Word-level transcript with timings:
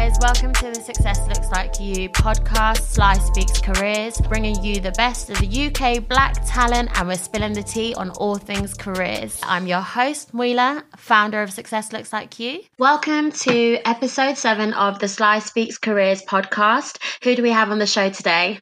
guys, 0.00 0.16
welcome 0.22 0.52
to 0.54 0.70
the 0.70 0.80
Success 0.80 1.20
Looks 1.28 1.50
Like 1.50 1.78
You 1.78 2.08
podcast, 2.08 2.80
Sly 2.80 3.18
Speaks 3.18 3.60
Careers, 3.60 4.18
bringing 4.22 4.64
you 4.64 4.80
the 4.80 4.92
best 4.92 5.28
of 5.28 5.36
the 5.38 5.66
UK 5.66 6.08
black 6.08 6.36
talent 6.46 6.88
and 6.94 7.06
we're 7.06 7.18
spilling 7.18 7.52
the 7.52 7.62
tea 7.62 7.92
on 7.92 8.08
all 8.12 8.36
things 8.36 8.72
careers. 8.72 9.38
I'm 9.42 9.66
your 9.66 9.82
host, 9.82 10.32
Muila, 10.32 10.84
founder 10.96 11.42
of 11.42 11.52
Success 11.52 11.92
Looks 11.92 12.14
Like 12.14 12.38
You. 12.40 12.62
Welcome 12.78 13.30
to 13.30 13.78
episode 13.84 14.38
seven 14.38 14.72
of 14.72 15.00
the 15.00 15.08
Sly 15.08 15.40
Speaks 15.40 15.76
Careers 15.76 16.22
podcast. 16.22 16.96
Who 17.22 17.36
do 17.36 17.42
we 17.42 17.50
have 17.50 17.70
on 17.70 17.78
the 17.78 17.86
show 17.86 18.08
today? 18.08 18.58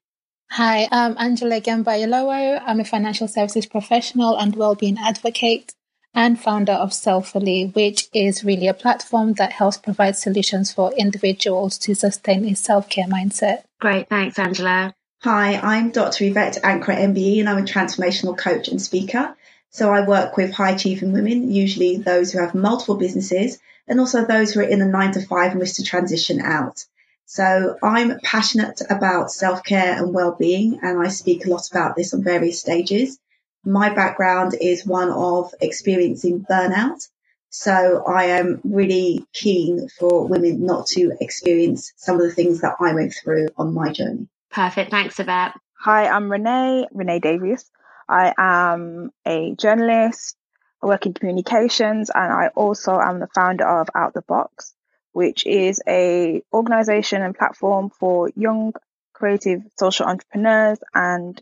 Hi, 0.50 0.88
I'm 0.90 1.14
Angela 1.18 1.60
Gembayalowo. 1.60 2.60
I'm 2.66 2.80
a 2.80 2.84
financial 2.84 3.28
services 3.28 3.66
professional 3.66 4.36
and 4.36 4.56
well-being 4.56 4.98
advocate 4.98 5.72
and 6.18 6.40
founder 6.40 6.72
of 6.72 6.90
Selfily, 6.90 7.72
which 7.76 8.08
is 8.12 8.42
really 8.42 8.66
a 8.66 8.74
platform 8.74 9.34
that 9.34 9.52
helps 9.52 9.76
provide 9.76 10.16
solutions 10.16 10.72
for 10.72 10.92
individuals 10.94 11.78
to 11.78 11.94
sustain 11.94 12.44
a 12.44 12.56
self 12.56 12.88
care 12.88 13.06
mindset. 13.06 13.62
Great, 13.80 14.08
thanks, 14.08 14.36
Angela. 14.36 14.92
Hi, 15.22 15.54
I'm 15.54 15.92
Dr. 15.92 16.24
Yvette 16.24 16.58
Ankra 16.64 16.96
MBE, 16.96 17.38
and 17.38 17.48
I'm 17.48 17.62
a 17.62 17.66
transformational 17.66 18.36
coach 18.36 18.66
and 18.66 18.82
speaker. 18.82 19.36
So 19.70 19.92
I 19.92 20.08
work 20.08 20.36
with 20.36 20.52
high 20.52 20.72
achieving 20.72 21.12
women, 21.12 21.52
usually 21.52 21.98
those 21.98 22.32
who 22.32 22.40
have 22.40 22.52
multiple 22.52 22.96
businesses, 22.96 23.60
and 23.86 24.00
also 24.00 24.24
those 24.24 24.52
who 24.52 24.58
are 24.58 24.64
in 24.74 24.80
the 24.80 24.86
nine 24.86 25.12
to 25.12 25.24
five 25.24 25.52
and 25.52 25.60
wish 25.60 25.74
to 25.74 25.84
transition 25.84 26.40
out. 26.40 26.84
So 27.26 27.76
I'm 27.80 28.18
passionate 28.24 28.82
about 28.90 29.30
self 29.30 29.62
care 29.62 29.96
and 29.96 30.12
well 30.12 30.34
being, 30.36 30.80
and 30.82 30.98
I 30.98 31.10
speak 31.10 31.46
a 31.46 31.50
lot 31.50 31.70
about 31.70 31.94
this 31.94 32.12
on 32.12 32.24
various 32.24 32.60
stages. 32.60 33.20
My 33.64 33.92
background 33.92 34.54
is 34.60 34.86
one 34.86 35.10
of 35.10 35.52
experiencing 35.60 36.46
burnout. 36.48 37.08
So 37.50 38.04
I 38.06 38.24
am 38.24 38.60
really 38.62 39.24
keen 39.32 39.88
for 39.88 40.26
women 40.26 40.64
not 40.64 40.86
to 40.88 41.12
experience 41.20 41.92
some 41.96 42.16
of 42.16 42.22
the 42.22 42.30
things 42.30 42.60
that 42.60 42.76
I 42.80 42.94
went 42.94 43.14
through 43.14 43.48
on 43.56 43.72
my 43.72 43.90
journey. 43.92 44.28
Perfect. 44.50 44.90
Thanks, 44.90 45.18
Yvette. 45.18 45.54
Hi, 45.80 46.08
I'm 46.08 46.30
Renee, 46.30 46.86
Renee 46.92 47.20
Davies. 47.20 47.70
I 48.08 48.34
am 48.36 49.10
a 49.26 49.54
journalist. 49.54 50.36
I 50.82 50.86
work 50.86 51.06
in 51.06 51.14
communications 51.14 52.10
and 52.14 52.32
I 52.32 52.48
also 52.48 52.98
am 52.98 53.20
the 53.20 53.28
founder 53.34 53.66
of 53.66 53.88
Out 53.94 54.14
the 54.14 54.22
Box, 54.22 54.74
which 55.12 55.46
is 55.46 55.82
a 55.88 56.42
organization 56.52 57.22
and 57.22 57.36
platform 57.36 57.90
for 57.90 58.30
young 58.36 58.72
creative 59.12 59.62
social 59.76 60.06
entrepreneurs 60.06 60.78
and 60.94 61.40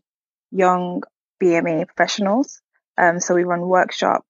young 0.51 1.03
BME 1.43 1.87
professionals. 1.87 2.61
Um, 2.99 3.21
so 3.21 3.35
we 3.35 3.45
run 3.45 3.61
workshops, 3.61 4.27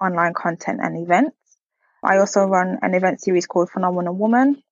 online 0.00 0.34
content 0.34 0.80
and 0.82 1.02
events. 1.02 1.36
I 2.02 2.18
also 2.18 2.44
run 2.46 2.78
an 2.82 2.94
event 2.94 3.22
series 3.22 3.46
called 3.46 3.70
Phenomenal 3.70 4.14
Woman, 4.14 4.62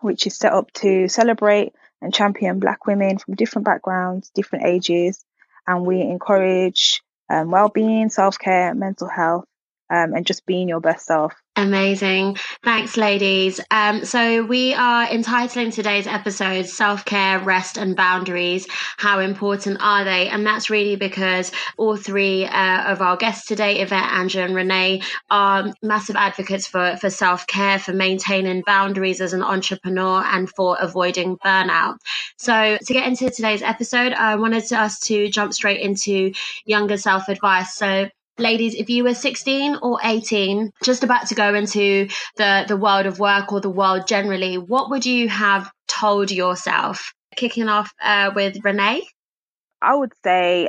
which 0.00 0.26
is 0.26 0.36
set 0.36 0.52
up 0.52 0.70
to 0.74 1.08
celebrate 1.08 1.72
and 2.02 2.12
champion 2.12 2.58
Black 2.58 2.86
women 2.86 3.18
from 3.18 3.34
different 3.34 3.64
backgrounds, 3.64 4.30
different 4.34 4.66
ages, 4.66 5.24
and 5.66 5.86
we 5.86 6.02
encourage 6.02 7.02
um, 7.30 7.50
well-being, 7.50 8.10
self-care, 8.10 8.74
mental 8.74 9.08
health, 9.08 9.46
um, 9.90 10.14
and 10.14 10.26
just 10.26 10.46
being 10.46 10.68
your 10.68 10.80
best 10.80 11.06
self. 11.06 11.32
Amazing. 11.58 12.36
Thanks, 12.62 12.98
ladies. 12.98 13.60
Um, 13.70 14.04
so, 14.04 14.44
we 14.44 14.74
are 14.74 15.08
entitling 15.08 15.70
today's 15.70 16.06
episode 16.06 16.66
Self 16.66 17.06
Care, 17.06 17.38
Rest 17.38 17.78
and 17.78 17.96
Boundaries. 17.96 18.66
How 18.98 19.20
important 19.20 19.78
are 19.80 20.04
they? 20.04 20.28
And 20.28 20.46
that's 20.46 20.68
really 20.68 20.96
because 20.96 21.50
all 21.78 21.96
three 21.96 22.44
uh, 22.44 22.92
of 22.92 23.00
our 23.00 23.16
guests 23.16 23.46
today, 23.46 23.80
Yvette, 23.80 24.12
Angela, 24.12 24.44
and 24.44 24.54
Renee, 24.54 25.00
are 25.30 25.72
massive 25.82 26.16
advocates 26.16 26.66
for, 26.66 26.98
for 27.00 27.08
self 27.08 27.46
care, 27.46 27.78
for 27.78 27.94
maintaining 27.94 28.62
boundaries 28.66 29.22
as 29.22 29.32
an 29.32 29.42
entrepreneur, 29.42 30.22
and 30.26 30.50
for 30.50 30.76
avoiding 30.78 31.38
burnout. 31.38 31.96
So, 32.36 32.76
to 32.84 32.92
get 32.92 33.06
into 33.06 33.30
today's 33.30 33.62
episode, 33.62 34.12
I 34.12 34.36
wanted 34.36 34.70
us 34.74 35.00
to 35.00 35.30
jump 35.30 35.54
straight 35.54 35.80
into 35.80 36.32
younger 36.66 36.98
self 36.98 37.28
advice. 37.28 37.74
So, 37.74 38.10
ladies, 38.38 38.74
if 38.74 38.90
you 38.90 39.04
were 39.04 39.14
16 39.14 39.78
or 39.82 39.98
18, 40.02 40.72
just 40.82 41.04
about 41.04 41.28
to 41.28 41.34
go 41.34 41.54
into 41.54 42.08
the, 42.36 42.64
the 42.68 42.76
world 42.76 43.06
of 43.06 43.18
work 43.18 43.52
or 43.52 43.60
the 43.60 43.70
world 43.70 44.06
generally, 44.06 44.58
what 44.58 44.90
would 44.90 45.06
you 45.06 45.28
have 45.28 45.70
told 45.88 46.30
yourself? 46.30 47.12
Kicking 47.34 47.68
off 47.68 47.92
uh, 48.02 48.30
with 48.34 48.64
Renee? 48.64 49.06
I 49.82 49.94
would 49.94 50.12
say 50.24 50.68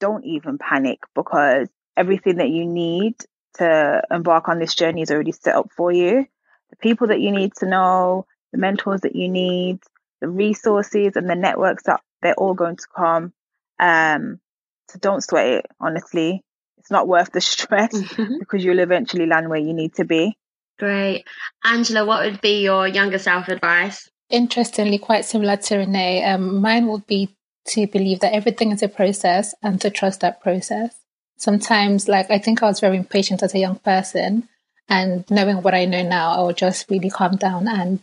don't 0.00 0.24
even 0.24 0.58
panic 0.58 1.00
because 1.14 1.68
everything 1.96 2.36
that 2.36 2.50
you 2.50 2.66
need 2.66 3.14
to 3.54 4.02
embark 4.10 4.48
on 4.48 4.58
this 4.58 4.74
journey 4.74 5.02
is 5.02 5.10
already 5.10 5.32
set 5.32 5.54
up 5.54 5.70
for 5.76 5.92
you. 5.92 6.26
The 6.70 6.76
people 6.76 7.08
that 7.08 7.20
you 7.20 7.30
need 7.30 7.52
to 7.56 7.66
know, 7.66 8.26
the 8.52 8.58
mentors 8.58 9.02
that 9.02 9.16
you 9.16 9.28
need, 9.28 9.80
the 10.20 10.28
resources 10.28 11.12
and 11.14 11.28
the 11.28 11.34
networks 11.34 11.84
that 11.84 12.00
they're 12.22 12.34
all 12.34 12.54
going 12.54 12.76
to 12.76 12.86
come. 12.94 13.32
Um, 13.78 14.40
so 14.88 14.98
don't 14.98 15.22
sweat 15.22 15.46
it, 15.46 15.66
honestly 15.80 16.42
it's 16.88 16.92
not 16.92 17.06
worth 17.06 17.32
the 17.32 17.40
stress 17.42 17.92
mm-hmm. 17.92 18.38
because 18.38 18.64
you'll 18.64 18.78
eventually 18.78 19.26
land 19.26 19.50
where 19.50 19.60
you 19.60 19.74
need 19.74 19.94
to 19.96 20.06
be. 20.06 20.38
Great. 20.78 21.26
Angela, 21.62 22.06
what 22.06 22.24
would 22.24 22.40
be 22.40 22.62
your 22.62 22.88
younger 22.88 23.18
self 23.18 23.48
advice? 23.48 24.08
Interestingly, 24.30 24.96
quite 24.96 25.26
similar 25.26 25.56
to 25.56 25.76
Renee, 25.76 26.24
um, 26.24 26.62
mine 26.62 26.86
would 26.86 27.06
be 27.06 27.36
to 27.68 27.86
believe 27.86 28.20
that 28.20 28.32
everything 28.32 28.72
is 28.72 28.82
a 28.82 28.88
process 28.88 29.54
and 29.62 29.78
to 29.82 29.90
trust 29.90 30.20
that 30.20 30.40
process. 30.40 30.94
Sometimes, 31.36 32.08
like, 32.08 32.30
I 32.30 32.38
think 32.38 32.62
I 32.62 32.66
was 32.66 32.80
very 32.80 32.96
impatient 32.96 33.42
as 33.42 33.54
a 33.54 33.58
young 33.58 33.76
person, 33.76 34.48
and 34.88 35.30
knowing 35.30 35.58
what 35.62 35.74
I 35.74 35.84
know 35.84 36.02
now, 36.02 36.32
I 36.32 36.40
will 36.40 36.54
just 36.54 36.90
really 36.90 37.10
calm 37.10 37.36
down 37.36 37.68
and 37.68 38.00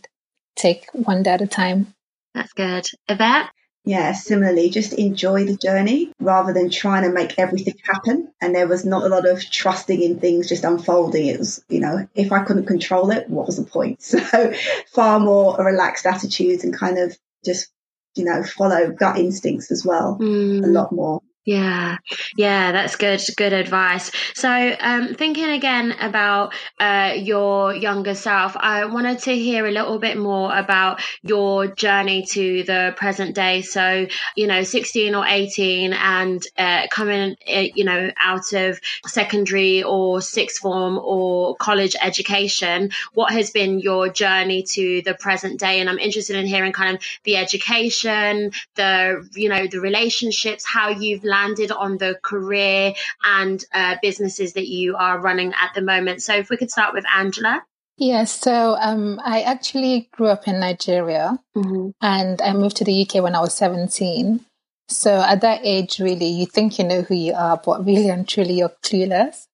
take 0.54 0.86
one 0.92 1.24
day 1.24 1.32
at 1.32 1.42
a 1.42 1.46
time. 1.48 1.92
That's 2.34 2.52
good. 2.52 2.86
Yvette? 3.08 3.50
Yeah, 3.86 4.12
similarly, 4.12 4.68
just 4.68 4.94
enjoy 4.94 5.44
the 5.44 5.56
journey 5.56 6.12
rather 6.18 6.52
than 6.52 6.70
trying 6.70 7.04
to 7.04 7.12
make 7.12 7.38
everything 7.38 7.76
happen. 7.84 8.32
And 8.40 8.52
there 8.52 8.66
was 8.66 8.84
not 8.84 9.04
a 9.04 9.08
lot 9.08 9.28
of 9.28 9.48
trusting 9.48 10.02
in 10.02 10.18
things 10.18 10.48
just 10.48 10.64
unfolding. 10.64 11.26
It 11.26 11.38
was, 11.38 11.64
you 11.68 11.78
know, 11.78 12.08
if 12.16 12.32
I 12.32 12.42
couldn't 12.42 12.66
control 12.66 13.12
it, 13.12 13.30
what 13.30 13.46
was 13.46 13.56
the 13.56 13.64
point? 13.64 14.02
So 14.26 14.52
far 14.92 15.20
more 15.20 15.60
a 15.60 15.64
relaxed 15.64 16.04
attitude 16.04 16.64
and 16.64 16.76
kind 16.76 16.98
of 16.98 17.16
just, 17.44 17.68
you 18.16 18.24
know, 18.24 18.42
follow 18.42 18.90
gut 18.90 19.18
instincts 19.18 19.70
as 19.70 19.84
well 19.84 20.18
mm. 20.20 20.64
a 20.64 20.66
lot 20.66 20.90
more. 20.90 21.22
Yeah, 21.48 21.98
yeah, 22.36 22.72
that's 22.72 22.96
good. 22.96 23.20
Good 23.36 23.52
advice. 23.52 24.10
So, 24.34 24.76
um, 24.80 25.14
thinking 25.14 25.48
again 25.48 25.92
about 26.00 26.52
uh, 26.80 27.14
your 27.16 27.72
younger 27.72 28.16
self, 28.16 28.56
I 28.56 28.86
wanted 28.86 29.20
to 29.20 29.36
hear 29.36 29.64
a 29.64 29.70
little 29.70 30.00
bit 30.00 30.18
more 30.18 30.52
about 30.52 31.00
your 31.22 31.68
journey 31.68 32.24
to 32.30 32.64
the 32.64 32.94
present 32.96 33.36
day. 33.36 33.62
So, 33.62 34.08
you 34.34 34.48
know, 34.48 34.64
16 34.64 35.14
or 35.14 35.24
18 35.24 35.92
and 35.92 36.44
uh, 36.58 36.88
coming, 36.90 37.36
uh, 37.48 37.66
you 37.76 37.84
know, 37.84 38.10
out 38.20 38.52
of 38.52 38.80
secondary 39.06 39.84
or 39.84 40.20
sixth 40.20 40.58
form 40.62 40.98
or 40.98 41.54
college 41.58 41.94
education, 42.02 42.90
what 43.14 43.32
has 43.32 43.50
been 43.50 43.78
your 43.78 44.08
journey 44.08 44.64
to 44.70 45.00
the 45.02 45.14
present 45.14 45.60
day? 45.60 45.78
And 45.78 45.88
I'm 45.88 46.00
interested 46.00 46.34
in 46.34 46.46
hearing 46.46 46.72
kind 46.72 46.96
of 46.96 47.02
the 47.22 47.36
education, 47.36 48.50
the, 48.74 49.28
you 49.34 49.48
know, 49.48 49.68
the 49.68 49.78
relationships, 49.80 50.64
how 50.66 50.88
you've 50.88 51.22
landed 51.36 51.70
on 51.70 51.98
the 51.98 52.18
career 52.22 52.94
and 53.24 53.64
uh, 53.72 53.96
businesses 54.02 54.54
that 54.54 54.68
you 54.68 54.96
are 54.96 55.20
running 55.20 55.52
at 55.60 55.72
the 55.74 55.82
moment. 55.82 56.22
So 56.22 56.34
if 56.34 56.50
we 56.50 56.56
could 56.56 56.70
start 56.70 56.94
with 56.94 57.04
Angela. 57.14 57.62
Yes, 57.98 58.40
so 58.40 58.76
um, 58.78 59.20
I 59.24 59.40
actually 59.42 60.08
grew 60.12 60.26
up 60.26 60.46
in 60.46 60.60
Nigeria 60.60 61.38
mm-hmm. 61.56 61.90
and 62.02 62.42
I 62.42 62.52
moved 62.52 62.76
to 62.78 62.84
the 62.84 63.02
UK 63.02 63.22
when 63.22 63.34
I 63.34 63.40
was 63.40 63.54
17. 63.54 64.44
So 64.88 65.10
at 65.20 65.40
that 65.40 65.60
age, 65.64 65.98
really, 65.98 66.26
you 66.26 66.46
think 66.46 66.78
you 66.78 66.84
know 66.84 67.02
who 67.02 67.14
you 67.14 67.32
are, 67.34 67.60
but 67.64 67.86
really 67.86 68.08
and 68.08 68.28
truly 68.28 68.58
you're 68.58 68.76
clueless. 68.82 69.46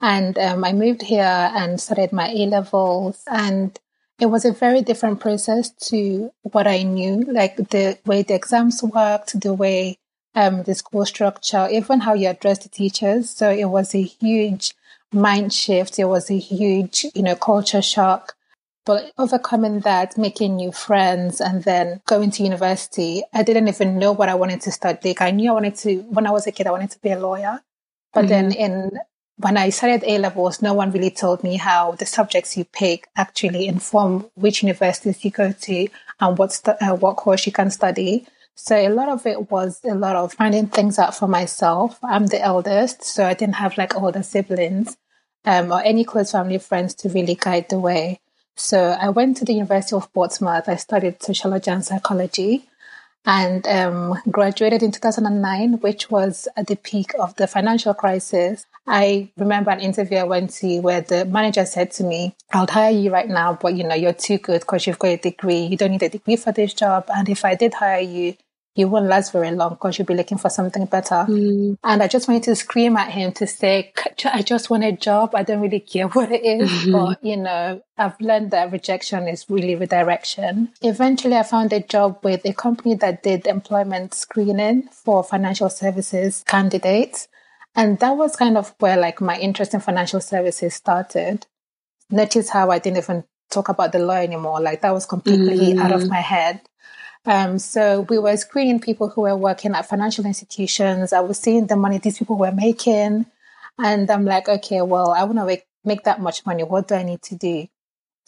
And 0.00 0.38
um, 0.38 0.62
I 0.62 0.72
moved 0.72 1.02
here 1.02 1.50
and 1.54 1.80
started 1.80 2.12
my 2.12 2.28
A 2.28 2.46
levels, 2.46 3.22
and 3.26 3.76
it 4.20 4.26
was 4.26 4.44
a 4.44 4.52
very 4.52 4.82
different 4.82 5.20
process 5.20 5.70
to 5.88 6.30
what 6.42 6.66
I 6.66 6.82
knew, 6.82 7.24
like 7.26 7.56
the 7.56 7.98
way 8.04 8.22
the 8.22 8.34
exams 8.34 8.82
worked, 8.82 9.40
the 9.40 9.54
way 9.54 9.98
um, 10.36 10.62
the 10.62 10.74
school 10.74 11.04
structure, 11.06 11.66
even 11.70 12.00
how 12.00 12.14
you 12.14 12.28
address 12.28 12.58
the 12.58 12.68
teachers. 12.68 13.30
So 13.30 13.50
it 13.50 13.64
was 13.64 13.94
a 13.94 14.02
huge 14.02 14.74
mind 15.12 15.52
shift. 15.52 15.98
It 15.98 16.04
was 16.04 16.30
a 16.30 16.38
huge, 16.38 17.06
you 17.14 17.22
know, 17.22 17.34
culture 17.34 17.82
shock. 17.82 18.34
But 18.84 19.10
overcoming 19.18 19.80
that, 19.80 20.16
making 20.16 20.54
new 20.54 20.70
friends, 20.70 21.40
and 21.40 21.64
then 21.64 22.02
going 22.06 22.30
to 22.32 22.44
university, 22.44 23.24
I 23.34 23.42
didn't 23.42 23.66
even 23.66 23.98
know 23.98 24.12
what 24.12 24.28
I 24.28 24.36
wanted 24.36 24.60
to 24.60 24.70
study. 24.70 25.08
Like 25.08 25.22
I 25.22 25.32
knew 25.32 25.50
I 25.50 25.54
wanted 25.54 25.74
to, 25.76 25.96
when 26.02 26.26
I 26.26 26.30
was 26.30 26.46
a 26.46 26.52
kid, 26.52 26.68
I 26.68 26.70
wanted 26.70 26.92
to 26.92 27.00
be 27.00 27.10
a 27.10 27.18
lawyer. 27.18 27.60
But 28.14 28.26
mm-hmm. 28.26 28.28
then 28.28 28.52
in 28.52 28.98
when 29.38 29.56
I 29.56 29.68
started 29.70 30.02
A 30.06 30.18
levels, 30.18 30.62
no 30.62 30.72
one 30.72 30.92
really 30.92 31.10
told 31.10 31.42
me 31.42 31.56
how 31.56 31.92
the 31.92 32.06
subjects 32.06 32.56
you 32.56 32.64
pick 32.64 33.08
actually 33.16 33.66
inform 33.66 34.26
which 34.34 34.62
universities 34.62 35.24
you 35.24 35.30
go 35.30 35.52
to 35.52 35.88
and 36.20 36.38
what 36.38 36.52
stu- 36.52 36.80
uh, 36.80 36.94
what 36.94 37.16
course 37.16 37.44
you 37.44 37.52
can 37.52 37.70
study. 37.70 38.26
So 38.58 38.74
a 38.74 38.88
lot 38.88 39.10
of 39.10 39.26
it 39.26 39.50
was 39.50 39.80
a 39.84 39.94
lot 39.94 40.16
of 40.16 40.32
finding 40.32 40.66
things 40.66 40.98
out 40.98 41.14
for 41.14 41.28
myself. 41.28 41.98
I'm 42.02 42.26
the 42.26 42.40
eldest, 42.40 43.04
so 43.04 43.26
I 43.26 43.34
didn't 43.34 43.56
have 43.56 43.76
like 43.76 43.94
older 43.94 44.22
siblings 44.22 44.96
um, 45.44 45.70
or 45.70 45.82
any 45.84 46.04
close 46.04 46.32
family 46.32 46.58
friends 46.58 46.94
to 46.96 47.10
really 47.10 47.34
guide 47.34 47.68
the 47.68 47.78
way. 47.78 48.18
So 48.56 48.96
I 48.98 49.10
went 49.10 49.36
to 49.36 49.44
the 49.44 49.52
University 49.52 49.94
of 49.94 50.10
Portsmouth. 50.12 50.68
I 50.68 50.76
studied 50.76 51.22
sociology 51.22 51.70
and 51.70 51.84
psychology 51.84 52.66
and 53.26 53.66
um, 53.66 54.18
graduated 54.30 54.82
in 54.82 54.90
2009, 54.90 55.80
which 55.80 56.10
was 56.10 56.48
at 56.56 56.66
the 56.68 56.76
peak 56.76 57.12
of 57.18 57.36
the 57.36 57.46
financial 57.46 57.92
crisis. 57.92 58.64
I 58.86 59.30
remember 59.36 59.70
an 59.70 59.80
interview 59.80 60.18
I 60.18 60.24
went 60.24 60.50
to 60.54 60.80
where 60.80 61.02
the 61.02 61.26
manager 61.26 61.66
said 61.66 61.90
to 61.92 62.04
me, 62.04 62.34
I'll 62.52 62.68
hire 62.68 62.92
you 62.92 63.12
right 63.12 63.28
now, 63.28 63.58
but 63.60 63.74
you 63.74 63.84
know, 63.84 63.96
you're 63.96 64.14
too 64.14 64.38
good 64.38 64.60
because 64.60 64.86
you've 64.86 64.98
got 64.98 65.08
a 65.08 65.16
degree. 65.18 65.66
You 65.66 65.76
don't 65.76 65.90
need 65.90 66.04
a 66.04 66.08
degree 66.08 66.36
for 66.36 66.52
this 66.52 66.72
job. 66.72 67.06
And 67.14 67.28
if 67.28 67.44
I 67.44 67.56
did 67.56 67.74
hire 67.74 68.00
you, 68.00 68.36
you 68.76 68.88
won't 68.88 69.06
last 69.06 69.32
very 69.32 69.50
long 69.52 69.70
because 69.70 69.98
you'll 69.98 70.06
be 70.06 70.14
looking 70.14 70.36
for 70.36 70.50
something 70.50 70.84
better. 70.84 71.24
Mm. 71.28 71.78
And 71.82 72.02
I 72.02 72.08
just 72.08 72.28
wanted 72.28 72.42
to 72.44 72.54
scream 72.54 72.96
at 72.96 73.10
him 73.10 73.32
to 73.32 73.46
say, 73.46 73.92
I 74.24 74.42
just 74.42 74.68
want 74.68 74.84
a 74.84 74.92
job. 74.92 75.34
I 75.34 75.42
don't 75.42 75.62
really 75.62 75.80
care 75.80 76.08
what 76.08 76.30
it 76.30 76.44
is. 76.44 76.70
Mm-hmm. 76.70 76.92
But, 76.92 77.24
you 77.24 77.38
know, 77.38 77.82
I've 77.96 78.20
learned 78.20 78.50
that 78.50 78.70
rejection 78.70 79.28
is 79.28 79.46
really 79.48 79.74
redirection. 79.76 80.72
Eventually, 80.82 81.36
I 81.36 81.42
found 81.42 81.72
a 81.72 81.80
job 81.80 82.18
with 82.22 82.44
a 82.44 82.52
company 82.52 82.94
that 82.96 83.22
did 83.22 83.46
employment 83.46 84.12
screening 84.12 84.88
for 84.92 85.24
financial 85.24 85.70
services 85.70 86.44
candidates. 86.46 87.28
And 87.74 87.98
that 88.00 88.16
was 88.16 88.36
kind 88.36 88.58
of 88.58 88.74
where 88.78 88.98
like 88.98 89.22
my 89.22 89.38
interest 89.38 89.72
in 89.72 89.80
financial 89.80 90.20
services 90.20 90.74
started. 90.74 91.46
Notice 92.10 92.50
how 92.50 92.70
I 92.70 92.78
didn't 92.78 92.98
even 92.98 93.24
talk 93.50 93.70
about 93.70 93.92
the 93.92 94.00
law 94.00 94.16
anymore. 94.16 94.60
Like 94.60 94.82
that 94.82 94.92
was 94.92 95.06
completely 95.06 95.72
mm. 95.72 95.80
out 95.80 95.92
of 95.92 96.02
mm. 96.02 96.10
my 96.10 96.20
head. 96.20 96.60
Um, 97.26 97.58
so 97.58 98.02
we 98.02 98.18
were 98.18 98.36
screening 98.36 98.80
people 98.80 99.08
who 99.08 99.22
were 99.22 99.36
working 99.36 99.74
at 99.74 99.88
financial 99.88 100.24
institutions. 100.24 101.12
I 101.12 101.20
was 101.20 101.38
seeing 101.38 101.66
the 101.66 101.76
money 101.76 101.98
these 101.98 102.18
people 102.18 102.36
were 102.36 102.52
making. 102.52 103.26
And 103.78 104.10
I'm 104.10 104.24
like, 104.24 104.48
okay, 104.48 104.80
well, 104.82 105.10
I 105.10 105.24
want 105.24 105.38
to 105.38 105.44
make, 105.44 105.66
make 105.84 106.04
that 106.04 106.20
much 106.20 106.46
money. 106.46 106.62
What 106.62 106.88
do 106.88 106.94
I 106.94 107.02
need 107.02 107.22
to 107.22 107.34
do? 107.34 107.66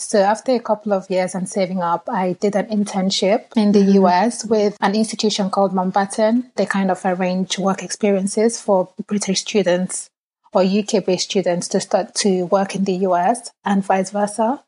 So 0.00 0.20
after 0.20 0.52
a 0.54 0.60
couple 0.60 0.92
of 0.92 1.10
years 1.10 1.34
and 1.34 1.48
saving 1.48 1.82
up, 1.82 2.08
I 2.08 2.34
did 2.34 2.54
an 2.54 2.66
internship 2.66 3.46
in 3.56 3.72
the 3.72 3.80
mm-hmm. 3.80 4.04
US 4.04 4.44
with 4.44 4.76
an 4.80 4.94
institution 4.94 5.50
called 5.50 5.72
Mountbatten. 5.72 6.50
They 6.54 6.66
kind 6.66 6.90
of 6.90 7.00
arrange 7.04 7.58
work 7.58 7.82
experiences 7.82 8.60
for 8.60 8.90
British 9.06 9.40
students 9.40 10.10
or 10.52 10.62
UK 10.62 11.04
based 11.04 11.30
students 11.30 11.66
to 11.68 11.80
start 11.80 12.14
to 12.16 12.44
work 12.44 12.76
in 12.76 12.84
the 12.84 12.94
US 13.08 13.50
and 13.64 13.84
vice 13.84 14.10
versa. 14.10 14.62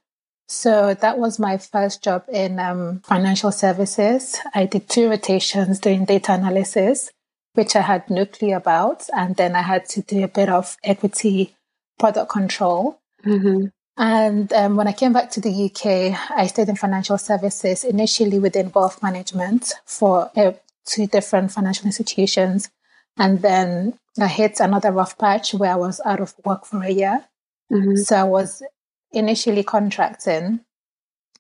So 0.53 0.95
that 0.95 1.17
was 1.17 1.39
my 1.39 1.59
first 1.59 2.03
job 2.03 2.25
in 2.29 2.59
um, 2.59 3.03
financial 3.05 3.53
services. 3.53 4.37
I 4.53 4.67
did 4.67 4.89
two 4.89 5.09
rotations 5.09 5.79
doing 5.79 6.05
data 6.05 6.33
analysis, 6.35 7.09
which 7.55 7.77
I 7.77 7.83
had 7.83 8.11
no 8.11 8.27
clue 8.27 8.55
about. 8.55 9.09
And 9.15 9.37
then 9.37 9.55
I 9.55 9.63
had 9.63 9.89
to 9.91 10.03
do 10.03 10.25
a 10.25 10.29
bit 10.29 10.49
of 10.49 10.77
equity 10.83 11.55
product 12.01 12.33
control. 12.33 12.99
Mm-hmm. 13.25 13.67
And 13.97 14.53
um, 14.53 14.75
when 14.75 14.89
I 14.89 14.93
came 14.93 15.13
back 15.13 15.31
to 15.31 15.41
the 15.41 15.67
UK, 15.67 16.19
I 16.37 16.49
stayed 16.49 16.69
in 16.69 16.75
financial 16.75 17.17
services, 17.17 17.85
initially 17.85 18.41
within 18.41 18.73
wealth 18.75 19.05
management 19.05 19.75
for 19.87 20.33
uh, 20.35 20.55
two 20.85 21.07
different 21.07 21.53
financial 21.53 21.87
institutions. 21.87 22.71
And 23.17 23.41
then 23.41 24.01
I 24.19 24.27
hit 24.27 24.59
another 24.59 24.91
rough 24.91 25.17
patch 25.17 25.55
where 25.55 25.75
I 25.75 25.77
was 25.77 26.01
out 26.05 26.19
of 26.19 26.35
work 26.45 26.65
for 26.65 26.83
a 26.83 26.91
year. 26.91 27.25
Mm-hmm. 27.71 27.99
So 27.99 28.17
I 28.17 28.25
was 28.25 28.65
initially 29.13 29.63
contracting 29.63 30.61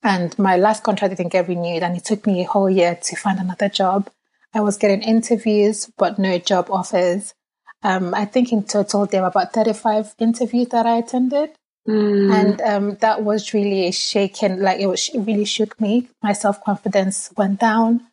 and 0.03 0.39
my 0.39 0.57
last 0.57 0.83
contract 0.83 1.17
didn't 1.17 1.33
get 1.33 1.49
renewed 1.49 1.83
and 1.83 1.97
it 1.97 2.05
took 2.05 2.27
me 2.27 2.41
a 2.43 2.49
whole 2.49 2.71
year 2.71 2.99
to 3.03 3.17
find 3.17 3.39
another 3.39 3.69
job. 3.69 4.11
I 4.55 4.61
was 4.61 4.79
getting 4.79 5.03
interviews 5.03 5.91
but 5.97 6.19
no 6.19 6.39
job 6.39 6.69
offers. 6.71 7.35
Um, 7.83 8.15
I 8.15 8.25
think 8.25 8.53
in 8.53 8.65
total 8.65 9.07
there 9.07 9.23
were 9.23 9.29
about 9.29 9.53
35 9.53 10.15
interviews 10.19 10.69
that 10.69 10.87
I 10.87 10.99
attended. 10.99 11.51
Mm. 11.89 12.33
And 12.33 12.61
um, 12.61 12.95
that 12.97 13.23
was 13.23 13.55
really 13.55 13.91
shaking 13.93 14.61
like 14.61 14.81
it, 14.81 14.87
was, 14.87 15.09
it 15.09 15.21
really 15.21 15.45
shook 15.45 15.81
me. 15.81 16.09
My 16.23 16.33
self 16.33 16.63
confidence 16.63 17.31
went 17.37 17.61
down 17.61 18.07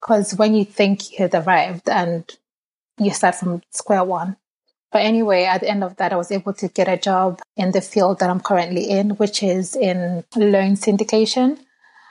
because 0.00 0.34
when 0.34 0.54
you 0.54 0.64
think 0.64 1.10
you 1.10 1.18
had 1.18 1.34
arrived 1.34 1.88
and 1.88 2.24
you 2.98 3.10
start 3.10 3.36
from 3.36 3.62
square 3.70 4.04
one, 4.04 4.36
but 4.94 5.02
anyway, 5.02 5.42
at 5.42 5.60
the 5.60 5.68
end 5.68 5.82
of 5.82 5.96
that, 5.96 6.12
I 6.12 6.16
was 6.16 6.30
able 6.30 6.52
to 6.52 6.68
get 6.68 6.86
a 6.86 6.96
job 6.96 7.40
in 7.56 7.72
the 7.72 7.80
field 7.80 8.20
that 8.20 8.30
I'm 8.30 8.38
currently 8.38 8.88
in, 8.88 9.10
which 9.16 9.42
is 9.42 9.74
in 9.74 10.22
loan 10.36 10.76
syndication. 10.76 11.58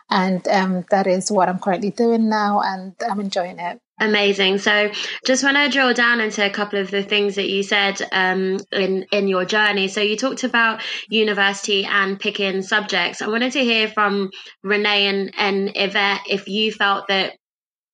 And 0.10 0.46
um, 0.50 0.84
that 0.92 1.08
is 1.08 1.32
what 1.32 1.48
I'm 1.48 1.60
currently 1.60 1.92
doing 1.92 2.28
now, 2.28 2.60
and 2.60 2.94
I'm 3.10 3.22
enjoying 3.22 3.58
it. 3.58 3.80
Amazing. 4.02 4.58
So, 4.58 4.92
just 5.26 5.46
want 5.46 5.56
to 5.56 5.70
drill 5.70 5.94
down 5.94 6.20
into 6.20 6.46
a 6.46 6.50
couple 6.50 6.78
of 6.82 6.92
the 6.92 7.04
things 7.04 7.36
that 7.36 7.48
you 7.48 7.64
said 7.64 8.02
um, 8.12 8.60
in 8.74 9.06
in 9.14 9.30
your 9.30 9.46
journey. 9.46 9.88
So, 9.88 10.02
you 10.02 10.18
talked 10.18 10.44
about 10.44 10.82
university 11.10 11.86
and 11.86 12.20
picking 12.20 12.64
subjects. 12.64 13.22
I 13.22 13.30
wanted 13.30 13.54
to 13.54 13.64
hear 13.64 13.88
from 13.88 14.32
Renee 14.62 15.08
and, 15.08 15.34
and 15.38 15.72
Yvette 15.74 16.24
if 16.30 16.50
you 16.50 16.74
felt 16.74 17.08
that 17.08 17.38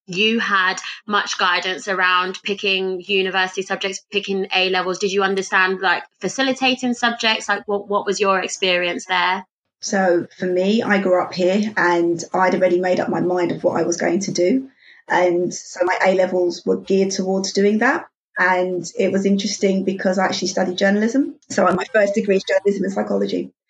you 0.09 0.39
had 0.39 0.79
much 1.05 1.37
guidance 1.37 1.87
around 1.87 2.39
picking 2.43 3.01
university 3.01 3.61
subjects, 3.61 4.01
picking 4.11 4.47
A 4.53 4.69
levels. 4.69 4.99
Did 4.99 5.11
you 5.11 5.23
understand 5.23 5.81
like 5.81 6.03
facilitating 6.19 6.93
subjects? 6.93 7.47
Like 7.47 7.67
what, 7.67 7.87
what 7.87 8.05
was 8.05 8.19
your 8.19 8.39
experience 8.39 9.05
there? 9.05 9.45
So 9.81 10.27
for 10.37 10.45
me, 10.45 10.83
I 10.83 10.99
grew 10.99 11.21
up 11.21 11.33
here 11.33 11.73
and 11.77 12.21
I'd 12.33 12.55
already 12.55 12.79
made 12.79 12.99
up 12.99 13.09
my 13.09 13.21
mind 13.21 13.51
of 13.51 13.63
what 13.63 13.79
I 13.79 13.83
was 13.83 13.97
going 13.97 14.19
to 14.21 14.31
do. 14.31 14.69
And 15.07 15.53
so 15.53 15.79
my 15.83 15.97
A 16.05 16.15
levels 16.15 16.65
were 16.65 16.77
geared 16.77 17.11
towards 17.11 17.53
doing 17.53 17.79
that. 17.79 18.07
And 18.37 18.89
it 18.97 19.11
was 19.11 19.25
interesting 19.25 19.83
because 19.83 20.17
I 20.17 20.25
actually 20.25 20.47
studied 20.49 20.77
journalism. 20.77 21.35
So 21.49 21.65
my 21.65 21.85
first 21.93 22.13
degree 22.15 22.37
is 22.37 22.43
journalism 22.43 22.83
and 22.83 22.93
psychology. 22.93 23.51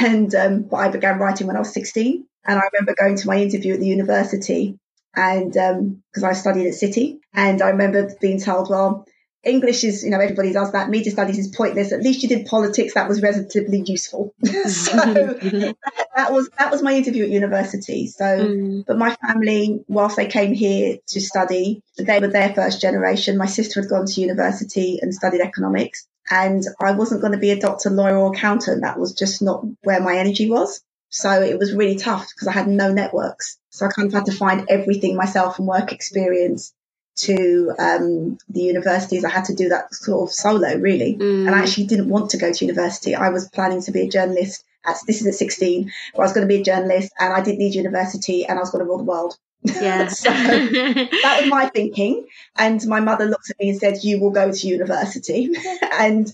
And 0.00 0.34
um, 0.34 0.62
but 0.62 0.76
I 0.76 0.88
began 0.88 1.18
writing 1.18 1.46
when 1.46 1.56
I 1.56 1.60
was 1.60 1.72
16. 1.72 2.26
And 2.46 2.58
I 2.58 2.62
remember 2.72 2.94
going 2.98 3.16
to 3.16 3.26
my 3.26 3.40
interview 3.40 3.74
at 3.74 3.80
the 3.80 3.86
university 3.86 4.78
and 5.16 5.52
because 5.52 6.22
um, 6.22 6.24
I 6.24 6.32
studied 6.32 6.66
at 6.68 6.74
City, 6.74 7.20
and 7.32 7.62
I 7.62 7.70
remember 7.70 8.14
being 8.20 8.40
told, 8.40 8.70
well, 8.70 9.06
English 9.44 9.84
is, 9.84 10.02
you 10.02 10.10
know, 10.10 10.20
everybody 10.20 10.52
does 10.52 10.72
that. 10.72 10.88
Media 10.88 11.12
studies 11.12 11.38
is 11.38 11.48
pointless. 11.48 11.92
At 11.92 12.02
least 12.02 12.22
you 12.22 12.28
did 12.28 12.46
politics. 12.46 12.94
That 12.94 13.08
was 13.08 13.22
relatively 13.22 13.82
useful. 13.84 14.34
so 14.44 14.96
that 14.96 16.28
was 16.30 16.48
that 16.58 16.70
was 16.70 16.82
my 16.82 16.94
interview 16.94 17.24
at 17.24 17.30
university. 17.30 18.06
So, 18.06 18.24
mm. 18.24 18.84
but 18.86 18.98
my 18.98 19.14
family, 19.26 19.84
whilst 19.86 20.16
they 20.16 20.26
came 20.26 20.54
here 20.54 20.98
to 21.08 21.20
study, 21.20 21.82
they 21.98 22.20
were 22.20 22.28
their 22.28 22.54
first 22.54 22.80
generation. 22.80 23.36
My 23.36 23.46
sister 23.46 23.80
had 23.82 23.90
gone 23.90 24.06
to 24.06 24.20
university 24.20 24.98
and 25.00 25.14
studied 25.14 25.42
economics, 25.42 26.06
and 26.30 26.62
I 26.80 26.92
wasn't 26.92 27.20
going 27.20 27.34
to 27.34 27.38
be 27.38 27.50
a 27.50 27.60
doctor, 27.60 27.90
lawyer, 27.90 28.16
or 28.16 28.32
accountant. 28.32 28.82
That 28.82 28.98
was 28.98 29.12
just 29.12 29.42
not 29.42 29.64
where 29.82 30.00
my 30.00 30.16
energy 30.16 30.48
was. 30.48 30.82
So 31.10 31.30
it 31.42 31.58
was 31.58 31.72
really 31.72 31.96
tough 31.96 32.26
because 32.34 32.48
I 32.48 32.52
had 32.52 32.66
no 32.66 32.92
networks. 32.92 33.58
So 33.74 33.86
I 33.86 33.88
kind 33.88 34.06
of 34.06 34.14
had 34.14 34.26
to 34.26 34.32
find 34.32 34.66
everything 34.68 35.16
myself 35.16 35.56
from 35.56 35.66
work 35.66 35.90
experience 35.90 36.72
to 37.16 37.72
um, 37.76 38.38
the 38.48 38.62
universities. 38.62 39.24
I 39.24 39.30
had 39.30 39.46
to 39.46 39.54
do 39.54 39.70
that 39.70 39.92
sort 39.92 40.28
of 40.28 40.32
solo, 40.32 40.76
really. 40.76 41.16
Mm. 41.16 41.48
And 41.48 41.54
I 41.56 41.58
actually 41.58 41.86
didn't 41.86 42.08
want 42.08 42.30
to 42.30 42.36
go 42.36 42.52
to 42.52 42.64
university. 42.64 43.16
I 43.16 43.30
was 43.30 43.48
planning 43.48 43.82
to 43.82 43.90
be 43.90 44.02
a 44.02 44.08
journalist. 44.08 44.64
At, 44.86 44.98
this 45.08 45.20
is 45.20 45.26
at 45.26 45.34
16, 45.34 45.90
where 46.12 46.24
I 46.24 46.28
was 46.28 46.32
going 46.32 46.46
to 46.46 46.54
be 46.54 46.60
a 46.60 46.64
journalist 46.64 47.12
and 47.18 47.32
I 47.32 47.40
didn't 47.40 47.58
need 47.58 47.74
university 47.74 48.46
and 48.46 48.58
I 48.58 48.62
was 48.62 48.70
going 48.70 48.84
to 48.84 48.88
rule 48.88 48.98
the 48.98 49.04
world. 49.04 49.36
Yeah. 49.64 50.06
so 50.08 50.30
that 50.30 51.38
was 51.40 51.50
my 51.50 51.66
thinking. 51.66 52.26
And 52.56 52.86
my 52.86 53.00
mother 53.00 53.24
looked 53.24 53.50
at 53.50 53.58
me 53.58 53.70
and 53.70 53.78
said, 53.78 54.04
You 54.04 54.20
will 54.20 54.30
go 54.30 54.52
to 54.52 54.68
university. 54.68 55.50
and 55.98 56.32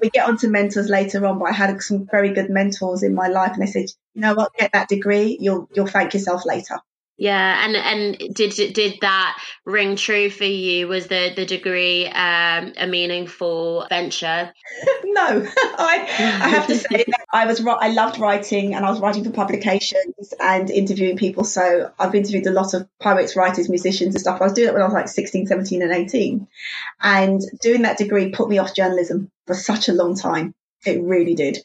we 0.00 0.08
get 0.08 0.26
onto 0.26 0.48
mentors 0.48 0.88
later 0.88 1.26
on, 1.26 1.38
but 1.38 1.50
I 1.50 1.52
had 1.52 1.82
some 1.82 2.06
very 2.10 2.32
good 2.32 2.48
mentors 2.48 3.02
in 3.02 3.14
my 3.14 3.28
life, 3.28 3.52
and 3.52 3.60
they 3.60 3.70
said, 3.70 3.90
you 4.14 4.22
know 4.22 4.34
what, 4.34 4.52
get 4.54 4.72
that 4.72 4.88
degree, 4.88 5.36
you'll 5.40 5.68
you'll 5.74 5.86
thank 5.86 6.14
yourself 6.14 6.44
later. 6.44 6.78
Yeah, 7.20 7.66
and 7.66 7.76
and 7.76 8.34
did 8.34 8.54
did 8.72 8.94
that 9.02 9.38
ring 9.66 9.96
true 9.96 10.30
for 10.30 10.44
you? 10.44 10.88
Was 10.88 11.06
the 11.08 11.30
the 11.36 11.44
degree 11.44 12.06
um, 12.06 12.72
a 12.78 12.86
meaningful 12.86 13.86
venture? 13.90 14.54
no, 15.04 15.46
I 15.56 16.08
I 16.08 16.48
have 16.48 16.66
to 16.68 16.76
say 16.76 17.04
I 17.30 17.44
was 17.44 17.62
I 17.62 17.88
loved 17.88 18.18
writing, 18.18 18.74
and 18.74 18.86
I 18.86 18.90
was 18.90 19.00
writing 19.00 19.24
for 19.24 19.32
publications 19.32 20.32
and 20.40 20.70
interviewing 20.70 21.18
people. 21.18 21.44
So 21.44 21.92
I've 21.98 22.14
interviewed 22.14 22.46
a 22.46 22.52
lot 22.52 22.72
of 22.72 22.88
poets, 22.98 23.36
writers, 23.36 23.68
musicians, 23.68 24.14
and 24.14 24.22
stuff. 24.22 24.40
I 24.40 24.44
was 24.44 24.54
doing 24.54 24.68
that 24.68 24.72
when 24.72 24.82
I 24.82 24.86
was 24.86 24.94
like 24.94 25.08
16, 25.08 25.46
17, 25.46 25.82
and 25.82 25.92
18, 25.92 26.48
and 27.02 27.42
doing 27.60 27.82
that 27.82 27.98
degree 27.98 28.30
put 28.30 28.48
me 28.48 28.56
off 28.56 28.74
journalism 28.74 29.30
for 29.46 29.54
such 29.54 29.90
a 29.90 29.92
long 29.92 30.16
time. 30.16 30.54
It 30.86 31.02
really 31.02 31.34
did. 31.34 31.58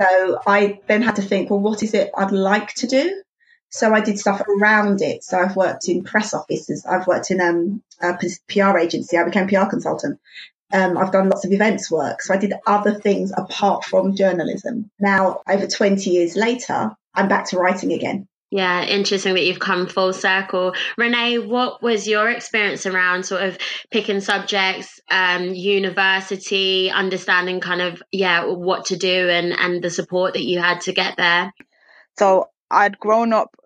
So 0.00 0.38
I 0.46 0.80
then 0.86 1.02
had 1.02 1.16
to 1.16 1.22
think, 1.22 1.50
well, 1.50 1.60
what 1.60 1.82
is 1.82 1.94
it 1.94 2.10
I'd 2.16 2.32
like 2.32 2.74
to 2.74 2.86
do? 2.86 3.22
So 3.70 3.92
I 3.92 4.00
did 4.00 4.18
stuff 4.18 4.42
around 4.48 5.02
it. 5.02 5.24
So 5.24 5.38
I've 5.38 5.56
worked 5.56 5.88
in 5.88 6.04
press 6.04 6.32
offices. 6.32 6.86
I've 6.86 7.06
worked 7.06 7.30
in 7.30 7.40
um, 7.40 7.82
a 8.00 8.16
PR 8.48 8.78
agency. 8.78 9.16
I 9.16 9.24
became 9.24 9.48
PR 9.48 9.68
consultant. 9.68 10.20
Um, 10.72 10.96
I've 10.96 11.12
done 11.12 11.28
lots 11.28 11.44
of 11.44 11.52
events 11.52 11.90
work. 11.90 12.22
So 12.22 12.34
I 12.34 12.36
did 12.36 12.54
other 12.66 12.94
things 12.94 13.32
apart 13.36 13.84
from 13.84 14.16
journalism. 14.16 14.90
Now, 14.98 15.40
over 15.48 15.66
20 15.66 16.10
years 16.10 16.36
later, 16.36 16.90
I'm 17.14 17.28
back 17.28 17.48
to 17.50 17.58
writing 17.58 17.92
again. 17.92 18.28
Yeah, 18.54 18.84
interesting 18.84 19.34
that 19.34 19.44
you've 19.44 19.58
come 19.58 19.88
full 19.88 20.12
circle. 20.12 20.74
Renee, 20.96 21.38
what 21.38 21.82
was 21.82 22.06
your 22.06 22.30
experience 22.30 22.86
around 22.86 23.24
sort 23.26 23.42
of 23.42 23.58
picking 23.90 24.20
subjects, 24.20 25.00
um, 25.10 25.52
university, 25.52 26.88
understanding 26.88 27.58
kind 27.58 27.82
of, 27.82 28.00
yeah, 28.12 28.44
what 28.44 28.84
to 28.86 28.96
do 28.96 29.28
and, 29.28 29.52
and 29.52 29.82
the 29.82 29.90
support 29.90 30.34
that 30.34 30.44
you 30.44 30.60
had 30.60 30.82
to 30.82 30.92
get 30.92 31.16
there? 31.16 31.52
So 32.16 32.50
I'd 32.70 32.96
grown 32.96 33.32
up 33.32 33.56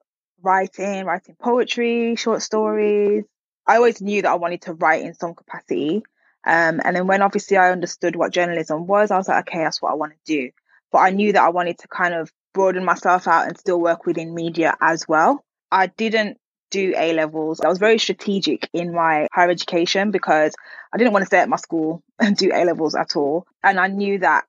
writing, 0.40 1.04
writing 1.04 1.36
poetry, 1.38 2.16
short 2.16 2.40
stories. 2.40 3.24
I 3.66 3.76
always 3.76 4.00
knew 4.00 4.22
that 4.22 4.30
I 4.30 4.36
wanted 4.36 4.62
to 4.62 4.72
write 4.72 5.04
in 5.04 5.12
some 5.12 5.34
capacity. 5.34 6.02
Um, 6.46 6.80
and 6.82 6.96
then 6.96 7.06
when 7.06 7.20
obviously 7.20 7.58
I 7.58 7.72
understood 7.72 8.16
what 8.16 8.32
journalism 8.32 8.86
was, 8.86 9.10
I 9.10 9.18
was 9.18 9.28
like, 9.28 9.50
okay, 9.50 9.64
that's 9.64 9.82
what 9.82 9.92
I 9.92 9.96
want 9.96 10.12
to 10.12 10.18
do. 10.24 10.50
But 10.90 11.00
I 11.00 11.10
knew 11.10 11.34
that 11.34 11.42
I 11.42 11.50
wanted 11.50 11.76
to 11.80 11.88
kind 11.88 12.14
of 12.14 12.32
broaden 12.58 12.84
myself 12.84 13.28
out 13.28 13.46
and 13.46 13.56
still 13.56 13.80
work 13.80 14.04
within 14.04 14.34
media 14.34 14.76
as 14.80 15.06
well. 15.06 15.44
I 15.70 15.86
didn't 15.86 16.38
do 16.72 16.92
A 16.96 17.12
levels. 17.12 17.60
I 17.60 17.68
was 17.68 17.78
very 17.78 18.00
strategic 18.00 18.68
in 18.72 18.92
my 18.92 19.28
higher 19.32 19.48
education 19.48 20.10
because 20.10 20.56
I 20.92 20.96
didn't 20.96 21.12
want 21.12 21.22
to 21.22 21.26
stay 21.26 21.38
at 21.38 21.48
my 21.48 21.56
school 21.56 22.02
and 22.18 22.36
do 22.36 22.50
A 22.52 22.64
levels 22.64 22.96
at 22.96 23.14
all. 23.14 23.46
And 23.62 23.78
I 23.78 23.86
knew 23.86 24.18
that 24.18 24.44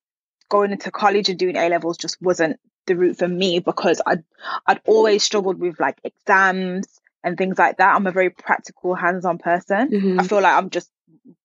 going 0.49 0.71
into 0.71 0.89
college 0.89 1.29
and 1.29 1.37
doing 1.37 1.55
A 1.55 1.69
levels 1.69 1.97
just 1.97 2.19
wasn't 2.19 2.59
the 2.87 2.95
route 2.95 3.19
for 3.19 3.27
me 3.27 3.59
because 3.59 4.01
I'd 4.03 4.23
I'd 4.65 4.81
always 4.87 5.21
struggled 5.21 5.59
with 5.59 5.79
like 5.79 5.99
exams 6.03 6.87
and 7.23 7.37
things 7.37 7.59
like 7.59 7.77
that. 7.77 7.95
I'm 7.95 8.07
a 8.07 8.11
very 8.11 8.31
practical, 8.31 8.95
hands-on 8.95 9.37
person. 9.37 9.91
Mm-hmm. 9.91 10.19
I 10.19 10.23
feel 10.23 10.41
like 10.41 10.55
I'm 10.55 10.71
just 10.71 10.89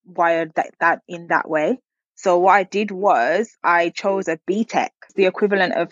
wired 0.07 0.55
that, 0.55 0.71
that 0.81 1.03
in 1.09 1.27
that 1.27 1.47
way. 1.47 1.79
So 2.15 2.39
what 2.39 2.53
I 2.53 2.63
did 2.63 2.91
was 2.91 3.55
I 3.63 3.91
chose 3.91 4.29
a 4.29 4.39
BTEC, 4.49 4.89
the 5.15 5.27
equivalent 5.27 5.75
of 5.75 5.91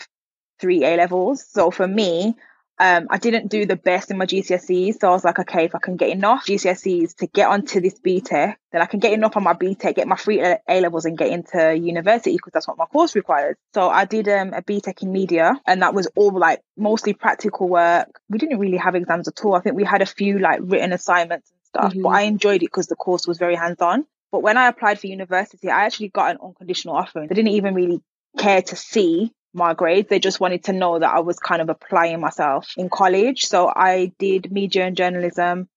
three 0.62 0.85
A 0.85 0.97
levels. 0.97 1.45
So 1.47 1.71
for 1.71 1.87
me, 1.87 2.35
um, 2.78 3.07
I 3.11 3.19
didn't 3.19 3.49
do 3.49 3.66
the 3.66 3.76
best 3.76 4.11
in 4.11 4.19
my 4.19 4.26
GCSEs. 4.26 5.00
So 5.00 5.09
I 5.09 5.12
was 5.12 5.25
like, 5.25 5.38
okay, 5.38 5.66
if 5.66 5.75
I 5.75 5.78
can 5.78 5.97
get 5.97 6.09
enough 6.11 6.47
GCSEs 6.47 7.16
to 7.16 7.26
get 7.26 7.49
onto 7.49 7.81
this 7.81 8.00
BTEC, 8.00 8.57
then 8.73 8.83
I 8.83 8.87
can 8.87 8.99
get 8.99 9.12
enough 9.12 9.37
on 9.37 9.45
my 9.45 9.52
BTEC, 9.52 9.95
get 9.95 10.09
my 10.09 10.16
free 10.16 10.40
A 10.40 10.81
levels 10.81 11.04
and 11.04 11.16
get 11.16 11.31
into 11.31 11.76
university 11.76 12.33
because 12.33 12.52
that's 12.52 12.66
what 12.66 12.78
my 12.78 12.87
course 12.87 13.14
requires. 13.14 13.57
So 13.75 13.88
I 13.88 14.04
did 14.04 14.28
um, 14.28 14.52
a 14.54 14.62
BTEC 14.62 15.02
in 15.02 15.12
media 15.12 15.61
and 15.66 15.83
that 15.83 15.95
was 15.95 16.09
all 16.16 16.37
like 16.37 16.62
mostly 16.76 17.12
practical 17.12 17.69
work. 17.69 18.09
We 18.28 18.38
didn't 18.38 18.59
really 18.59 18.78
have 18.78 18.95
exams 18.95 19.28
at 19.28 19.45
all. 19.45 19.54
I 19.54 19.61
think 19.61 19.76
we 19.76 19.85
had 19.85 20.02
a 20.02 20.07
few 20.07 20.38
like 20.38 20.61
written 20.62 20.92
assignments 20.92 21.50
and 21.50 21.61
stuff, 21.66 21.92
mm-hmm. 21.92 22.02
but 22.02 22.09
I 22.09 22.23
enjoyed 22.23 22.62
it 22.62 22.66
because 22.66 22.87
the 22.87 22.97
course 22.97 23.26
was 23.26 23.38
very 23.38 23.54
hands 23.54 23.81
on. 23.81 24.07
But 24.33 24.42
when 24.42 24.57
I 24.57 24.66
applied 24.69 24.99
for 24.99 25.09
university, 25.09 25.69
I 25.69 25.85
actually 25.85 26.09
got 26.09 26.33
an 26.33 26.38
unconditional 26.42 26.97
offer. 26.97 27.26
They 27.28 27.35
didn't 27.35 27.52
even 27.52 27.75
really 27.75 28.00
care 28.38 28.62
to 28.62 28.76
see 28.76 29.31
my 29.54 29.75
grades. 29.75 30.09
They 30.09 30.18
just 30.18 30.40
wanted 30.40 30.64
to 30.64 30.73
know 30.73 30.99
that 30.99 31.14
I 31.14 31.21
was 31.21 31.38
kind 31.38 31.62
of 31.62 31.68
applying 31.68 32.21
myself 32.21 32.73
in 32.76 32.88
college. 32.88 33.44
So 33.44 33.68
I 33.75 34.12
did 34.18 34.50
media 34.50 34.87
and 34.87 34.97
journalism 34.97 35.68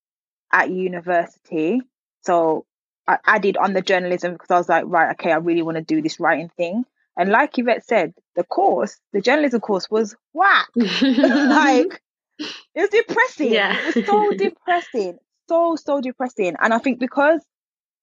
at 0.51 0.71
university. 0.71 1.81
So 2.21 2.65
I 3.07 3.17
added 3.25 3.57
on 3.57 3.73
the 3.73 3.81
journalism 3.81 4.33
because 4.33 4.51
I 4.51 4.57
was 4.57 4.69
like, 4.69 4.85
right, 4.87 5.11
okay, 5.11 5.31
I 5.31 5.37
really 5.37 5.61
want 5.61 5.77
to 5.77 5.83
do 5.83 6.01
this 6.01 6.19
writing 6.19 6.49
thing. 6.57 6.85
And 7.17 7.29
like 7.29 7.57
Yvette 7.57 7.85
said, 7.85 8.13
the 8.35 8.43
course, 8.43 8.97
the 9.13 9.21
journalism 9.21 9.61
course 9.61 9.89
was 9.89 10.15
whack. 10.33 10.67
like, 10.75 12.01
it 12.37 12.51
was 12.75 12.89
depressing. 12.89 13.53
Yeah. 13.53 13.77
It 13.77 13.95
was 13.95 14.05
so 14.05 14.31
depressing. 14.37 15.17
So, 15.47 15.75
so 15.75 16.01
depressing. 16.01 16.55
And 16.59 16.73
I 16.73 16.79
think 16.79 16.99
because 16.99 17.41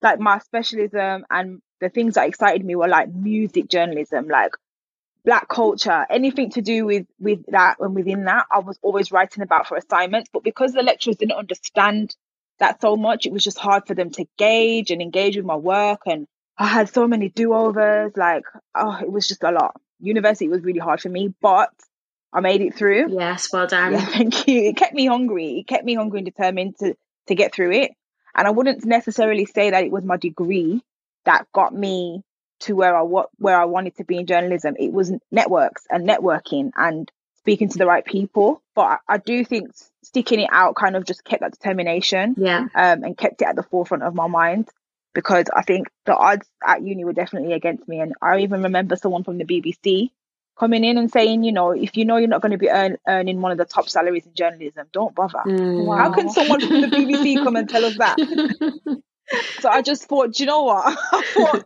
like 0.01 0.19
my 0.19 0.39
specialism 0.39 1.25
and 1.31 1.61
the 1.81 1.89
things 1.89 2.15
that 2.15 2.29
excited 2.29 2.65
me 2.65 2.75
were 2.75 2.89
like 2.89 3.13
music 3.13 3.69
journalism, 3.69 4.29
like 4.29 4.53
black 5.25 5.49
culture, 5.49 6.07
anything 6.11 6.51
to 6.51 6.63
do 6.63 6.85
with 6.85 7.07
with 7.21 7.45
that 7.49 7.77
and 7.81 7.95
within 7.95 8.25
that, 8.25 8.47
I 8.51 8.61
was 8.61 8.79
always 8.83 9.13
writing 9.13 9.43
about 9.43 9.67
for 9.67 9.77
assignments. 9.77 10.31
But 10.33 10.45
because 10.45 10.73
the 10.73 10.83
lecturers 10.83 11.17
didn't 11.17 11.39
understand 11.39 12.15
that 12.59 12.81
so 12.81 12.97
much, 12.97 13.27
it 13.27 13.33
was 13.33 13.45
just 13.45 13.59
hard 13.59 13.87
for 13.87 13.95
them 13.95 14.11
to 14.11 14.27
gauge 14.39 14.91
and 14.91 15.03
engage 15.03 15.37
with 15.37 15.47
my 15.47 15.57
work. 15.57 16.01
And 16.07 16.27
I 16.59 16.67
had 16.67 16.89
so 16.89 17.07
many 17.07 17.29
do 17.29 17.53
overs, 17.55 18.13
like 18.17 18.45
oh, 18.75 18.99
it 19.01 19.11
was 19.11 19.29
just 19.29 19.43
a 19.43 19.51
lot. 19.51 19.81
University 20.01 20.49
was 20.49 20.63
really 20.63 20.81
hard 20.81 21.01
for 21.01 21.09
me, 21.09 21.33
but 21.41 21.71
I 22.33 22.41
made 22.41 22.61
it 22.61 22.75
through. 22.75 23.13
Yes, 23.13 23.53
well 23.53 23.67
done. 23.67 23.93
Yeah, 23.93 24.07
thank 24.07 24.49
you. 24.49 24.63
It 24.63 24.77
kept 24.77 24.95
me 24.95 25.07
hungry. 25.07 25.59
It 25.61 25.67
kept 25.67 25.85
me 25.85 25.95
hungry 25.95 26.21
and 26.21 26.27
determined 26.27 26.79
to 26.79 26.97
to 27.29 27.35
get 27.35 27.55
through 27.55 27.73
it. 27.73 27.93
And 28.35 28.49
I 28.49 28.51
wouldn't 28.51 28.85
necessarily 28.85 29.45
say 29.45 29.71
that 29.71 29.85
it 29.85 29.93
was 29.93 30.05
my 30.05 30.17
degree 30.17 30.83
that 31.25 31.47
got 31.53 31.75
me 31.75 32.23
to 32.63 32.75
where 32.75 32.97
I 32.97 33.03
what 33.03 33.31
where 33.39 33.59
I 33.61 33.65
wanted 33.67 33.97
to 33.97 34.05
be 34.05 34.19
in 34.19 34.27
journalism. 34.27 34.77
It 34.79 34.93
was 34.93 35.13
networks 35.31 35.87
and 35.91 36.09
networking 36.09 36.71
and 36.77 37.11
speaking 37.39 37.69
to 37.69 37.79
the 37.79 37.87
right 37.87 38.05
people. 38.05 38.63
But 38.75 38.83
I, 38.83 38.97
I 39.09 39.17
do 39.19 39.45
think 39.45 39.73
sticking 40.03 40.41
it 40.41 40.49
out 40.53 40.75
kind 40.75 40.97
of 40.97 41.05
just 41.05 41.25
kept 41.25 41.41
that 41.41 41.53
determination. 41.53 42.35
Yeah. 42.39 42.67
Um, 42.75 43.05
and 43.05 43.17
kept 43.17 43.43
it 43.43 43.47
at 43.47 43.57
the 43.57 43.63
forefront 43.63 44.03
of 44.03 44.15
my 44.15 44.27
mind 44.27 44.69
because 45.15 45.47
I 45.55 45.63
think 45.63 45.89
the 46.07 46.17
odds 46.17 46.47
at 46.67 46.83
uni 46.83 47.05
were 47.05 47.13
definitely 47.13 47.53
against 47.53 47.87
me. 47.89 48.01
And 48.01 48.15
I 48.23 48.41
even 48.41 48.63
remember 48.63 48.97
someone 48.97 49.25
from 49.25 49.39
the 49.39 49.45
BBC 49.45 50.11
coming 50.59 50.85
in 50.85 50.99
and 50.99 51.11
saying, 51.11 51.45
you 51.45 51.53
know, 51.53 51.73
if 51.73 51.97
you 51.97 52.05
know 52.05 52.17
you're 52.17 52.29
not 52.29 52.43
going 52.43 52.53
to 52.53 52.59
be 52.59 52.71
earn, 52.71 52.97
earning 53.07 53.41
one 53.41 53.53
of 53.53 53.59
the 53.59 53.65
top 53.65 53.89
salaries 53.89 54.27
in 54.27 54.35
journalism, 54.35 54.87
don't 54.93 55.15
bother. 55.15 55.43
Mm. 55.47 55.87
Wow. 55.87 55.97
How 55.97 56.13
can 56.13 56.31
someone 56.31 56.61
from 56.61 56.81
the 56.83 56.87
BBC 56.89 57.43
come 57.43 57.57
and 57.57 57.69
tell 57.69 57.85
us 57.85 57.97
that? 57.99 58.19
so 59.61 59.69
I 59.69 59.83
just 59.83 60.05
thought, 60.05 60.39
you 60.39 60.47
know 60.47 60.63
what? 60.63 60.87
I 61.13 61.23
thought 61.35 61.65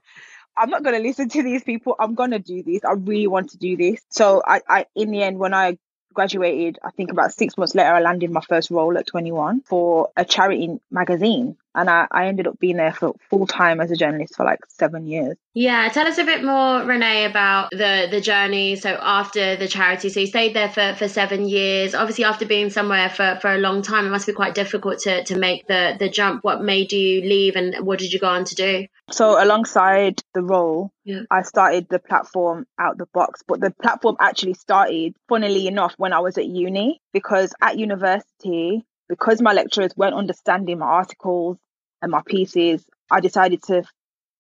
I'm 0.57 0.71
not 0.71 0.83
going 0.83 0.97
to 0.97 1.03
listen 1.03 1.29
to 1.31 1.43
these 1.43 1.63
people. 1.63 1.97
I'm 1.99 2.15
going 2.15 2.31
to 2.31 2.39
do 2.39 2.63
this. 2.63 2.85
I 2.85 2.93
really 2.93 3.27
want 3.27 3.51
to 3.51 3.59
do 3.59 3.77
this. 3.77 4.01
So 4.09 4.43
I, 4.47 4.61
I, 4.69 4.87
in 4.95 5.11
the 5.11 5.23
end, 5.23 5.39
when 5.39 5.55
I 5.55 5.79
graduated, 6.15 6.79
I 6.83 6.91
think 6.91 7.11
about 7.11 7.33
six 7.33 7.57
months 7.57 7.75
later, 7.75 7.93
I 7.93 8.01
landed 8.01 8.31
my 8.31 8.41
first 8.41 8.71
role 8.71 8.97
at 8.97 9.07
21 9.07 9.61
for 9.63 10.09
a 10.17 10.25
charity 10.25 10.79
magazine 10.91 11.57
and 11.77 11.91
I, 11.91 12.09
I 12.11 12.27
ended 12.27 12.47
up 12.47 12.59
being 12.59 12.79
there 12.79 12.93
for 12.93 13.15
full 13.29 13.47
time 13.47 13.81
as 13.81 13.91
a 13.91 13.97
journalist 13.97 14.35
for 14.35 14.45
like 14.45 14.61
seven 14.69 15.07
years. 15.07 15.37
Yeah, 15.53 15.89
tell 15.91 16.07
us 16.07 16.19
a 16.19 16.25
bit 16.25 16.43
more, 16.43 16.83
Renee, 16.83 17.27
about 17.27 17.71
the 17.71 18.09
the 18.11 18.21
journey. 18.21 18.77
So 18.77 18.91
after 18.91 19.57
the 19.57 19.69
charity, 19.69 20.09
so 20.09 20.21
you 20.21 20.27
stayed 20.27 20.55
there 20.55 20.71
for, 20.71 20.95
for 20.95 21.07
seven 21.07 21.47
years. 21.49 21.95
Obviously, 21.95 22.25
after 22.25 22.47
being 22.47 22.71
somewhere 22.71 23.11
for, 23.11 23.39
for 23.41 23.53
a 23.53 23.59
long 23.59 23.83
time, 23.83 24.07
it 24.07 24.11
must 24.11 24.27
be 24.27 24.33
quite 24.33 24.55
difficult 24.55 25.01
to, 25.01 25.23
to 25.25 25.39
make 25.39 25.67
the 25.67 25.97
the 25.99 26.09
jump. 26.09 26.43
What 26.43 26.63
made 26.63 26.93
you 26.93 27.21
leave, 27.21 27.57
and 27.57 27.87
what 27.87 27.99
did 27.99 28.13
you 28.13 28.19
go 28.19 28.29
on 28.29 28.45
to 28.45 28.55
do? 28.55 28.87
So 29.11 29.43
alongside 29.43 30.23
the 30.35 30.43
role, 30.43 30.91
yeah. 31.05 31.23
I 31.31 31.43
started 31.43 31.89
the 31.89 32.01
platform 32.01 32.67
out 32.79 32.99
the 32.99 33.07
box, 33.13 33.43
but 33.47 33.61
the 33.61 33.71
platform 33.71 34.17
actually 34.19 34.55
started, 34.55 35.15
funnily 35.29 35.69
enough, 35.69 35.95
when 35.97 36.13
I 36.13 36.21
was 36.21 36.39
at 36.39 36.47
uni 36.47 37.01
because 37.13 37.53
at 37.61 37.79
university 37.79 38.85
because 39.09 39.41
my 39.41 39.53
lecturers 39.53 39.93
weren't 39.97 40.15
understanding 40.15 40.79
my 40.79 40.87
articles 40.87 41.59
and 42.03 42.11
my 42.11 42.23
pieces, 42.25 42.85
I 43.11 43.21
decided 43.21 43.63
to 43.65 43.85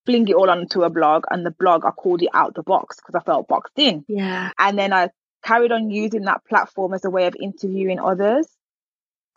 fling 0.04 0.28
it 0.28 0.34
all 0.34 0.50
onto 0.50 0.82
a 0.82 0.90
blog 0.90 1.24
and 1.30 1.44
the 1.44 1.50
blog 1.50 1.84
I 1.84 1.90
called 1.90 2.22
it 2.22 2.30
out 2.32 2.54
the 2.54 2.62
box 2.62 2.96
because 2.96 3.20
I 3.20 3.24
felt 3.24 3.48
boxed 3.48 3.78
in. 3.78 4.04
Yeah. 4.08 4.50
And 4.58 4.78
then 4.78 4.92
I 4.92 5.10
carried 5.42 5.72
on 5.72 5.90
using 5.90 6.22
that 6.22 6.44
platform 6.44 6.94
as 6.94 7.04
a 7.04 7.10
way 7.10 7.26
of 7.26 7.36
interviewing 7.40 7.98
others. 8.00 8.46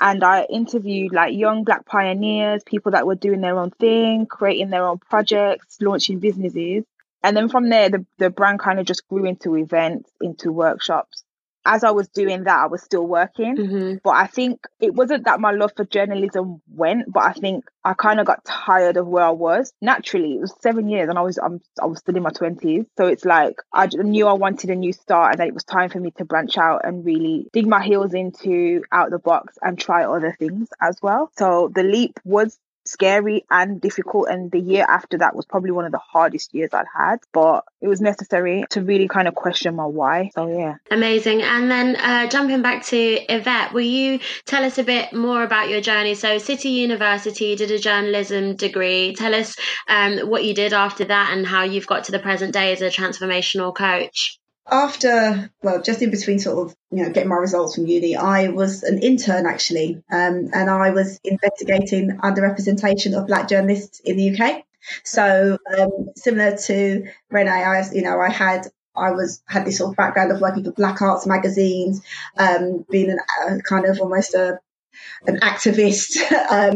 And 0.02 0.24
I 0.24 0.44
interviewed 0.44 1.12
like 1.12 1.36
young 1.36 1.66
black 1.66 1.86
pioneers, 1.86 2.64
people 2.66 2.94
that 2.94 3.06
were 3.06 3.16
doing 3.16 3.42
their 3.42 3.60
own 3.60 3.72
thing, 3.72 4.28
creating 4.28 4.70
their 4.70 4.88
own 4.88 5.00
projects, 5.00 5.78
launching 5.82 6.20
businesses. 6.20 6.86
And 7.22 7.36
then 7.36 7.50
from 7.50 7.68
there, 7.70 7.90
the, 7.90 8.06
the 8.18 8.30
brand 8.30 8.60
kind 8.60 8.80
of 8.80 8.86
just 8.86 9.06
grew 9.10 9.26
into 9.26 9.58
events, 9.58 10.10
into 10.22 10.54
workshops 10.54 11.24
as 11.66 11.84
I 11.84 11.92
was 11.92 12.08
doing 12.08 12.44
that, 12.46 12.60
I 12.60 12.68
was 12.68 12.82
still 12.82 13.06
working. 13.06 13.56
Mm-hmm. 13.56 13.98
But 14.04 14.12
I 14.12 14.28
think 14.28 14.66
it 14.80 14.94
wasn't 14.94 15.26
that 15.26 15.40
my 15.40 15.52
love 15.52 15.72
for 15.76 15.86
journalism 15.86 16.62
went, 16.68 17.12
but 17.12 17.24
I 17.24 17.34
think 17.34 17.66
I 17.84 17.94
kind 17.94 18.20
of 18.20 18.26
got 18.26 18.44
tired 18.46 18.98
of 18.98 19.08
where 19.08 19.24
I 19.24 19.32
was. 19.32 19.74
Naturally, 19.82 20.36
it 20.36 20.42
was 20.42 20.54
seven 20.62 20.90
years, 20.90 21.10
and 21.10 21.18
I 21.18 21.22
was 21.22 21.38
I'm, 21.38 21.62
I 21.82 21.86
was 21.86 22.00
still 22.00 22.16
in 22.16 22.24
my 22.24 22.32
twenties, 22.32 22.86
so 22.98 23.08
it's 23.08 23.26
like 23.26 23.56
I 23.74 23.88
knew 23.88 24.28
I 24.28 24.34
wanted 24.34 24.70
a 24.70 24.76
new 24.76 24.94
start, 24.94 25.34
and 25.34 25.40
that 25.40 25.48
it 25.48 25.54
was 25.54 25.64
time 25.64 25.90
for 25.90 26.00
me 26.00 26.12
to 26.18 26.26
branch 26.26 26.58
out 26.58 26.82
and 26.84 27.06
really 27.06 27.48
dig 27.54 27.68
my 27.68 27.84
heels 27.84 28.14
into 28.14 28.84
out 28.92 29.12
the 29.12 29.20
box 29.20 29.58
and 29.62 29.78
try 29.78 30.06
other 30.06 30.36
things 30.38 30.70
as 30.82 30.98
well. 31.02 31.32
So 31.38 31.72
the 31.74 31.84
leap 31.84 32.20
was 32.24 32.58
scary 32.86 33.46
and 33.50 33.80
difficult. 33.82 34.30
And 34.30 34.52
the 34.52 34.60
year 34.60 34.86
after 34.88 35.18
that 35.20 35.36
was 35.36 35.46
probably 35.46 35.72
one 35.72 35.86
of 35.86 35.92
the 35.92 36.00
hardest 36.00 36.54
years 36.54 36.70
I'd 36.74 36.86
had, 36.96 37.18
but 37.34 37.66
it 37.82 37.88
was 37.88 38.02
necessary 38.02 38.66
to 38.72 38.82
really 38.82 39.08
kind 39.08 39.28
of 39.28 39.36
question 39.36 39.76
my 39.76 39.86
why. 39.86 40.32
So, 40.34 40.48
yeah. 40.48 40.76
Amazing. 40.92 41.42
And 41.42 41.70
then 41.70 41.96
uh, 41.96 42.28
jumping 42.28 42.62
back 42.62 42.86
to 42.86 42.98
Yvette, 42.98 43.74
will 43.74 43.82
you 43.82 44.20
tell 44.46 44.64
us 44.64 44.78
a 44.78 44.84
bit 44.84 45.14
more 45.14 45.44
about 45.44 45.70
your 45.70 45.82
journey? 45.82 46.16
So, 46.16 46.38
City 46.38 46.70
University, 46.70 47.56
did 47.56 47.72
a 47.72 47.80
journalism 47.80 48.56
degree. 48.56 49.16
Tell 49.16 49.36
us 49.36 49.56
um, 49.88 50.20
what 50.20 50.44
you 50.44 50.54
did 50.54 50.74
after 50.74 51.06
that 51.06 51.34
and 51.36 51.46
how 51.46 51.64
you've 51.64 51.88
got 51.88 52.06
to 52.06 52.12
the 52.12 52.20
present 52.20 52.54
day 52.54 52.72
as 52.72 52.82
a 52.82 52.90
transformational 52.90 53.76
coach 53.76 54.39
after, 54.72 55.52
well, 55.64 55.82
just 55.82 56.02
in 56.02 56.12
between 56.12 56.40
sort 56.40 56.68
of, 56.68 56.76
you 56.92 57.04
know, 57.04 57.12
getting 57.12 57.30
my 57.30 57.36
results 57.36 57.76
from 57.76 57.88
uni, 57.88 58.16
I 58.16 58.50
was 58.50 58.84
an 58.84 59.00
intern 59.00 59.46
actually, 59.46 60.04
um, 60.12 60.50
and 60.54 60.70
I 60.70 60.92
was 60.92 61.20
investigating 61.24 62.18
underrepresentation 62.24 63.18
of 63.18 63.28
black 63.28 63.50
journalists 63.50 64.00
in 64.00 64.18
the 64.18 64.38
UK. 64.38 64.64
So, 65.04 65.58
um, 65.78 66.10
similar 66.16 66.58
to 66.58 67.08
Renee, 67.30 67.50
I, 67.50 67.84
you 67.92 68.02
know, 68.02 68.20
I 68.20 68.30
had 68.30 68.68
I 68.96 69.12
was 69.12 69.42
had 69.48 69.66
this 69.66 69.78
sort 69.78 69.92
of 69.92 69.98
background 69.98 70.32
of 70.32 70.42
working 70.42 70.64
for 70.64 70.72
Black 70.72 71.02
Arts 71.02 71.26
magazines, 71.26 72.02
um, 72.38 72.86
being 72.90 73.10
an, 73.10 73.20
uh, 73.20 73.58
kind 73.64 73.86
of 73.86 74.00
almost 74.00 74.34
a 74.34 74.60
an 75.26 75.40
activist 75.40 76.18
um, 76.52 76.76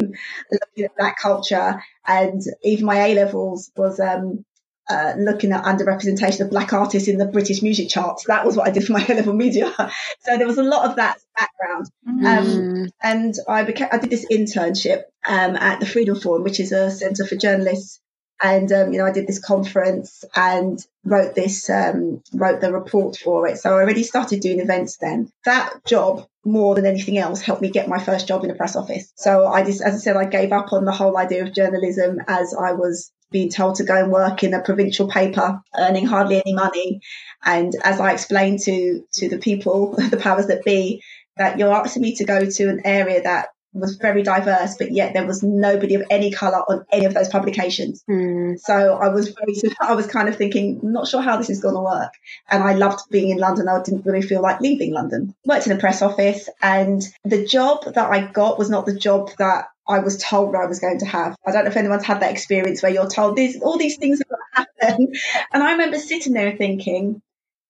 looking 0.51 0.85
at 0.85 0.95
black 0.97 1.17
culture, 1.19 1.81
and 2.07 2.41
even 2.63 2.85
my 2.85 3.07
A 3.07 3.15
levels 3.15 3.71
was 3.75 3.99
um, 3.99 4.45
uh, 4.89 5.13
looking 5.17 5.51
at 5.51 5.63
underrepresentation 5.63 6.41
of 6.41 6.49
black 6.49 6.73
artists 6.73 7.07
in 7.07 7.17
the 7.17 7.25
British 7.25 7.61
music 7.61 7.89
charts. 7.89 8.25
That 8.25 8.45
was 8.45 8.57
what 8.57 8.67
I 8.67 8.71
did 8.71 8.85
for 8.85 8.93
my 8.93 9.05
A 9.05 9.13
level 9.15 9.33
media. 9.33 9.71
so 10.19 10.37
there 10.37 10.47
was 10.47 10.57
a 10.57 10.63
lot 10.63 10.89
of 10.89 10.97
that 10.97 11.19
background. 11.37 11.89
Mm. 12.07 12.83
Um, 12.85 12.91
and 13.01 13.35
I 13.47 13.63
became, 13.63 13.87
I 13.91 13.97
did 13.97 14.09
this 14.09 14.25
internship 14.31 15.03
um, 15.25 15.55
at 15.55 15.79
the 15.79 15.85
Freedom 15.85 16.19
Forum, 16.19 16.43
which 16.43 16.59
is 16.59 16.71
a 16.71 16.91
centre 16.91 17.25
for 17.25 17.35
journalists. 17.35 17.99
And 18.41 18.69
um, 18.73 18.91
you 18.91 18.99
know, 18.99 19.05
I 19.05 19.13
did 19.13 19.25
this 19.25 19.39
conference 19.39 20.25
and 20.35 20.85
wrote 21.05 21.33
this, 21.33 21.69
um, 21.69 22.21
wrote 22.33 22.59
the 22.59 22.73
report 22.73 23.15
for 23.15 23.47
it. 23.47 23.59
So 23.59 23.69
I 23.69 23.73
already 23.73 24.03
started 24.03 24.41
doing 24.41 24.59
events 24.59 24.97
then. 24.97 25.31
That 25.45 25.85
job 25.85 26.27
more 26.43 26.75
than 26.75 26.85
anything 26.85 27.17
else 27.17 27.41
helped 27.41 27.61
me 27.61 27.69
get 27.69 27.87
my 27.87 28.03
first 28.03 28.27
job 28.27 28.43
in 28.43 28.51
a 28.51 28.55
press 28.55 28.75
office. 28.75 29.13
So 29.15 29.47
I 29.47 29.63
just, 29.63 29.81
as 29.81 29.95
I 29.95 29.97
said, 29.97 30.17
I 30.17 30.25
gave 30.25 30.51
up 30.51 30.73
on 30.73 30.83
the 30.83 30.91
whole 30.91 31.17
idea 31.17 31.43
of 31.43 31.53
journalism 31.53 32.19
as 32.27 32.53
I 32.53 32.73
was 32.73 33.11
being 33.33 33.49
told 33.49 33.75
to 33.75 33.83
go 33.83 33.95
and 34.01 34.11
work 34.11 34.43
in 34.43 34.53
a 34.53 34.61
provincial 34.61 35.09
paper, 35.09 35.61
earning 35.77 36.05
hardly 36.05 36.37
any 36.37 36.53
money. 36.53 37.01
And 37.43 37.73
as 37.83 37.99
I 37.99 38.13
explained 38.13 38.59
to, 38.59 39.03
to 39.13 39.27
the 39.27 39.39
people, 39.39 39.95
the 40.09 40.17
powers 40.17 40.47
that 40.47 40.63
be, 40.63 41.03
that 41.35 41.59
you're 41.59 41.73
asking 41.73 42.03
me 42.03 42.15
to 42.15 42.23
go 42.23 42.45
to 42.49 42.69
an 42.69 42.81
area 42.85 43.21
that 43.23 43.49
was 43.73 43.95
very 43.95 44.21
diverse, 44.21 44.75
but 44.77 44.91
yet 44.91 45.13
there 45.13 45.25
was 45.25 45.41
nobody 45.41 45.95
of 45.95 46.03
any 46.11 46.29
colour 46.31 46.59
on 46.59 46.85
any 46.91 47.05
of 47.05 47.13
those 47.15 47.27
publications. 47.27 48.03
Mm. 48.07 48.59
So 48.59 48.93
I 48.93 49.09
was 49.09 49.29
very, 49.29 49.55
I 49.81 49.95
was 49.95 50.05
kind 50.05 50.29
of 50.29 50.35
thinking, 50.35 50.79
not 50.83 51.07
sure 51.07 51.21
how 51.21 51.37
this 51.37 51.49
is 51.49 51.59
going 51.59 51.75
to 51.75 51.81
work. 51.81 52.13
And 52.49 52.63
I 52.63 52.73
loved 52.73 53.01
being 53.09 53.31
in 53.31 53.39
London. 53.39 53.67
I 53.67 53.81
didn't 53.81 54.05
really 54.05 54.21
feel 54.21 54.41
like 54.41 54.61
leaving 54.61 54.93
London. 54.93 55.33
Worked 55.45 55.65
in 55.65 55.71
a 55.73 55.79
press 55.79 56.03
office, 56.03 56.49
and 56.61 57.01
the 57.25 57.45
job 57.45 57.85
that 57.95 58.11
I 58.11 58.27
got 58.27 58.59
was 58.59 58.69
not 58.69 58.85
the 58.85 58.95
job 58.95 59.31
that 59.39 59.69
I 59.87 59.99
was 59.99 60.17
told 60.17 60.55
I 60.55 60.65
was 60.65 60.79
going 60.79 60.99
to 60.99 61.05
have. 61.05 61.35
I 61.45 61.51
don't 61.51 61.65
know 61.65 61.71
if 61.71 61.77
anyone's 61.77 62.05
had 62.05 62.21
that 62.21 62.31
experience 62.31 62.81
where 62.81 62.91
you're 62.91 63.09
told 63.09 63.35
these 63.35 63.61
all 63.61 63.77
these 63.77 63.97
things 63.97 64.21
are 64.21 64.25
going 64.29 64.41
to 64.41 64.87
happen. 64.87 65.13
And 65.53 65.63
I 65.63 65.73
remember 65.73 65.97
sitting 65.97 66.33
there 66.33 66.55
thinking, 66.55 67.21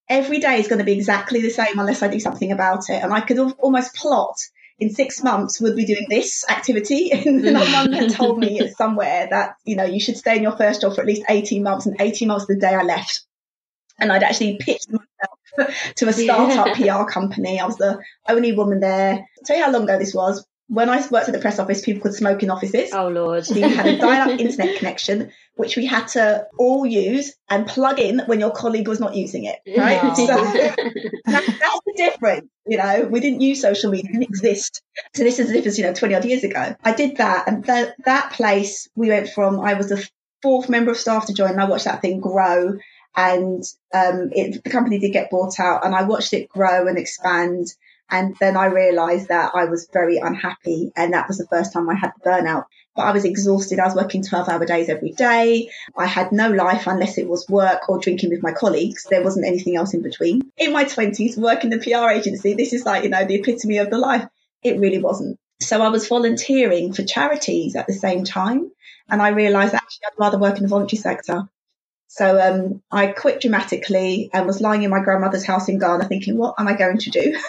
every 0.09 0.39
day 0.39 0.59
is 0.59 0.67
going 0.67 0.79
to 0.79 0.85
be 0.85 0.93
exactly 0.93 1.41
the 1.41 1.49
same 1.49 1.79
unless 1.79 2.03
I 2.03 2.07
do 2.07 2.19
something 2.19 2.51
about 2.51 2.89
it. 2.89 3.01
And 3.03 3.13
I 3.13 3.21
could 3.21 3.39
almost 3.39 3.95
plot 3.95 4.37
in 4.79 4.89
six 4.89 5.23
months 5.23 5.61
we'll 5.61 5.75
be 5.75 5.85
doing 5.85 6.07
this 6.09 6.45
activity. 6.49 7.11
And 7.25 7.43
someone 7.43 7.93
had 7.93 8.11
told 8.11 8.39
me 8.39 8.67
somewhere 8.77 9.27
that, 9.29 9.55
you 9.65 9.75
know, 9.75 9.85
you 9.85 9.99
should 9.99 10.17
stay 10.17 10.37
in 10.37 10.43
your 10.43 10.57
first 10.57 10.81
job 10.81 10.95
for 10.95 11.01
at 11.01 11.07
least 11.07 11.23
18 11.29 11.63
months 11.63 11.85
and 11.85 11.99
18 11.99 12.27
months 12.27 12.45
the 12.45 12.55
day 12.55 12.73
I 12.73 12.83
left. 12.83 13.21
And 13.99 14.11
I'd 14.11 14.23
actually 14.23 14.57
pitched 14.57 14.89
myself 14.89 15.93
to 15.95 16.07
a 16.07 16.13
startup 16.13 16.75
PR 16.75 17.03
company. 17.11 17.59
I 17.59 17.65
was 17.65 17.77
the 17.77 17.99
only 18.27 18.53
woman 18.53 18.79
there. 18.79 19.13
I'll 19.13 19.43
tell 19.45 19.57
you 19.57 19.63
how 19.63 19.71
long 19.71 19.83
ago 19.83 19.99
this 19.99 20.13
was 20.13 20.45
when 20.67 20.89
I 20.89 21.05
worked 21.09 21.27
at 21.27 21.33
the 21.33 21.39
press 21.39 21.59
office, 21.59 21.81
people 21.81 22.01
could 22.01 22.13
smoke 22.13 22.41
in 22.41 22.49
offices. 22.49 22.91
Oh 22.93 23.09
Lord! 23.09 23.45
we 23.53 23.61
had 23.61 23.85
a 23.85 23.97
dial-up 23.99 24.39
internet 24.39 24.77
connection, 24.77 25.31
which 25.55 25.75
we 25.75 25.85
had 25.85 26.07
to 26.09 26.47
all 26.57 26.85
use 26.85 27.33
and 27.49 27.67
plug 27.67 27.99
in 27.99 28.19
when 28.27 28.39
your 28.39 28.51
colleague 28.51 28.87
was 28.87 28.99
not 28.99 29.15
using 29.15 29.43
it. 29.43 29.59
Right? 29.77 30.01
Wow. 30.01 30.13
So 30.13 30.25
that, 30.25 30.85
that's 31.25 31.47
the 31.47 31.93
difference. 31.97 32.47
You 32.65 32.77
know, 32.77 33.07
we 33.09 33.19
didn't 33.19 33.41
use 33.41 33.61
social 33.61 33.91
media; 33.91 34.09
it 34.09 34.13
didn't 34.13 34.29
exist. 34.29 34.81
So 35.15 35.23
this 35.23 35.39
is 35.39 35.47
the 35.47 35.53
difference. 35.53 35.77
You 35.77 35.85
know, 35.85 35.93
twenty 35.93 36.15
odd 36.15 36.25
years 36.25 36.43
ago, 36.43 36.75
I 36.83 36.93
did 36.93 37.17
that, 37.17 37.47
and 37.47 37.63
that 37.65 37.95
that 38.05 38.31
place 38.31 38.87
we 38.95 39.09
went 39.09 39.29
from. 39.29 39.59
I 39.59 39.73
was 39.73 39.89
the 39.89 40.07
fourth 40.41 40.69
member 40.69 40.91
of 40.91 40.97
staff 40.97 41.27
to 41.27 41.33
join, 41.33 41.51
and 41.51 41.61
I 41.61 41.65
watched 41.65 41.85
that 41.85 42.01
thing 42.01 42.19
grow. 42.19 42.77
And 43.15 43.63
um, 43.93 44.31
it, 44.31 44.63
the 44.63 44.71
company 44.71 44.97
did 44.97 45.13
get 45.13 45.29
bought 45.29 45.59
out, 45.59 45.85
and 45.85 45.93
I 45.93 46.01
watched 46.03 46.33
it 46.33 46.49
grow 46.49 46.87
and 46.87 46.97
expand 46.97 47.67
and 48.13 48.35
then 48.39 48.55
I 48.55 48.67
realized 48.67 49.29
that 49.29 49.53
I 49.55 49.65
was 49.65 49.89
very 49.91 50.17
unhappy. 50.17 50.91
And 50.95 51.13
that 51.13 51.27
was 51.27 51.39
the 51.39 51.47
first 51.47 51.73
time 51.73 51.89
I 51.89 51.95
had 51.95 52.11
the 52.15 52.29
burnout. 52.29 52.65
But 52.95 53.07
I 53.07 53.11
was 53.11 53.25
exhausted. 53.25 53.79
I 53.79 53.85
was 53.85 53.95
working 53.95 54.21
12 54.21 54.49
hour 54.49 54.63
days 54.67 54.87
every 54.87 55.13
day. 55.13 55.71
I 55.97 56.05
had 56.05 56.31
no 56.31 56.51
life 56.51 56.85
unless 56.85 57.17
it 57.17 57.27
was 57.27 57.49
work 57.49 57.89
or 57.89 57.97
drinking 57.97 58.29
with 58.29 58.43
my 58.43 58.51
colleagues. 58.51 59.07
There 59.09 59.23
wasn't 59.23 59.47
anything 59.47 59.77
else 59.77 59.95
in 59.95 60.03
between. 60.03 60.43
In 60.57 60.71
my 60.71 60.85
20s, 60.85 61.39
working 61.39 61.71
the 61.71 61.79
PR 61.79 62.11
agency, 62.11 62.53
this 62.53 62.71
is 62.71 62.85
like, 62.85 63.03
you 63.03 63.09
know, 63.09 63.25
the 63.25 63.33
epitome 63.33 63.79
of 63.79 63.89
the 63.89 63.97
life. 63.97 64.27
It 64.61 64.79
really 64.79 64.99
wasn't. 64.99 65.39
So 65.59 65.81
I 65.81 65.89
was 65.89 66.07
volunteering 66.07 66.93
for 66.93 67.01
charities 67.01 67.75
at 67.75 67.87
the 67.87 67.93
same 67.93 68.25
time. 68.25 68.71
And 69.09 69.23
I 69.23 69.29
realized 69.29 69.73
actually 69.73 70.05
I'd 70.05 70.23
rather 70.23 70.37
work 70.37 70.57
in 70.57 70.63
the 70.63 70.69
voluntary 70.69 70.99
sector. 70.99 71.49
So 72.15 72.39
um, 72.39 72.83
I 72.91 73.07
quit 73.07 73.41
dramatically 73.41 74.29
and 74.31 74.45
was 74.45 74.61
lying 74.61 74.83
in 74.83 74.91
my 74.91 74.99
grandmother's 74.99 75.43
house 75.43 75.67
in 75.67 75.79
Ghana 75.79 76.07
thinking, 76.07 76.37
what 76.37 76.53
am 76.59 76.67
I 76.67 76.73
going 76.73 76.99
to 76.99 77.09
do? 77.09 77.39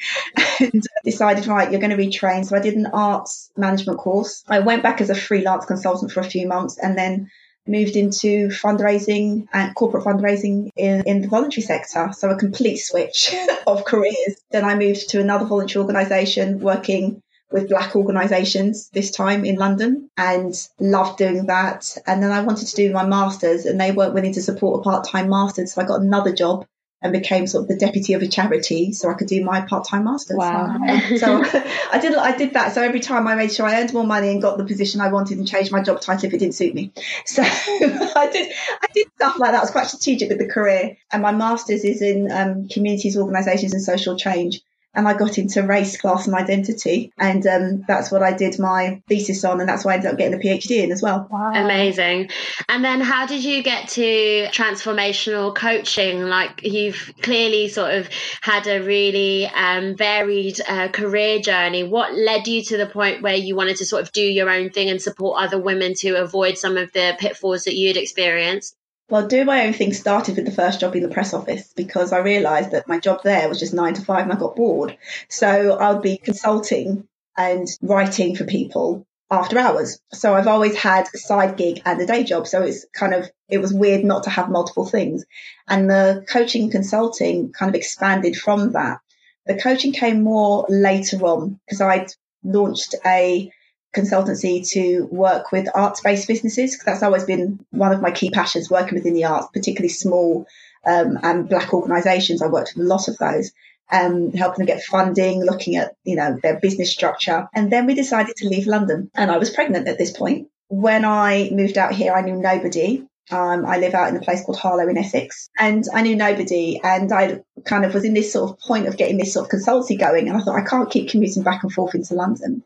and 0.60 0.82
decided, 1.04 1.46
right, 1.46 1.70
you're 1.70 1.80
going 1.80 1.94
to 1.94 2.02
retrain. 2.02 2.46
So 2.46 2.56
I 2.56 2.60
did 2.60 2.72
an 2.72 2.86
arts 2.86 3.50
management 3.54 3.98
course. 3.98 4.42
I 4.48 4.60
went 4.60 4.82
back 4.82 5.02
as 5.02 5.10
a 5.10 5.14
freelance 5.14 5.66
consultant 5.66 6.10
for 6.10 6.20
a 6.20 6.24
few 6.24 6.48
months 6.48 6.78
and 6.78 6.96
then 6.96 7.30
moved 7.66 7.96
into 7.96 8.48
fundraising 8.48 9.46
and 9.52 9.74
corporate 9.74 10.04
fundraising 10.04 10.70
in, 10.74 11.02
in 11.02 11.20
the 11.20 11.28
voluntary 11.28 11.62
sector. 11.62 12.10
So 12.14 12.30
a 12.30 12.38
complete 12.38 12.78
switch 12.78 13.34
of 13.66 13.84
careers. 13.84 14.36
Then 14.50 14.64
I 14.64 14.74
moved 14.74 15.10
to 15.10 15.20
another 15.20 15.44
voluntary 15.44 15.82
organisation 15.82 16.60
working 16.60 17.20
with 17.54 17.68
black 17.68 17.94
organisations 17.94 18.90
this 18.90 19.12
time 19.12 19.44
in 19.44 19.54
London 19.54 20.10
and 20.16 20.52
loved 20.80 21.18
doing 21.18 21.46
that. 21.46 21.96
And 22.04 22.20
then 22.20 22.32
I 22.32 22.40
wanted 22.40 22.66
to 22.66 22.74
do 22.74 22.92
my 22.92 23.06
masters 23.06 23.64
and 23.64 23.80
they 23.80 23.92
weren't 23.92 24.12
willing 24.12 24.34
to 24.34 24.42
support 24.42 24.80
a 24.80 24.82
part-time 24.82 25.30
master. 25.30 25.64
So 25.64 25.80
I 25.80 25.84
got 25.84 26.00
another 26.00 26.34
job 26.34 26.66
and 27.00 27.12
became 27.12 27.46
sort 27.46 27.62
of 27.62 27.68
the 27.68 27.76
deputy 27.76 28.14
of 28.14 28.22
a 28.22 28.26
charity 28.26 28.90
so 28.90 29.08
I 29.08 29.14
could 29.14 29.28
do 29.28 29.44
my 29.44 29.60
part-time 29.60 30.02
masters. 30.02 30.36
Wow. 30.36 30.78
so 31.16 31.44
I 31.92 32.00
did 32.02 32.16
I 32.16 32.36
did 32.36 32.54
that. 32.54 32.74
So 32.74 32.82
every 32.82 32.98
time 32.98 33.28
I 33.28 33.36
made 33.36 33.52
sure 33.52 33.66
I 33.66 33.80
earned 33.80 33.94
more 33.94 34.06
money 34.06 34.30
and 34.30 34.42
got 34.42 34.58
the 34.58 34.64
position 34.64 35.00
I 35.00 35.12
wanted 35.12 35.38
and 35.38 35.46
changed 35.46 35.70
my 35.70 35.80
job 35.80 36.00
title 36.00 36.26
if 36.26 36.34
it 36.34 36.38
didn't 36.38 36.56
suit 36.56 36.74
me. 36.74 36.92
So 37.24 37.42
I 37.46 38.28
did 38.32 38.52
I 38.82 38.86
did 38.92 39.06
stuff 39.14 39.38
like 39.38 39.52
that. 39.52 39.58
I 39.58 39.60
was 39.60 39.70
quite 39.70 39.86
strategic 39.86 40.28
with 40.28 40.38
the 40.38 40.48
career. 40.48 40.96
And 41.12 41.22
my 41.22 41.30
masters 41.30 41.84
is 41.84 42.02
in 42.02 42.32
um, 42.32 42.66
communities, 42.66 43.16
organisations 43.16 43.74
and 43.74 43.82
social 43.82 44.16
change 44.16 44.60
and 44.94 45.08
I 45.08 45.14
got 45.14 45.38
into 45.38 45.62
race, 45.62 45.96
class, 45.96 46.26
and 46.26 46.34
identity, 46.34 47.12
and 47.18 47.46
um, 47.46 47.84
that's 47.86 48.10
what 48.10 48.22
I 48.22 48.32
did 48.32 48.58
my 48.58 49.02
thesis 49.08 49.44
on, 49.44 49.60
and 49.60 49.68
that's 49.68 49.84
why 49.84 49.92
I 49.92 49.94
ended 49.96 50.12
up 50.12 50.18
getting 50.18 50.34
a 50.34 50.42
PhD 50.42 50.82
in 50.82 50.92
as 50.92 51.02
well. 51.02 51.28
Wow. 51.30 51.52
Amazing. 51.54 52.30
And 52.68 52.84
then, 52.84 53.00
how 53.00 53.26
did 53.26 53.44
you 53.44 53.62
get 53.62 53.88
to 53.90 54.46
transformational 54.50 55.54
coaching? 55.54 56.22
Like 56.22 56.64
you've 56.64 57.12
clearly 57.22 57.68
sort 57.68 57.94
of 57.94 58.08
had 58.40 58.66
a 58.66 58.80
really 58.82 59.46
um, 59.46 59.96
varied 59.96 60.60
uh, 60.66 60.88
career 60.88 61.40
journey. 61.40 61.82
What 61.84 62.14
led 62.14 62.46
you 62.46 62.62
to 62.64 62.76
the 62.76 62.86
point 62.86 63.22
where 63.22 63.34
you 63.34 63.56
wanted 63.56 63.76
to 63.78 63.86
sort 63.86 64.02
of 64.02 64.12
do 64.12 64.22
your 64.22 64.50
own 64.50 64.70
thing 64.70 64.90
and 64.90 65.00
support 65.00 65.42
other 65.42 65.60
women 65.60 65.94
to 65.98 66.20
avoid 66.20 66.58
some 66.58 66.76
of 66.76 66.92
the 66.92 67.16
pitfalls 67.18 67.64
that 67.64 67.74
you'd 67.74 67.96
experienced? 67.96 68.76
Well, 69.10 69.28
doing 69.28 69.46
my 69.46 69.66
own 69.66 69.74
thing 69.74 69.92
started 69.92 70.36
with 70.36 70.46
the 70.46 70.50
first 70.50 70.80
job 70.80 70.96
in 70.96 71.02
the 71.02 71.10
press 71.10 71.34
office 71.34 71.72
because 71.76 72.12
I 72.12 72.18
realised 72.18 72.70
that 72.70 72.88
my 72.88 72.98
job 72.98 73.22
there 73.22 73.48
was 73.48 73.60
just 73.60 73.74
nine 73.74 73.94
to 73.94 74.02
five 74.02 74.24
and 74.24 74.32
I 74.32 74.36
got 74.36 74.56
bored. 74.56 74.96
So 75.28 75.78
I'd 75.78 76.00
be 76.00 76.16
consulting 76.16 77.06
and 77.36 77.68
writing 77.82 78.34
for 78.34 78.44
people 78.44 79.06
after 79.30 79.58
hours. 79.58 80.00
So 80.12 80.34
I've 80.34 80.46
always 80.46 80.76
had 80.76 81.06
a 81.14 81.18
side 81.18 81.58
gig 81.58 81.82
and 81.84 82.00
a 82.00 82.06
day 82.06 82.24
job. 82.24 82.46
So 82.46 82.62
it's 82.62 82.86
kind 82.94 83.12
of, 83.12 83.30
it 83.48 83.58
was 83.58 83.74
weird 83.74 84.04
not 84.04 84.24
to 84.24 84.30
have 84.30 84.48
multiple 84.48 84.86
things. 84.86 85.24
And 85.68 85.90
the 85.90 86.24
coaching 86.28 86.70
consulting 86.70 87.52
kind 87.52 87.68
of 87.68 87.74
expanded 87.74 88.36
from 88.36 88.72
that. 88.72 89.00
The 89.46 89.58
coaching 89.58 89.92
came 89.92 90.22
more 90.22 90.64
later 90.70 91.18
on 91.26 91.60
because 91.66 91.82
I'd 91.82 92.08
launched 92.42 92.94
a 93.04 93.50
consultancy 93.94 94.68
to 94.70 95.06
work 95.10 95.52
with 95.52 95.68
arts 95.74 96.00
based 96.00 96.28
businesses 96.28 96.72
because 96.72 96.84
that's 96.84 97.02
always 97.02 97.24
been 97.24 97.64
one 97.70 97.92
of 97.92 98.02
my 98.02 98.10
key 98.10 98.30
passions 98.30 98.70
working 98.70 98.94
within 98.94 99.14
the 99.14 99.24
arts, 99.24 99.48
particularly 99.52 99.88
small 99.88 100.46
um, 100.86 101.18
and 101.22 101.48
black 101.48 101.72
organisations. 101.72 102.42
I 102.42 102.48
worked 102.48 102.74
with 102.76 102.84
a 102.84 102.88
lot 102.88 103.08
of 103.08 103.18
those. 103.18 103.52
Um, 103.92 104.32
helping 104.32 104.64
them 104.64 104.74
get 104.74 104.82
funding, 104.82 105.44
looking 105.44 105.76
at 105.76 105.94
you 106.04 106.16
know 106.16 106.38
their 106.42 106.58
business 106.58 106.90
structure, 106.90 107.48
and 107.54 107.70
then 107.70 107.84
we 107.84 107.92
decided 107.92 108.34
to 108.36 108.48
leave 108.48 108.66
London. 108.66 109.10
And 109.14 109.30
I 109.30 109.36
was 109.36 109.50
pregnant 109.50 109.88
at 109.88 109.98
this 109.98 110.10
point. 110.10 110.48
When 110.68 111.04
I 111.04 111.50
moved 111.52 111.76
out 111.76 111.92
here, 111.92 112.14
I 112.14 112.22
knew 112.22 112.36
nobody. 112.36 113.06
Um, 113.30 113.64
I 113.64 113.78
live 113.78 113.94
out 113.94 114.10
in 114.10 114.16
a 114.16 114.20
place 114.20 114.44
called 114.44 114.58
Harlow 114.58 114.86
in 114.88 114.98
Essex, 114.98 115.48
and 115.58 115.84
I 115.94 116.02
knew 116.02 116.14
nobody. 116.14 116.80
And 116.82 117.10
I 117.10 117.40
kind 117.64 117.84
of 117.84 117.94
was 117.94 118.04
in 118.04 118.12
this 118.12 118.32
sort 118.32 118.50
of 118.50 118.58
point 118.60 118.86
of 118.86 118.98
getting 118.98 119.16
this 119.16 119.32
sort 119.32 119.46
of 119.46 119.58
consultancy 119.58 119.98
going, 119.98 120.28
and 120.28 120.36
I 120.36 120.40
thought 120.40 120.60
I 120.60 120.68
can't 120.68 120.90
keep 120.90 121.08
commuting 121.08 121.42
back 121.42 121.62
and 121.62 121.72
forth 121.72 121.94
into 121.94 122.14
London. 122.14 122.62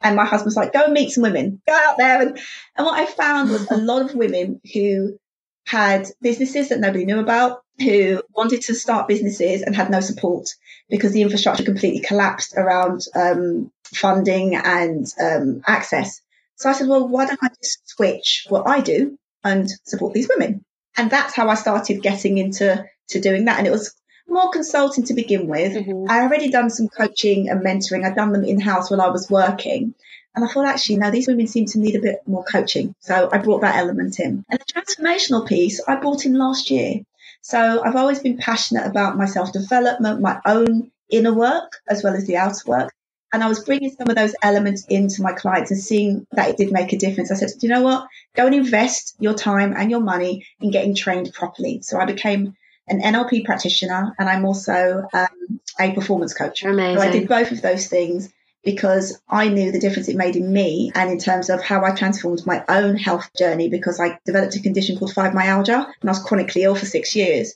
And 0.00 0.16
my 0.16 0.24
husband's 0.24 0.56
like, 0.56 0.72
"Go 0.72 0.84
and 0.84 0.92
meet 0.92 1.10
some 1.10 1.22
women, 1.22 1.60
go 1.66 1.74
out 1.74 1.96
there." 1.96 2.22
And, 2.22 2.38
and 2.76 2.86
what 2.86 2.98
I 2.98 3.06
found 3.06 3.50
was 3.50 3.70
a 3.70 3.76
lot 3.76 4.02
of 4.02 4.14
women 4.14 4.60
who 4.74 5.18
had 5.66 6.08
businesses 6.20 6.70
that 6.70 6.80
nobody 6.80 7.04
knew 7.04 7.20
about, 7.20 7.62
who 7.78 8.20
wanted 8.34 8.62
to 8.62 8.74
start 8.74 9.06
businesses 9.06 9.62
and 9.62 9.76
had 9.76 9.90
no 9.90 10.00
support 10.00 10.48
because 10.88 11.12
the 11.12 11.22
infrastructure 11.22 11.62
completely 11.62 12.00
collapsed 12.00 12.54
around 12.56 13.06
um, 13.14 13.70
funding 13.84 14.56
and 14.56 15.06
um, 15.22 15.62
access. 15.66 16.20
So 16.56 16.68
I 16.68 16.72
said, 16.72 16.88
well, 16.88 17.06
why 17.06 17.26
don't 17.26 17.38
I 17.42 17.48
just 17.62 17.88
switch 17.88 18.46
what 18.48 18.68
I 18.68 18.80
do 18.80 19.16
and 19.44 19.68
support 19.84 20.14
these 20.14 20.28
women. 20.28 20.64
And 20.96 21.10
that's 21.10 21.34
how 21.34 21.48
I 21.48 21.54
started 21.54 22.02
getting 22.02 22.38
into 22.38 22.84
to 23.08 23.20
doing 23.20 23.46
that. 23.46 23.58
And 23.58 23.66
it 23.66 23.70
was 23.70 23.94
more 24.28 24.50
consulting 24.50 25.04
to 25.04 25.14
begin 25.14 25.46
with. 25.46 25.72
Mm-hmm. 25.72 26.10
I 26.10 26.20
already 26.20 26.50
done 26.50 26.70
some 26.70 26.88
coaching 26.88 27.48
and 27.48 27.60
mentoring. 27.64 28.04
I'd 28.04 28.14
done 28.14 28.32
them 28.32 28.44
in 28.44 28.60
house 28.60 28.90
while 28.90 29.00
I 29.00 29.08
was 29.08 29.30
working. 29.30 29.94
And 30.34 30.44
I 30.44 30.48
thought, 30.48 30.66
actually, 30.66 30.96
no, 30.98 31.10
these 31.10 31.26
women 31.26 31.48
seem 31.48 31.66
to 31.66 31.80
need 31.80 31.96
a 31.96 32.00
bit 32.00 32.20
more 32.26 32.44
coaching. 32.44 32.94
So 33.00 33.28
I 33.32 33.38
brought 33.38 33.62
that 33.62 33.76
element 33.76 34.20
in. 34.20 34.44
And 34.48 34.60
the 34.60 34.64
transformational 34.64 35.46
piece 35.46 35.80
I 35.86 35.96
brought 35.96 36.24
in 36.24 36.34
last 36.34 36.70
year. 36.70 37.00
So 37.42 37.82
I've 37.82 37.96
always 37.96 38.20
been 38.20 38.38
passionate 38.38 38.86
about 38.86 39.16
my 39.16 39.24
self 39.24 39.52
development, 39.52 40.20
my 40.20 40.40
own 40.46 40.92
inner 41.10 41.34
work, 41.34 41.78
as 41.88 42.04
well 42.04 42.14
as 42.14 42.26
the 42.26 42.36
outer 42.36 42.62
work. 42.66 42.92
And 43.32 43.44
I 43.44 43.48
was 43.48 43.64
bringing 43.64 43.90
some 43.90 44.08
of 44.08 44.16
those 44.16 44.34
elements 44.42 44.84
into 44.88 45.22
my 45.22 45.32
clients 45.32 45.70
and 45.70 45.80
seeing 45.80 46.26
that 46.32 46.50
it 46.50 46.56
did 46.56 46.72
make 46.72 46.92
a 46.92 46.98
difference. 46.98 47.30
I 47.30 47.36
said, 47.36 47.50
you 47.60 47.68
know 47.68 47.82
what? 47.82 48.08
Go 48.34 48.46
and 48.46 48.54
invest 48.54 49.14
your 49.20 49.34
time 49.34 49.72
and 49.76 49.90
your 49.90 50.00
money 50.00 50.46
in 50.60 50.70
getting 50.70 50.94
trained 50.94 51.32
properly. 51.32 51.80
So 51.82 51.98
I 51.98 52.06
became 52.06 52.56
an 52.88 53.00
NLP 53.00 53.44
practitioner 53.44 54.14
and 54.18 54.28
I'm 54.28 54.44
also 54.44 55.06
um, 55.12 55.60
a 55.78 55.92
performance 55.92 56.34
coach. 56.34 56.64
Amazing. 56.64 57.00
So 57.00 57.08
I 57.08 57.12
did 57.12 57.28
both 57.28 57.52
of 57.52 57.62
those 57.62 57.86
things 57.86 58.28
because 58.64 59.20
I 59.28 59.48
knew 59.48 59.72
the 59.72 59.80
difference 59.80 60.08
it 60.08 60.16
made 60.16 60.36
in 60.36 60.52
me 60.52 60.92
and 60.94 61.10
in 61.10 61.18
terms 61.18 61.48
of 61.48 61.62
how 61.62 61.84
I 61.84 61.92
transformed 61.92 62.44
my 62.46 62.64
own 62.68 62.96
health 62.96 63.30
journey 63.38 63.68
because 63.68 64.00
I 64.00 64.18
developed 64.26 64.56
a 64.56 64.60
condition 64.60 64.98
called 64.98 65.14
fibromyalgia 65.14 65.86
and 66.00 66.10
I 66.10 66.12
was 66.12 66.22
chronically 66.22 66.64
ill 66.64 66.74
for 66.74 66.86
six 66.86 67.16
years. 67.16 67.54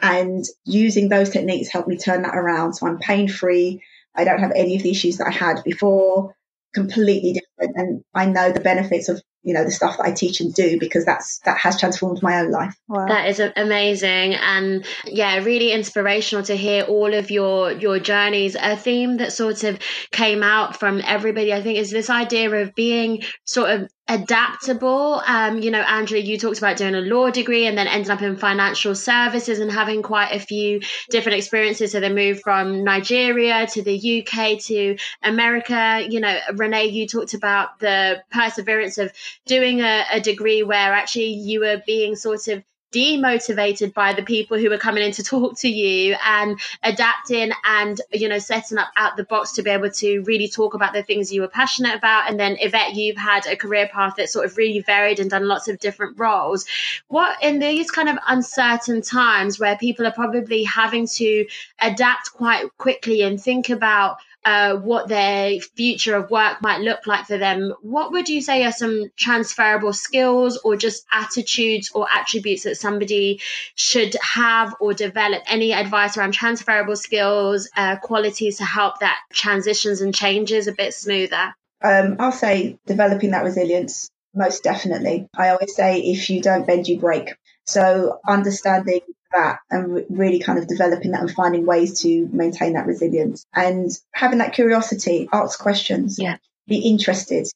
And 0.00 0.44
using 0.64 1.08
those 1.08 1.30
techniques 1.30 1.68
helped 1.68 1.88
me 1.88 1.98
turn 1.98 2.22
that 2.22 2.34
around. 2.34 2.74
So 2.74 2.86
I'm 2.86 2.98
pain 2.98 3.28
free. 3.28 3.82
I 4.14 4.24
don't 4.24 4.40
have 4.40 4.52
any 4.54 4.76
of 4.76 4.82
the 4.82 4.90
issues 4.90 5.18
that 5.18 5.28
I 5.28 5.32
had 5.32 5.62
before, 5.64 6.34
completely 6.74 7.32
different. 7.32 7.49
And 7.60 8.02
I 8.14 8.26
know 8.26 8.52
the 8.52 8.60
benefits 8.60 9.08
of 9.08 9.22
you 9.42 9.54
know 9.54 9.64
the 9.64 9.70
stuff 9.70 9.96
that 9.96 10.04
I 10.04 10.12
teach 10.12 10.40
and 10.40 10.52
do 10.52 10.78
because 10.78 11.04
that's 11.04 11.38
that 11.40 11.56
has 11.58 11.78
transformed 11.78 12.22
my 12.22 12.40
own 12.40 12.50
life. 12.50 12.74
Wow. 12.88 13.06
That 13.06 13.28
is 13.28 13.40
amazing 13.56 14.34
and 14.34 14.84
yeah, 15.06 15.36
really 15.38 15.72
inspirational 15.72 16.44
to 16.44 16.56
hear 16.56 16.84
all 16.84 17.14
of 17.14 17.30
your 17.30 17.72
your 17.72 17.98
journeys. 17.98 18.54
A 18.54 18.76
theme 18.76 19.16
that 19.18 19.32
sort 19.32 19.64
of 19.64 19.78
came 20.10 20.42
out 20.42 20.78
from 20.78 21.00
everybody, 21.04 21.54
I 21.54 21.62
think, 21.62 21.78
is 21.78 21.90
this 21.90 22.10
idea 22.10 22.50
of 22.50 22.74
being 22.74 23.22
sort 23.44 23.70
of 23.70 23.88
adaptable. 24.08 25.22
Um, 25.24 25.62
you 25.62 25.70
know, 25.70 25.80
Angela, 25.80 26.20
you 26.20 26.36
talked 26.36 26.58
about 26.58 26.76
doing 26.76 26.96
a 26.96 27.00
law 27.00 27.30
degree 27.30 27.66
and 27.66 27.78
then 27.78 27.86
ending 27.86 28.10
up 28.10 28.20
in 28.20 28.36
financial 28.36 28.94
services 28.94 29.60
and 29.60 29.70
having 29.70 30.02
quite 30.02 30.34
a 30.34 30.40
few 30.40 30.80
different 31.10 31.38
experiences. 31.38 31.92
So 31.92 32.00
they 32.00 32.12
moved 32.12 32.42
from 32.42 32.82
Nigeria 32.82 33.66
to 33.68 33.82
the 33.82 34.22
UK 34.26 34.58
to 34.64 34.96
America. 35.22 36.04
You 36.08 36.20
know, 36.20 36.36
Renee, 36.54 36.86
you 36.86 37.06
talked 37.06 37.34
about 37.34 37.49
the 37.78 38.22
perseverance 38.30 38.98
of 38.98 39.12
doing 39.46 39.80
a, 39.80 40.04
a 40.12 40.20
degree 40.20 40.62
where 40.62 40.92
actually 40.92 41.32
you 41.34 41.60
were 41.60 41.82
being 41.86 42.16
sort 42.16 42.48
of 42.48 42.62
demotivated 42.92 43.94
by 43.94 44.12
the 44.12 44.22
people 44.22 44.58
who 44.58 44.68
were 44.68 44.78
coming 44.78 45.04
in 45.04 45.12
to 45.12 45.22
talk 45.30 45.58
to 45.58 45.68
you 45.68 46.16
and 46.24 46.58
adapting 46.82 47.52
and 47.64 48.00
you 48.12 48.28
know 48.28 48.38
setting 48.38 48.78
up 48.78 48.88
out 48.96 49.16
the 49.16 49.24
box 49.24 49.52
to 49.52 49.62
be 49.62 49.70
able 49.70 49.90
to 49.90 50.20
really 50.22 50.48
talk 50.48 50.74
about 50.74 50.92
the 50.92 51.02
things 51.02 51.32
you 51.32 51.40
were 51.40 51.48
passionate 51.48 51.94
about. 51.94 52.28
And 52.28 52.38
then 52.38 52.56
Yvette 52.60 52.94
you've 52.94 53.16
had 53.16 53.46
a 53.46 53.56
career 53.56 53.88
path 53.92 54.14
that 54.16 54.30
sort 54.30 54.46
of 54.46 54.56
really 54.56 54.80
varied 54.80 55.20
and 55.20 55.30
done 55.30 55.46
lots 55.46 55.68
of 55.68 55.78
different 55.78 56.18
roles. 56.18 56.66
What 57.08 57.42
in 57.42 57.58
these 57.58 57.90
kind 57.90 58.08
of 58.08 58.18
uncertain 58.26 59.02
times 59.02 59.58
where 59.58 59.76
people 59.76 60.06
are 60.06 60.12
probably 60.12 60.64
having 60.64 61.06
to 61.06 61.46
adapt 61.80 62.32
quite 62.32 62.66
quickly 62.78 63.22
and 63.22 63.40
think 63.40 63.70
about 63.70 64.18
uh, 64.44 64.76
what 64.76 65.08
their 65.08 65.60
future 65.60 66.16
of 66.16 66.30
work 66.30 66.62
might 66.62 66.80
look 66.80 67.06
like 67.06 67.26
for 67.26 67.38
them, 67.38 67.74
what 67.82 68.12
would 68.12 68.28
you 68.28 68.40
say 68.40 68.64
are 68.64 68.72
some 68.72 69.10
transferable 69.16 69.92
skills 69.92 70.58
or 70.64 70.76
just 70.76 71.04
attitudes 71.12 71.90
or 71.94 72.06
attributes 72.10 72.64
that 72.64 72.76
somebody 72.76 73.40
should 73.74 74.16
have 74.22 74.74
or 74.80 74.94
develop? 74.94 75.42
Any 75.46 75.72
advice 75.72 76.16
around 76.16 76.32
transferable 76.32 76.96
skills, 76.96 77.68
uh, 77.76 77.96
qualities 77.96 78.58
to 78.58 78.64
help 78.64 79.00
that 79.00 79.18
transitions 79.32 80.00
and 80.00 80.14
changes 80.14 80.66
a 80.66 80.72
bit 80.72 80.94
smoother? 80.94 81.54
Um, 81.82 82.16
I'll 82.18 82.32
say 82.32 82.78
developing 82.86 83.30
that 83.30 83.44
resilience, 83.44 84.10
most 84.34 84.62
definitely. 84.62 85.26
I 85.36 85.48
always 85.48 85.74
say 85.74 86.00
if 86.00 86.30
you 86.30 86.40
don't 86.40 86.66
bend, 86.66 86.88
you 86.88 86.98
break. 86.98 87.34
So 87.70 88.20
understanding 88.26 89.00
that 89.32 89.60
and 89.70 90.04
really 90.10 90.40
kind 90.40 90.58
of 90.58 90.66
developing 90.66 91.12
that 91.12 91.20
and 91.20 91.30
finding 91.30 91.64
ways 91.64 92.00
to 92.02 92.28
maintain 92.32 92.72
that 92.72 92.86
resilience 92.86 93.46
and 93.54 93.90
having 94.12 94.38
that 94.38 94.52
curiosity, 94.52 95.28
ask 95.32 95.58
questions, 95.60 96.18
yeah. 96.18 96.36
be 96.66 96.78
interested, 96.78 97.46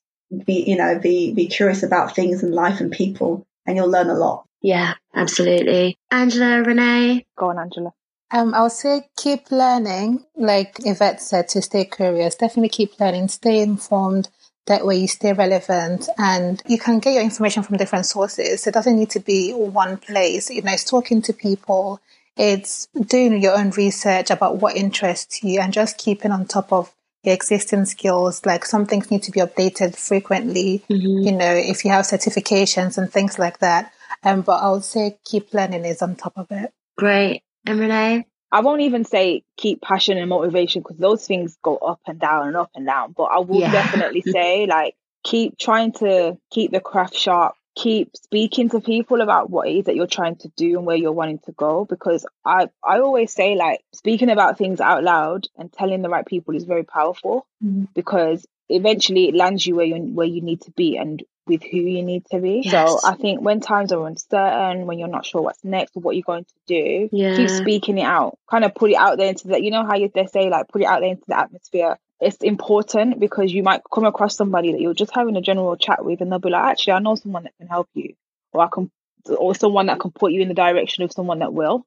be, 0.46 0.64
you 0.66 0.77
know, 0.77 0.98
be, 0.98 1.33
be 1.33 1.48
curious 1.48 1.83
about 1.83 2.14
things 2.14 2.42
and 2.42 2.55
life 2.55 2.81
and 2.81 2.92
people 2.92 3.44
and 3.66 3.77
you'll 3.77 3.90
learn 3.90 4.09
a 4.09 4.14
lot. 4.14 4.46
Yeah, 4.62 4.94
absolutely. 5.14 5.98
Angela, 6.11 6.62
Renee. 6.62 7.27
Go 7.37 7.50
on, 7.50 7.59
Angela. 7.59 7.92
Um, 8.31 8.55
I 8.55 8.62
would 8.62 8.72
say 8.72 9.09
keep 9.16 9.50
learning, 9.50 10.24
like 10.35 10.77
Yvette 10.85 11.20
said, 11.20 11.48
to 11.48 11.62
stay 11.62 11.85
curious. 11.85 12.35
Definitely 12.35 12.70
keep 12.70 12.98
learning, 12.98 13.29
stay 13.29 13.61
informed, 13.61 14.29
that 14.66 14.87
way 14.87 14.96
you 14.96 15.09
stay 15.09 15.33
relevant 15.33 16.09
and 16.18 16.62
you 16.66 16.79
can 16.79 16.98
get 16.98 17.14
your 17.14 17.22
information 17.22 17.62
from 17.62 17.77
different 17.77 18.07
sources. 18.07 18.66
It 18.66 18.74
doesn't 18.74 18.96
need 18.96 19.11
to 19.11 19.20
be 19.20 19.53
one 19.53 19.98
place. 19.98 20.50
You 20.50 20.62
know, 20.62 20.72
it's 20.72 20.85
talking 20.85 21.20
to 21.22 21.33
people. 21.33 22.00
It's 22.37 22.87
doing 22.87 23.40
your 23.42 23.59
own 23.59 23.70
research 23.70 24.31
about 24.31 24.57
what 24.57 24.77
interests 24.77 25.42
you 25.42 25.61
and 25.61 25.72
just 25.72 25.98
keeping 25.98 26.33
on 26.33 26.46
top 26.46 26.72
of 26.72 26.92
your 27.22 27.35
existing 27.35 27.85
skills. 27.85 28.44
Like 28.44 28.64
some 28.64 28.87
things 28.87 29.11
need 29.11 29.22
to 29.24 29.31
be 29.31 29.40
updated 29.40 29.96
frequently. 29.96 30.83
Mm-hmm. 30.90 31.27
You 31.27 31.33
know, 31.33 31.55
if 31.55 31.85
you 31.85 31.90
have 31.90 32.07
certifications 32.07 32.98
and 32.98 33.11
things 33.12 33.38
like 33.38 33.59
that. 33.59 33.92
Um, 34.22 34.40
but 34.40 34.62
I 34.62 34.70
would 34.70 34.85
say 34.85 35.18
keep 35.24 35.53
learning 35.53 35.85
is 35.85 36.00
on 36.00 36.16
top 36.16 36.33
of 36.37 36.46
it. 36.50 36.72
Great. 36.96 37.42
And 37.66 37.81
Renee? 37.81 38.27
I 38.54 38.60
won't 38.60 38.82
even 38.82 39.04
say 39.04 39.42
keep 39.56 39.82
passion 39.82 40.16
and 40.16 40.28
motivation 40.28 40.80
because 40.80 40.96
those 40.96 41.26
things 41.26 41.58
go 41.60 41.76
up 41.76 41.98
and 42.06 42.20
down 42.20 42.46
and 42.46 42.56
up 42.56 42.70
and 42.76 42.86
down. 42.86 43.10
But 43.10 43.24
I 43.24 43.40
will 43.40 43.58
yeah. 43.58 43.72
definitely 43.72 44.22
say 44.26 44.66
like 44.66 44.94
keep 45.24 45.58
trying 45.58 45.90
to 45.94 46.38
keep 46.52 46.70
the 46.70 46.78
craft 46.78 47.16
sharp, 47.16 47.56
keep 47.74 48.16
speaking 48.16 48.68
to 48.68 48.80
people 48.80 49.22
about 49.22 49.50
what 49.50 49.66
it 49.66 49.78
is 49.78 49.84
that 49.86 49.96
you're 49.96 50.06
trying 50.06 50.36
to 50.36 50.52
do 50.56 50.78
and 50.78 50.86
where 50.86 50.94
you're 50.94 51.10
wanting 51.10 51.40
to 51.46 51.52
go. 51.52 51.84
Because 51.84 52.24
I 52.44 52.68
I 52.84 53.00
always 53.00 53.32
say 53.32 53.56
like 53.56 53.80
speaking 53.92 54.30
about 54.30 54.56
things 54.56 54.80
out 54.80 55.02
loud 55.02 55.48
and 55.58 55.72
telling 55.72 56.02
the 56.02 56.08
right 56.08 56.24
people 56.24 56.54
is 56.54 56.62
very 56.62 56.84
powerful 56.84 57.48
mm-hmm. 57.60 57.86
because 57.92 58.46
eventually 58.68 59.30
it 59.30 59.34
lands 59.34 59.66
you 59.66 59.74
where 59.74 59.86
you 59.86 59.96
where 59.96 60.28
you 60.28 60.42
need 60.42 60.60
to 60.60 60.70
be 60.70 60.96
and 60.96 61.24
with 61.46 61.62
who 61.62 61.78
you 61.78 62.02
need 62.02 62.24
to 62.30 62.40
be. 62.40 62.62
Yes. 62.64 62.72
So 62.72 63.00
I 63.07 63.14
think 63.14 63.40
when 63.40 63.61
times 63.61 63.92
are 63.92 64.07
uncertain, 64.07 64.87
when 64.87 64.98
you're 64.98 65.09
not 65.09 65.26
sure 65.26 65.42
what's 65.42 65.62
next 65.64 65.96
or 65.96 66.00
what 66.00 66.16
you're 66.16 66.22
going 66.22 66.44
to 66.44 66.54
do, 66.66 67.09
yeah. 67.12 67.37
keep 67.37 67.50
speaking 67.50 67.98
it 67.98 68.04
out. 68.04 68.38
Kind 68.50 68.64
of 68.64 68.74
put 68.74 68.90
it 68.90 68.96
out 68.96 69.18
there 69.18 69.28
into 69.28 69.48
the, 69.48 69.62
you 69.62 69.70
know 69.70 69.85
how 69.85 69.94
you, 69.96 70.11
they 70.14 70.26
say 70.26 70.48
like 70.48 70.68
put 70.68 70.83
it 70.83 70.87
out 70.87 71.00
there 71.00 71.11
into 71.11 71.24
the 71.26 71.38
atmosphere. 71.38 71.98
It's 72.20 72.38
important 72.38 73.20
because 73.20 73.52
you 73.52 73.62
might 73.62 73.83
come 73.92 74.04
across 74.04 74.37
somebody 74.37 74.72
that 74.72 74.80
you're 74.80 74.94
just 74.94 75.14
having 75.14 75.37
a 75.37 75.42
general 75.42 75.76
chat 75.76 76.04
with, 76.04 76.20
and 76.20 76.30
they'll 76.30 76.38
be 76.38 76.48
like, 76.48 76.64
actually, 76.64 76.94
I 76.94 77.00
know 77.00 77.16
someone 77.16 77.42
that 77.42 77.57
can 77.59 77.66
help 77.66 77.88
you, 77.92 78.14
or 78.52 78.62
I 78.62 78.68
can, 78.72 78.90
or 79.37 79.54
someone 79.54 79.87
that 79.87 80.00
can 80.00 80.12
put 80.12 80.33
you 80.33 80.40
in 80.40 80.48
the 80.48 80.54
direction 80.54 81.04
of 81.04 81.12
someone 81.12 81.40
that 81.40 81.52
will. 81.52 81.85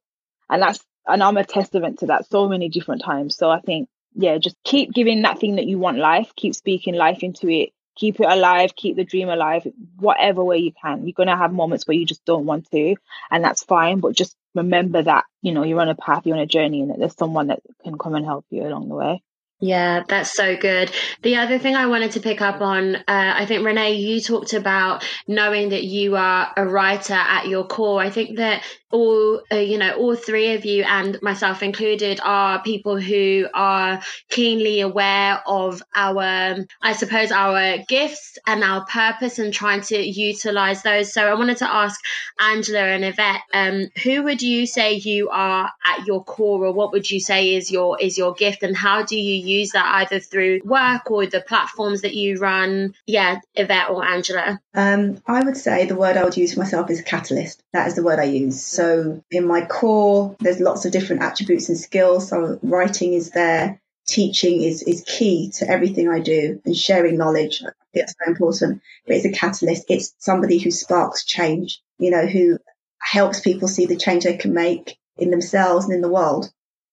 And 0.49 0.61
that's, 0.61 0.79
and 1.07 1.23
I'm 1.23 1.37
a 1.37 1.45
testament 1.45 1.99
to 1.99 2.07
that 2.07 2.29
so 2.29 2.47
many 2.47 2.69
different 2.69 3.01
times. 3.03 3.35
So 3.35 3.49
I 3.49 3.61
think, 3.61 3.89
yeah, 4.13 4.37
just 4.37 4.57
keep 4.63 4.93
giving 4.93 5.23
that 5.23 5.39
thing 5.39 5.55
that 5.55 5.65
you 5.65 5.79
want 5.79 5.97
life, 5.97 6.31
keep 6.35 6.53
speaking 6.53 6.93
life 6.93 7.23
into 7.23 7.49
it 7.49 7.69
keep 7.97 8.19
it 8.19 8.27
alive, 8.29 8.75
keep 8.75 8.95
the 8.95 9.03
dream 9.03 9.29
alive, 9.29 9.67
whatever 9.97 10.43
way 10.43 10.57
you 10.59 10.71
can. 10.81 11.05
You're 11.05 11.13
going 11.13 11.27
to 11.27 11.35
have 11.35 11.51
moments 11.51 11.87
where 11.87 11.97
you 11.97 12.05
just 12.05 12.23
don't 12.25 12.45
want 12.45 12.69
to, 12.71 12.95
and 13.29 13.43
that's 13.43 13.63
fine. 13.63 13.99
But 13.99 14.15
just 14.15 14.35
remember 14.55 15.01
that, 15.03 15.25
you 15.41 15.51
know, 15.51 15.63
you're 15.63 15.81
on 15.81 15.89
a 15.89 15.95
path, 15.95 16.25
you're 16.25 16.37
on 16.37 16.41
a 16.41 16.47
journey, 16.47 16.81
and 16.81 16.91
that 16.91 16.99
there's 16.99 17.17
someone 17.17 17.47
that 17.47 17.59
can 17.83 17.97
come 17.97 18.15
and 18.15 18.25
help 18.25 18.45
you 18.49 18.63
along 18.63 18.89
the 18.89 18.95
way. 18.95 19.23
Yeah, 19.59 20.03
that's 20.07 20.35
so 20.35 20.55
good. 20.55 20.91
The 21.23 21.37
other 21.37 21.57
thing 21.57 21.75
I 21.75 21.87
wanted 21.87 22.11
to 22.11 22.19
pick 22.19 22.41
up 22.41 22.61
on, 22.61 22.95
uh, 22.95 23.01
I 23.07 23.47
think 23.47 23.65
Renee, 23.65 23.93
you 23.93 24.21
talked 24.21 24.53
about 24.53 25.03
knowing 25.27 25.69
that 25.69 25.83
you 25.83 26.15
are 26.15 26.53
a 26.55 26.63
writer 26.63 27.15
at 27.15 27.47
your 27.47 27.65
core. 27.65 27.99
I 27.99 28.11
think 28.11 28.37
that 28.37 28.63
all 28.91 29.41
uh, 29.51 29.55
you 29.55 29.77
know 29.77 29.93
all 29.95 30.15
three 30.15 30.53
of 30.53 30.63
you 30.63 30.83
and 30.83 31.21
myself 31.21 31.61
included 31.61 32.19
are 32.23 32.61
people 32.61 32.99
who 32.99 33.45
are 33.53 34.01
keenly 34.29 34.79
aware 34.79 35.41
of 35.45 35.83
our 35.93 36.65
i 36.81 36.93
suppose 36.93 37.31
our 37.31 37.77
gifts 37.89 38.37
and 38.47 38.63
our 38.63 38.85
purpose 38.85 39.39
and 39.39 39.53
trying 39.53 39.81
to 39.81 39.97
utilize 39.97 40.83
those. 40.83 41.11
So 41.11 41.25
i 41.27 41.33
wanted 41.33 41.57
to 41.57 41.69
ask 41.69 41.99
angela 42.39 42.79
and 42.79 43.03
yvette 43.03 43.41
um, 43.53 43.87
who 44.03 44.23
would 44.23 44.41
you 44.41 44.65
say 44.65 44.93
you 44.93 45.29
are 45.29 45.69
at 45.85 46.05
your 46.05 46.23
core 46.23 46.65
or 46.65 46.71
what 46.71 46.91
would 46.93 47.09
you 47.09 47.19
say 47.19 47.55
is 47.55 47.69
your 47.71 47.99
is 47.99 48.17
your 48.17 48.33
gift 48.33 48.63
and 48.63 48.75
how 48.75 49.03
do 49.03 49.17
you 49.19 49.35
use 49.35 49.71
that 49.71 49.85
either 49.95 50.19
through 50.19 50.61
work 50.63 51.11
or 51.11 51.25
the 51.25 51.41
platforms 51.41 52.01
that 52.01 52.13
you 52.13 52.37
run? 52.37 52.93
Yeah 53.05 53.39
yvette 53.55 53.89
or 53.89 54.05
angela. 54.05 54.61
Um, 54.73 55.21
i 55.27 55.43
would 55.43 55.57
say 55.57 55.85
the 55.85 55.95
word 55.95 56.15
i 56.15 56.23
would 56.23 56.37
use 56.37 56.53
for 56.53 56.59
myself 56.59 56.89
is 56.89 57.01
catalyst. 57.01 57.61
That 57.73 57.87
is 57.87 57.95
the 57.95 58.03
word 58.03 58.19
i 58.19 58.23
use 58.23 58.76
so 58.77 59.23
in 59.29 59.45
my 59.45 59.65
core, 59.65 60.35
there's 60.39 60.61
lots 60.61 60.85
of 60.85 60.91
different 60.91 61.23
attributes 61.23 61.67
and 61.69 61.77
skills. 61.77 62.29
So 62.29 62.59
writing 62.63 63.13
is 63.13 63.31
there. 63.31 63.81
Teaching 64.07 64.63
is, 64.63 64.83
is 64.83 65.03
key 65.05 65.51
to 65.57 65.69
everything 65.69 66.07
I 66.07 66.19
do 66.21 66.61
and 66.63 66.73
sharing 66.73 67.17
knowledge. 67.17 67.61
That's 67.93 68.13
so 68.13 68.31
important, 68.31 68.81
but 69.05 69.17
it's 69.17 69.25
a 69.25 69.31
catalyst. 69.31 69.83
It's 69.89 70.13
somebody 70.19 70.59
who 70.59 70.71
sparks 70.71 71.25
change, 71.25 71.81
you 71.99 72.11
know, 72.11 72.25
who 72.25 72.57
helps 72.99 73.41
people 73.41 73.67
see 73.67 73.85
the 73.85 73.97
change 73.97 74.23
they 74.23 74.37
can 74.37 74.53
make 74.53 74.97
in 75.17 75.29
themselves 75.29 75.85
and 75.85 75.93
in 75.93 76.01
the 76.01 76.15
world. 76.19 76.49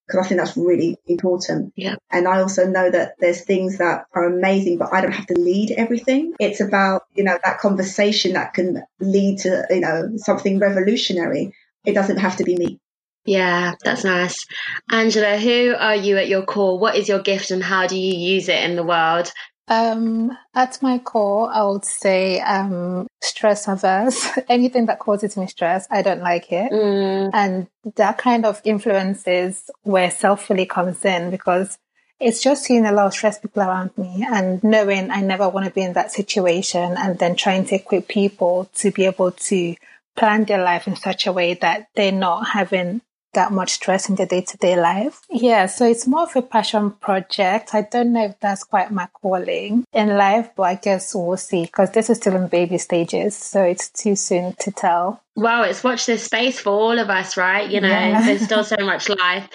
because 0.07 0.25
I 0.25 0.29
think 0.29 0.40
that's 0.40 0.57
really 0.57 0.99
important. 1.07 1.73
Yeah. 1.77 1.97
And 2.11 2.29
I 2.29 2.40
also 2.40 2.66
know 2.66 2.90
that 2.90 3.14
there's 3.18 3.40
things 3.42 3.79
that 3.79 4.07
are 4.14 4.25
amazing, 4.25 4.79
but 4.79 4.92
I 4.92 5.01
don't 5.01 5.12
have 5.12 5.27
to 5.29 5.38
lead 5.38 5.73
everything. 5.73 6.35
It's 6.38 6.61
about, 6.61 7.03
you 7.14 7.25
know, 7.25 7.38
that 7.42 7.59
conversation 7.59 8.35
that 8.35 8.55
can 8.55 8.83
lead 9.01 9.38
to, 9.40 9.66
you 9.70 9.81
know, 9.81 10.12
something 10.16 10.59
revolutionary. 10.59 11.53
It 11.85 11.94
doesn't 11.94 12.18
have 12.18 12.37
to 12.37 12.44
be 12.44 12.57
me. 12.57 12.81
Yeah, 13.27 13.75
that's 13.83 14.05
nice. 14.05 14.44
Angela, 14.90 15.38
who 15.38 15.75
are 15.79 15.97
you 15.97 16.18
at 16.18 16.29
your 16.29 16.42
core? 16.42 16.79
What 16.79 16.97
is 16.97 17.09
your 17.09 17.20
gift 17.20 17.51
and 17.51 17.62
how 17.62 17.87
do 17.87 17.99
you 17.99 18.16
use 18.35 18.49
it 18.49 18.62
in 18.62 18.77
the 18.77 18.83
world? 18.83 19.33
Um, 19.66 20.37
at 20.55 20.83
my 20.83 20.99
core, 20.99 21.51
I 21.51 21.62
would 21.62 21.87
say 21.87 22.40
um, 22.40 23.07
stress 23.23 23.66
averse. 23.66 24.29
Anything 24.49 24.87
that 24.87 24.99
causes 24.99 25.38
me 25.38 25.47
stress, 25.47 25.87
I 25.90 26.03
don't 26.03 26.20
like 26.20 26.53
it. 26.53 26.70
Mm. 26.70 27.31
And 27.33 27.66
that 27.97 28.18
kind 28.18 28.44
of 28.44 28.61
influences 28.64 29.70
where 29.83 30.11
self 30.11 30.44
fully 30.44 30.66
comes 30.66 31.03
in 31.05 31.31
because 31.31 31.79
it's 32.20 32.42
just 32.42 32.64
seeing 32.64 32.85
a 32.85 32.92
lot 32.92 33.07
of 33.07 33.14
stressed 33.14 33.42
people 33.42 33.62
around 33.62 33.97
me 33.97 34.27
and 34.31 34.62
knowing 34.62 35.11
I 35.11 35.20
never 35.20 35.49
want 35.49 35.66
to 35.66 35.73
be 35.73 35.83
in 35.83 35.94
that 35.94 36.12
situation 36.12 36.97
and 36.97 37.18
then 37.18 37.35
trying 37.35 37.64
to 37.66 37.77
equip 37.77 38.07
people 38.07 38.70
to 38.77 38.90
be 38.90 39.07
able 39.07 39.33
to 39.33 39.75
plan 40.16 40.44
their 40.44 40.62
life 40.62 40.87
in 40.87 40.96
such 40.96 41.27
a 41.27 41.33
way 41.33 41.55
that 41.55 41.88
they're 41.94 42.12
not 42.12 42.48
having 42.48 43.00
that 43.35 43.53
much 43.53 43.72
stress 43.72 44.09
in 44.09 44.14
the 44.14 44.27
day 44.27 44.40
to 44.40 44.57
day 44.59 44.81
life. 44.81 45.20
Yeah, 45.29 45.66
so 45.66 45.87
it's 45.87 46.07
more 46.07 46.22
of 46.22 46.37
a 46.37 46.42
passion 46.42 46.92
project. 46.92 47.74
I 47.74 47.83
don't 47.83 48.12
know 48.12 48.27
if 48.27 48.38
that's 48.40 48.64
quite 48.64 48.90
my 48.90 49.09
calling 49.12 49.85
in 49.92 50.16
life, 50.16 50.50
but 50.57 50.62
I 50.62 50.74
guess 50.77 51.14
we'll 51.14 51.37
see 51.37 51.62
because 51.62 51.90
this 51.90 52.09
is 52.11 52.18
still 52.18 52.37
in 52.37 52.48
baby 52.48 52.79
stages, 52.79 53.37
so 53.37 53.62
it's 53.62 53.90
too 53.90 54.16
soon 54.16 54.55
to 54.61 54.70
tell. 54.70 55.23
Well, 55.37 55.64
it's 55.64 55.83
watch 55.83 56.07
this 56.07 56.23
space 56.23 56.61
for 56.61 56.70
all 56.70 56.99
of 56.99 57.11
us, 57.11 57.37
right? 57.37 57.68
You 57.68 57.81
know, 57.81 57.88
yeah. 57.88 58.25
there's 58.25 58.42
still 58.42 58.62
so 58.64 58.77
much 58.81 59.09
life. 59.09 59.49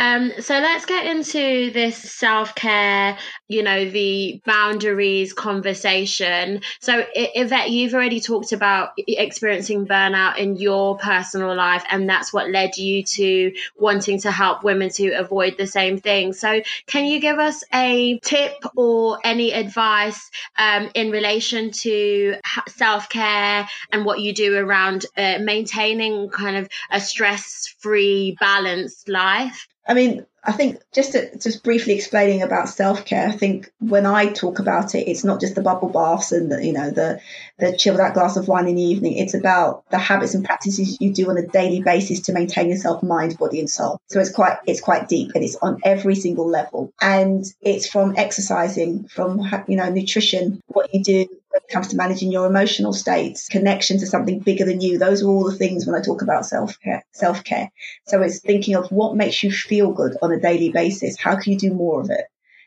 Um, 0.00 0.32
so 0.40 0.54
let's 0.54 0.86
get 0.86 1.04
into 1.04 1.70
this 1.72 1.96
self 1.96 2.54
care, 2.54 3.18
you 3.48 3.62
know, 3.62 3.88
the 3.88 4.40
boundaries 4.46 5.34
conversation. 5.34 6.62
So, 6.80 7.04
Yvette, 7.14 7.68
you've 7.68 7.92
already 7.92 8.20
talked 8.20 8.52
about 8.52 8.92
experiencing 8.96 9.86
burnout 9.86 10.38
in 10.38 10.56
your 10.56 10.96
personal 10.96 11.54
life, 11.54 11.84
and 11.90 12.08
that's 12.08 12.32
what 12.32 12.50
led 12.50 12.78
you 12.78 13.02
to 13.02 13.52
wanting 13.76 14.20
to 14.20 14.30
help 14.30 14.64
women 14.64 14.88
to 14.90 15.10
avoid 15.10 15.58
the 15.58 15.66
same 15.66 15.98
thing. 15.98 16.32
So, 16.32 16.62
can 16.86 17.04
you 17.04 17.20
give 17.20 17.38
us 17.38 17.62
a 17.74 18.18
tip 18.20 18.54
or 18.74 19.18
any 19.22 19.52
advice 19.52 20.30
um, 20.56 20.88
in 20.94 21.10
relation 21.10 21.72
to 21.72 22.36
self 22.68 23.10
care 23.10 23.68
and 23.92 24.06
what 24.06 24.20
you 24.20 24.32
do 24.32 24.56
around 24.56 25.04
uh, 25.20 25.38
maintaining 25.42 26.28
kind 26.30 26.56
of 26.56 26.68
a 26.90 27.00
stress 27.00 27.74
free, 27.78 28.36
balanced 28.40 29.08
life? 29.08 29.68
I 29.86 29.94
mean, 29.94 30.26
I 30.42 30.52
think 30.52 30.80
just 30.92 31.12
to, 31.12 31.36
just 31.38 31.62
briefly 31.62 31.94
explaining 31.94 32.42
about 32.42 32.68
self 32.68 33.04
care. 33.04 33.28
I 33.28 33.32
think 33.32 33.70
when 33.78 34.06
I 34.06 34.32
talk 34.32 34.58
about 34.58 34.94
it, 34.94 35.08
it's 35.08 35.24
not 35.24 35.40
just 35.40 35.54
the 35.54 35.62
bubble 35.62 35.90
baths 35.90 36.32
and 36.32 36.50
the, 36.50 36.64
you 36.64 36.72
know 36.72 36.90
the 36.90 37.20
the 37.58 37.76
chill 37.76 37.96
that 37.98 38.14
glass 38.14 38.36
of 38.36 38.48
wine 38.48 38.66
in 38.66 38.76
the 38.76 38.82
evening. 38.82 39.18
It's 39.18 39.34
about 39.34 39.84
the 39.90 39.98
habits 39.98 40.34
and 40.34 40.44
practices 40.44 40.98
you 41.00 41.12
do 41.12 41.28
on 41.28 41.36
a 41.36 41.46
daily 41.46 41.82
basis 41.82 42.20
to 42.20 42.32
maintain 42.32 42.70
yourself, 42.70 43.02
mind, 43.02 43.38
body, 43.38 43.60
and 43.60 43.68
soul. 43.68 44.00
So 44.08 44.18
it's 44.18 44.32
quite 44.32 44.58
it's 44.66 44.80
quite 44.80 45.08
deep 45.08 45.32
and 45.34 45.44
it's 45.44 45.56
on 45.56 45.80
every 45.84 46.14
single 46.14 46.48
level. 46.48 46.92
And 47.02 47.44
it's 47.60 47.88
from 47.88 48.14
exercising, 48.16 49.08
from 49.08 49.46
you 49.68 49.76
know 49.76 49.90
nutrition, 49.90 50.62
what 50.68 50.94
you 50.94 51.02
do 51.02 51.26
when 51.50 51.62
it 51.64 51.72
comes 51.72 51.88
to 51.88 51.96
managing 51.96 52.30
your 52.30 52.46
emotional 52.46 52.92
states, 52.92 53.48
connection 53.48 53.98
to 53.98 54.06
something 54.06 54.38
bigger 54.38 54.64
than 54.64 54.80
you. 54.80 54.98
Those 54.98 55.22
are 55.22 55.26
all 55.26 55.44
the 55.44 55.56
things 55.56 55.84
when 55.84 55.96
I 55.96 56.02
talk 56.02 56.22
about 56.22 56.46
self 56.46 56.78
care. 56.80 57.04
Self 57.12 57.42
care. 57.42 57.70
So 58.06 58.22
it's 58.22 58.40
thinking 58.40 58.76
of 58.76 58.90
what 58.92 59.16
makes 59.16 59.42
you 59.42 59.50
feel 59.50 59.92
good 59.92 60.16
on 60.22 60.29
a 60.32 60.40
daily 60.40 60.70
basis. 60.70 61.18
How 61.18 61.36
can 61.36 61.52
you 61.52 61.58
do 61.58 61.72
more 61.72 62.00
of 62.00 62.10
it? 62.10 62.24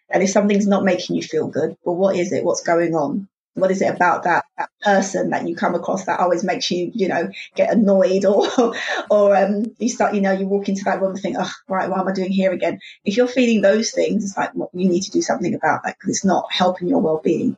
And 0.09 0.23
if 0.23 0.29
something's 0.29 0.67
not 0.67 0.83
making 0.83 1.15
you 1.15 1.23
feel 1.23 1.47
good, 1.47 1.75
well, 1.83 1.95
what 1.95 2.15
is 2.15 2.31
it? 2.31 2.43
What's 2.43 2.63
going 2.63 2.95
on? 2.95 3.27
What 3.55 3.71
is 3.71 3.81
it 3.81 3.93
about 3.93 4.23
that, 4.23 4.45
that 4.57 4.69
person 4.81 5.29
that 5.29 5.47
you 5.47 5.55
come 5.55 5.75
across 5.75 6.05
that 6.05 6.19
always 6.19 6.43
makes 6.43 6.71
you, 6.71 6.91
you 6.93 7.07
know, 7.07 7.29
get 7.55 7.71
annoyed 7.71 8.25
or, 8.27 8.75
or, 9.09 9.35
um, 9.35 9.75
you 9.77 9.89
start, 9.89 10.15
you 10.15 10.21
know, 10.21 10.31
you 10.31 10.47
walk 10.47 10.69
into 10.69 10.83
that 10.85 11.01
room 11.01 11.11
and 11.11 11.19
think, 11.21 11.37
oh, 11.39 11.51
right, 11.67 11.89
what 11.89 11.99
am 11.99 12.07
I 12.07 12.13
doing 12.13 12.31
here 12.31 12.51
again? 12.51 12.79
If 13.05 13.17
you're 13.17 13.27
feeling 13.27 13.61
those 13.61 13.91
things, 13.91 14.25
it's 14.25 14.37
like, 14.37 14.51
well, 14.55 14.71
you 14.73 14.89
need 14.89 15.03
to 15.03 15.11
do 15.11 15.21
something 15.21 15.53
about 15.53 15.83
that 15.83 15.97
because 15.97 16.09
it's 16.09 16.25
not 16.25 16.51
helping 16.51 16.87
your 16.87 17.01
well-being 17.01 17.57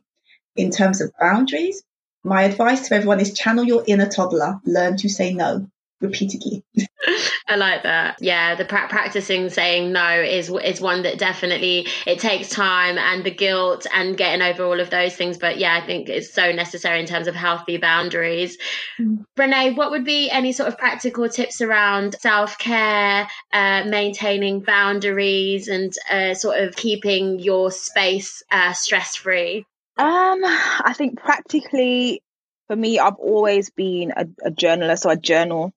in 0.56 0.70
terms 0.70 1.00
of 1.00 1.12
boundaries, 1.18 1.82
my 2.24 2.42
advice 2.42 2.88
to 2.88 2.94
everyone 2.94 3.20
is 3.20 3.34
channel 3.34 3.64
your 3.64 3.84
inner 3.86 4.08
toddler, 4.08 4.60
learn 4.64 4.96
to 4.98 5.08
say 5.08 5.32
no 5.34 5.68
repeatedly. 6.00 6.64
I 7.48 7.56
like 7.56 7.84
that. 7.84 8.16
Yeah, 8.20 8.56
the 8.56 8.64
pra- 8.64 8.88
practicing 8.88 9.48
saying 9.50 9.92
no 9.92 10.20
is 10.20 10.50
is 10.64 10.80
one 10.80 11.02
that 11.02 11.18
definitely 11.18 11.86
it 12.06 12.18
takes 12.18 12.48
time 12.50 12.98
and 12.98 13.24
the 13.24 13.30
guilt 13.30 13.86
and 13.94 14.16
getting 14.16 14.42
over 14.42 14.64
all 14.64 14.80
of 14.80 14.90
those 14.90 15.14
things. 15.14 15.38
But 15.38 15.58
yeah, 15.58 15.78
I 15.80 15.86
think 15.86 16.08
it's 16.08 16.32
so 16.32 16.52
necessary 16.52 17.00
in 17.00 17.06
terms 17.06 17.28
of 17.28 17.34
healthy 17.34 17.76
boundaries. 17.76 18.58
Mm. 19.00 19.24
Renee, 19.36 19.72
what 19.74 19.90
would 19.90 20.04
be 20.04 20.30
any 20.30 20.52
sort 20.52 20.68
of 20.68 20.78
practical 20.78 21.28
tips 21.28 21.60
around 21.60 22.16
self 22.20 22.58
care, 22.58 23.28
uh, 23.52 23.84
maintaining 23.84 24.60
boundaries, 24.60 25.68
and 25.68 25.92
uh, 26.10 26.34
sort 26.34 26.58
of 26.58 26.74
keeping 26.74 27.38
your 27.38 27.70
space 27.70 28.42
uh, 28.50 28.72
stress 28.72 29.14
free? 29.14 29.64
Um, 29.98 30.40
I 30.44 30.92
think 30.94 31.18
practically 31.18 32.22
for 32.66 32.76
me, 32.76 32.98
I've 32.98 33.16
always 33.16 33.70
been 33.70 34.12
a, 34.16 34.26
a 34.44 34.50
journalist 34.50 35.06
or 35.06 35.12
a 35.12 35.16
journal, 35.16 35.72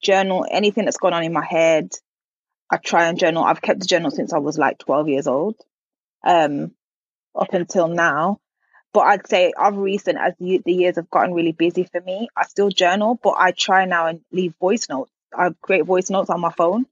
journal, 0.00 0.46
anything 0.50 0.84
that's 0.84 0.98
gone 0.98 1.14
on 1.14 1.24
in 1.24 1.32
my 1.32 1.44
head. 1.44 1.90
I 2.70 2.78
try 2.78 3.06
and 3.08 3.18
journal. 3.18 3.44
I've 3.44 3.62
kept 3.62 3.84
a 3.84 3.86
journal 3.86 4.10
since 4.10 4.32
I 4.32 4.38
was 4.38 4.58
like 4.58 4.78
12 4.78 5.08
years 5.08 5.26
old, 5.26 5.56
um, 6.24 6.72
up 7.38 7.52
until 7.52 7.88
now. 7.88 8.40
But 8.94 9.00
I'd 9.02 9.26
say 9.26 9.52
of 9.58 9.76
recent, 9.76 10.18
as 10.18 10.34
the, 10.38 10.62
the 10.64 10.72
years 10.72 10.96
have 10.96 11.10
gotten 11.10 11.34
really 11.34 11.52
busy 11.52 11.84
for 11.84 12.00
me, 12.00 12.28
I 12.36 12.44
still 12.44 12.70
journal, 12.70 13.18
but 13.22 13.34
I 13.38 13.52
try 13.52 13.86
now 13.86 14.06
and 14.06 14.20
leave 14.32 14.54
voice 14.60 14.88
notes. 14.88 15.10
I 15.36 15.50
create 15.62 15.86
voice 15.86 16.10
notes 16.10 16.30
on 16.30 16.40
my 16.40 16.52
phone 16.52 16.86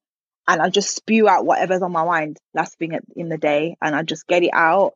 and 0.49 0.63
I 0.63 0.71
just 0.71 0.97
spew 0.97 1.29
out 1.29 1.47
whatever's 1.47 1.83
on 1.83 1.93
my 1.93 2.05
mind 2.05 2.39
last 2.55 2.79
thing 2.79 2.99
in 3.17 3.29
the 3.29 3.39
day 3.39 3.77
and 3.83 3.95
I 3.95 4.03
just 4.03 4.27
get 4.27 4.43
it 4.43 4.51
out 4.55 4.95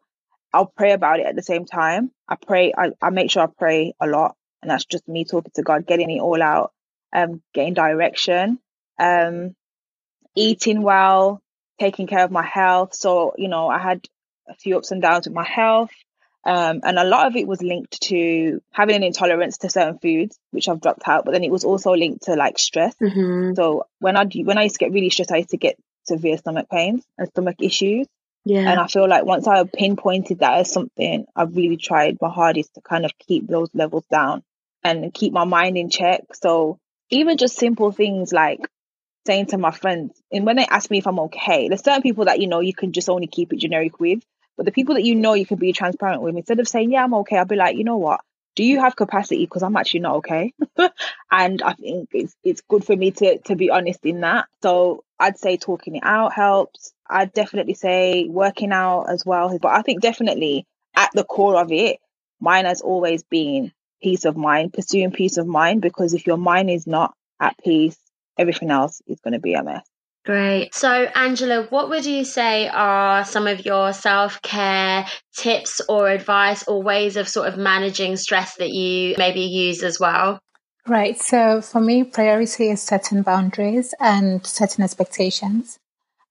I'll 0.55 0.67
pray 0.67 0.93
about 0.93 1.21
it 1.21 1.27
at 1.27 1.37
the 1.37 1.43
same 1.43 1.67
time. 1.67 2.12
I 2.29 2.37
pray, 2.37 2.73
I, 2.77 2.93
I 3.03 3.11
make 3.11 3.31
sure 3.31 3.43
I 3.43 3.49
pray 3.59 3.95
a 4.01 4.07
lot. 4.07 4.37
And 4.62 4.71
that's 4.71 4.87
just 4.87 5.09
me 5.09 5.25
talking 5.25 5.53
to 5.57 5.62
God, 5.62 5.87
getting 5.87 6.11
it 6.11 6.21
all 6.21 6.43
out, 6.43 6.73
um, 7.14 7.42
getting 7.55 7.74
direction, 7.74 8.59
um, 8.98 9.55
eating 10.35 10.83
well, 10.83 11.40
taking 11.79 12.07
care 12.07 12.24
of 12.24 12.31
my 12.31 12.44
health. 12.44 12.94
So, 12.94 13.35
you 13.38 13.48
know, 13.48 13.68
I 13.68 13.79
had 13.79 14.05
a 14.48 14.55
few 14.55 14.77
ups 14.77 14.90
and 14.90 15.00
downs 15.00 15.27
with 15.27 15.35
my 15.35 15.46
health. 15.46 15.90
Um, 16.46 16.81
and 16.83 16.98
a 16.98 17.05
lot 17.05 17.27
of 17.27 17.37
it 17.37 17.46
was 17.46 17.62
linked 17.62 18.03
to 18.03 18.61
having 18.70 18.96
an 18.96 19.03
intolerance 19.03 19.59
to 19.59 19.70
certain 19.70 19.98
foods, 19.98 20.38
which 20.50 20.68
I've 20.68 20.81
dropped 20.81 21.09
out. 21.09 21.24
But 21.24 21.33
then 21.33 21.44
it 21.44 21.50
was 21.50 21.64
also 21.64 21.92
linked 21.92 22.24
to 22.24 22.35
like 22.35 22.59
stress. 22.59 22.94
Mm-hmm. 22.96 23.55
So 23.55 23.87
when 23.98 24.16
I 24.16 24.27
when 24.27 24.59
I 24.59 24.64
used 24.64 24.74
to 24.74 24.85
get 24.85 24.92
really 24.92 25.09
stressed, 25.09 25.33
I 25.33 25.38
used 25.38 25.50
to 25.50 25.57
get 25.57 25.79
severe 26.03 26.37
stomach 26.37 26.68
pains 26.68 27.03
and 27.16 27.29
stomach 27.29 27.57
issues. 27.61 28.07
Yeah. 28.44 28.70
And 28.70 28.79
I 28.79 28.88
feel 28.88 29.09
like 29.09 29.24
once 29.24 29.48
I 29.48 29.64
pinpointed 29.64 30.40
that 30.40 30.59
as 30.59 30.70
something, 30.70 31.24
I've 31.35 31.57
really 31.57 31.79
tried 31.79 32.18
my 32.20 32.29
hardest 32.29 32.74
to 32.74 32.83
kind 32.83 33.07
of 33.07 33.12
keep 33.18 33.46
those 33.46 33.70
levels 33.72 34.05
down 34.11 34.42
and 34.83 35.14
keep 35.14 35.33
my 35.33 35.44
mind 35.44 35.79
in 35.79 35.88
check. 35.88 36.24
So 36.35 36.79
even 37.14 37.37
just 37.37 37.57
simple 37.57 37.92
things 37.92 38.33
like 38.33 38.61
saying 39.27 39.46
to 39.46 39.59
my 39.59 39.70
friends, 39.70 40.20
and 40.31 40.44
when 40.44 40.57
they 40.57 40.66
ask 40.66 40.90
me 40.90 40.98
if 40.98 41.07
I'm 41.07 41.18
okay, 41.20 41.68
there's 41.68 41.85
certain 41.85 42.03
people 42.03 42.27
that 42.27 42.40
you 42.40 42.46
know 42.46 42.61
you 42.61 42.74
can 42.74 42.92
just 42.92 43.09
only 43.09 43.27
keep 43.27 43.53
it 43.53 43.59
generic 43.59 43.98
with. 43.98 44.22
But 44.57 44.66
the 44.66 44.72
people 44.72 44.94
that 44.94 45.05
you 45.05 45.16
know 45.16 45.35
you 45.35 45.46
can 45.46 45.59
be 45.59 45.72
transparent 45.72 46.22
with, 46.22 46.37
instead 46.37 46.61
of 46.61 46.68
saying, 46.68 46.92
Yeah, 46.92 47.05
I'm 47.05 47.14
okay, 47.14 47.38
I'll 47.38 47.44
be 47.44 47.57
like, 47.57 47.77
you 47.77 47.85
know 47.85 47.96
what? 47.96 48.20
Do 48.55 48.62
you 48.62 48.81
have 48.81 48.94
capacity? 48.94 49.44
Because 49.44 49.64
I'm 49.64 49.77
actually 49.77 50.00
not 50.00 50.16
okay. 50.16 50.53
and 51.31 51.61
I 51.62 51.72
think 51.72 52.11
it's 52.12 52.37
it's 52.44 52.62
good 52.68 52.85
for 52.85 52.94
me 52.94 53.11
to 53.11 53.38
to 53.38 53.57
be 53.57 53.70
honest 53.70 54.05
in 54.05 54.20
that. 54.20 54.46
So 54.62 55.03
I'd 55.18 55.38
say 55.38 55.57
talking 55.57 55.96
it 55.96 56.05
out 56.05 56.33
helps. 56.33 56.92
I'd 57.09 57.33
definitely 57.33 57.74
say 57.74 58.27
working 58.29 58.72
out 58.72 59.05
as 59.05 59.24
well. 59.27 59.59
But 59.59 59.72
I 59.72 59.83
think 59.83 60.00
definitely 60.00 60.66
at 60.94 61.11
the 61.14 61.24
core 61.24 61.61
of 61.61 61.72
it, 61.72 61.98
mine 62.40 62.64
has 62.66 62.81
always 62.81 63.24
been 63.24 63.72
peace 64.05 64.27
of 64.27 64.37
mind, 64.37 64.75
pursuing 64.75 65.11
peace 65.11 65.38
of 65.38 65.47
mind, 65.47 65.81
because 65.81 66.12
if 66.12 66.27
your 66.27 66.37
mind 66.37 66.69
is 66.69 66.87
not 66.87 67.14
at 67.40 67.57
peace, 67.64 67.97
everything 68.38 68.71
else 68.71 69.01
is 69.07 69.19
going 69.21 69.33
to 69.33 69.40
be 69.40 69.55
a 69.55 69.64
mess. 69.64 69.83
Great. 70.27 70.75
So, 70.75 70.88
Angela, 70.88 71.67
what 71.71 71.88
would 71.88 72.05
you 72.05 72.25
say 72.25 72.69
are 72.69 73.25
some 73.25 73.47
of 73.47 73.64
your 73.64 73.93
self 73.93 74.40
care 74.43 75.07
tips 75.37 75.81
or 75.88 76.09
advice 76.09 76.67
or 76.69 76.83
ways 76.83 77.17
of 77.17 77.29
sort 77.29 77.49
of 77.49 77.57
managing 77.57 78.17
stress 78.17 78.57
that 78.57 78.71
you 78.71 79.14
maybe 79.19 79.40
use 79.40 79.83
as 79.83 79.99
well? 79.99 80.38
Right. 80.87 81.19
So, 81.19 81.62
for 81.62 81.81
me, 81.81 82.05
priority 82.05 82.71
is 82.71 82.83
setting 82.83 83.23
boundaries 83.23 83.95
and 84.01 84.47
setting 84.47 84.85
expectations 84.85 85.79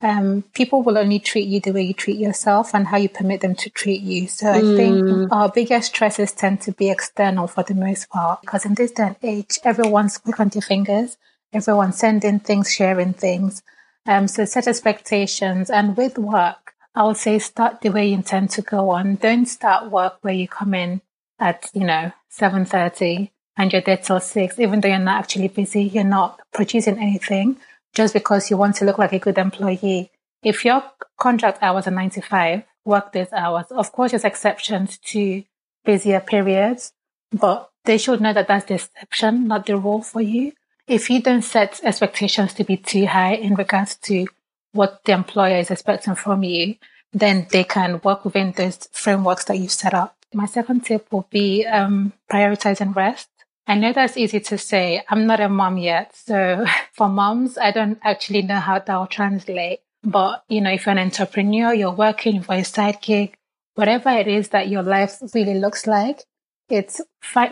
um, 0.03 0.43
people 0.53 0.83
will 0.83 0.97
only 0.97 1.19
treat 1.19 1.47
you 1.47 1.61
the 1.61 1.71
way 1.71 1.81
you 1.81 1.93
treat 1.93 2.17
yourself 2.17 2.75
and 2.75 2.87
how 2.87 2.97
you 2.97 3.07
permit 3.07 3.41
them 3.41 3.55
to 3.55 3.69
treat 3.69 4.01
you. 4.01 4.27
So 4.27 4.51
I 4.51 4.61
mm. 4.61 4.75
think 4.75 5.31
our 5.31 5.49
biggest 5.49 5.87
stresses 5.95 6.33
tend 6.33 6.61
to 6.61 6.73
be 6.73 6.89
external 6.89 7.47
for 7.47 7.63
the 7.63 7.73
most 7.73 8.09
part 8.09 8.41
because 8.41 8.65
in 8.65 8.73
this 8.73 8.91
day 8.91 9.03
and 9.03 9.15
age, 9.23 9.59
everyone's 9.63 10.17
quick 10.17 10.39
on 10.39 10.49
their 10.49 10.61
fingers, 10.61 11.17
everyone's 11.53 11.97
sending 11.97 12.39
things, 12.39 12.71
sharing 12.71 13.13
things. 13.13 13.63
Um, 14.05 14.27
so 14.27 14.43
set 14.43 14.67
expectations. 14.67 15.69
And 15.69 15.95
with 15.95 16.17
work, 16.17 16.73
I 16.93 17.05
would 17.05 17.17
say 17.17 17.39
start 17.39 17.79
the 17.79 17.89
way 17.89 18.09
you 18.09 18.15
intend 18.15 18.49
to 18.51 18.61
go 18.61 18.89
on. 18.89 19.15
Don't 19.15 19.45
start 19.45 19.89
work 19.89 20.17
where 20.21 20.33
you 20.33 20.49
come 20.49 20.73
in 20.73 21.01
at, 21.39 21.69
you 21.73 21.85
know, 21.85 22.11
7.30 22.29 23.31
and 23.55 23.71
you're 23.71 23.81
there 23.81 23.97
till 23.97 24.19
6, 24.19 24.59
even 24.59 24.81
though 24.81 24.89
you're 24.89 24.99
not 24.99 25.21
actually 25.21 25.47
busy, 25.47 25.83
you're 25.83 26.03
not 26.03 26.41
producing 26.51 26.97
anything 26.97 27.57
just 27.93 28.13
because 28.13 28.49
you 28.49 28.57
want 28.57 28.75
to 28.77 28.85
look 28.85 28.97
like 28.97 29.13
a 29.13 29.19
good 29.19 29.37
employee. 29.37 30.11
If 30.43 30.65
your 30.65 30.83
contract 31.19 31.59
hours 31.61 31.87
are 31.87 31.91
95, 31.91 32.63
work 32.85 33.13
those 33.13 33.31
hours. 33.31 33.65
Of 33.71 33.91
course, 33.91 34.11
there's 34.11 34.25
exceptions 34.25 34.97
to 34.97 35.43
busier 35.85 36.19
periods, 36.19 36.91
but 37.31 37.69
they 37.85 37.97
should 37.97 38.21
know 38.21 38.33
that 38.33 38.47
that's 38.47 38.65
the 38.65 38.75
exception, 38.75 39.47
not 39.47 39.65
the 39.65 39.77
rule 39.77 40.01
for 40.01 40.21
you. 40.21 40.53
If 40.87 41.09
you 41.09 41.21
don't 41.21 41.43
set 41.43 41.79
expectations 41.83 42.53
to 42.55 42.63
be 42.63 42.77
too 42.77 43.05
high 43.05 43.35
in 43.35 43.55
regards 43.55 43.95
to 44.03 44.27
what 44.73 45.03
the 45.05 45.13
employer 45.13 45.57
is 45.57 45.71
expecting 45.71 46.15
from 46.15 46.43
you, 46.43 46.75
then 47.13 47.47
they 47.51 47.63
can 47.63 48.01
work 48.03 48.25
within 48.25 48.51
those 48.51 48.87
frameworks 48.91 49.45
that 49.45 49.57
you've 49.57 49.71
set 49.71 49.93
up. 49.93 50.15
My 50.33 50.45
second 50.45 50.81
tip 50.81 51.11
will 51.11 51.27
be 51.29 51.65
um, 51.65 52.13
prioritizing 52.31 52.95
rest. 52.95 53.29
I 53.65 53.75
know 53.75 53.93
that's 53.93 54.17
easy 54.17 54.39
to 54.41 54.57
say. 54.57 55.03
I'm 55.09 55.25
not 55.25 55.39
a 55.39 55.47
mom 55.47 55.77
yet. 55.77 56.15
So 56.15 56.65
for 56.91 57.07
moms, 57.07 57.57
I 57.57 57.71
don't 57.71 57.99
actually 58.03 58.41
know 58.41 58.59
how 58.59 58.79
that 58.79 58.95
will 58.95 59.07
translate. 59.07 59.79
But, 60.03 60.43
you 60.49 60.59
know, 60.59 60.71
if 60.71 60.85
you're 60.85 60.91
an 60.91 60.99
entrepreneur, 60.99 61.73
you're 61.73 61.91
working 61.91 62.41
for 62.41 62.55
a 62.55 62.63
side 62.63 62.97
gig, 63.01 63.37
whatever 63.75 64.09
it 64.09 64.27
is 64.27 64.49
that 64.49 64.67
your 64.67 64.83
life 64.83 65.19
really 65.33 65.55
looks 65.55 65.87
like, 65.87 66.23
it's 66.69 66.99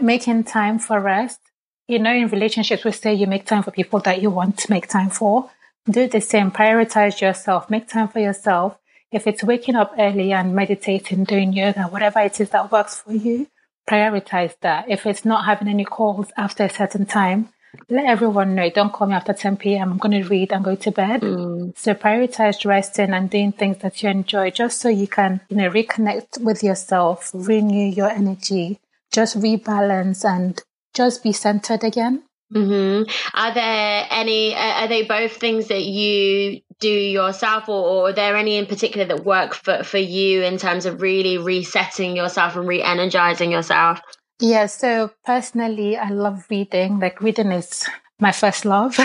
making 0.01 0.43
time 0.43 0.77
for 0.79 0.99
rest. 0.99 1.39
You 1.87 1.99
know, 1.99 2.13
in 2.13 2.27
relationships, 2.27 2.83
we 2.83 2.91
say 2.91 3.13
you 3.13 3.27
make 3.27 3.45
time 3.45 3.63
for 3.63 3.71
people 3.71 3.99
that 4.01 4.21
you 4.21 4.29
want 4.29 4.57
to 4.59 4.71
make 4.71 4.87
time 4.87 5.09
for. 5.09 5.49
Do 5.89 6.07
the 6.07 6.21
same. 6.21 6.51
Prioritize 6.51 7.21
yourself. 7.21 7.69
Make 7.69 7.87
time 7.87 8.09
for 8.09 8.19
yourself. 8.19 8.77
If 9.11 9.27
it's 9.27 9.43
waking 9.43 9.75
up 9.75 9.93
early 9.97 10.31
and 10.31 10.55
meditating, 10.55 11.25
doing 11.25 11.53
yoga, 11.53 11.83
whatever 11.83 12.19
it 12.19 12.39
is 12.39 12.49
that 12.51 12.71
works 12.71 13.01
for 13.01 13.13
you, 13.13 13.47
prioritize 13.89 14.55
that. 14.61 14.89
If 14.89 15.05
it's 15.05 15.25
not 15.25 15.45
having 15.45 15.67
any 15.67 15.85
calls 15.85 16.31
after 16.37 16.63
a 16.63 16.69
certain 16.69 17.05
time, 17.05 17.49
let 17.89 18.05
everyone 18.05 18.55
know. 18.55 18.69
Don't 18.69 18.91
call 18.91 19.07
me 19.07 19.13
after 19.13 19.33
10 19.33 19.57
p.m. 19.57 19.91
I'm 19.91 19.97
going 19.97 20.21
to 20.21 20.27
read 20.27 20.51
and 20.51 20.63
go 20.63 20.75
to 20.75 20.91
bed. 20.91 21.21
Mm. 21.21 21.77
So 21.77 21.93
prioritize 21.93 22.65
resting 22.65 23.11
and 23.11 23.29
doing 23.29 23.51
things 23.51 23.77
that 23.79 24.01
you 24.03 24.09
enjoy 24.09 24.51
just 24.51 24.79
so 24.79 24.89
you 24.89 25.07
can, 25.07 25.41
you 25.49 25.57
know, 25.57 25.69
reconnect 25.69 26.41
with 26.41 26.63
yourself, 26.63 27.31
renew 27.33 27.87
your 27.87 28.09
energy, 28.09 28.79
just 29.11 29.39
rebalance 29.39 30.25
and 30.25 30.61
just 30.93 31.23
be 31.23 31.31
centered 31.31 31.83
again. 31.83 32.23
Mm-hmm. 32.53 33.09
Are 33.33 33.53
there 33.53 34.07
any, 34.09 34.53
are 34.55 34.87
they 34.87 35.03
both 35.03 35.33
things 35.33 35.67
that 35.67 35.83
you 35.83 36.61
do 36.79 36.89
yourself 36.89 37.69
or, 37.69 37.85
or 37.85 38.09
are 38.09 38.13
there 38.13 38.35
any 38.35 38.57
in 38.57 38.65
particular 38.65 39.05
that 39.05 39.23
work 39.23 39.53
for, 39.53 39.83
for 39.83 39.97
you 39.97 40.43
in 40.43 40.57
terms 40.57 40.85
of 40.85 41.01
really 41.01 41.37
resetting 41.37 42.15
yourself 42.15 42.55
and 42.55 42.67
re-energizing 42.67 43.51
yourself? 43.51 44.01
Yeah, 44.41 44.65
so 44.65 45.11
personally, 45.23 45.97
I 45.97 46.09
love 46.09 46.45
reading. 46.49 46.99
Like, 46.99 47.21
reading 47.21 47.51
is 47.51 47.87
my 48.19 48.31
first 48.31 48.65
love. 48.65 48.97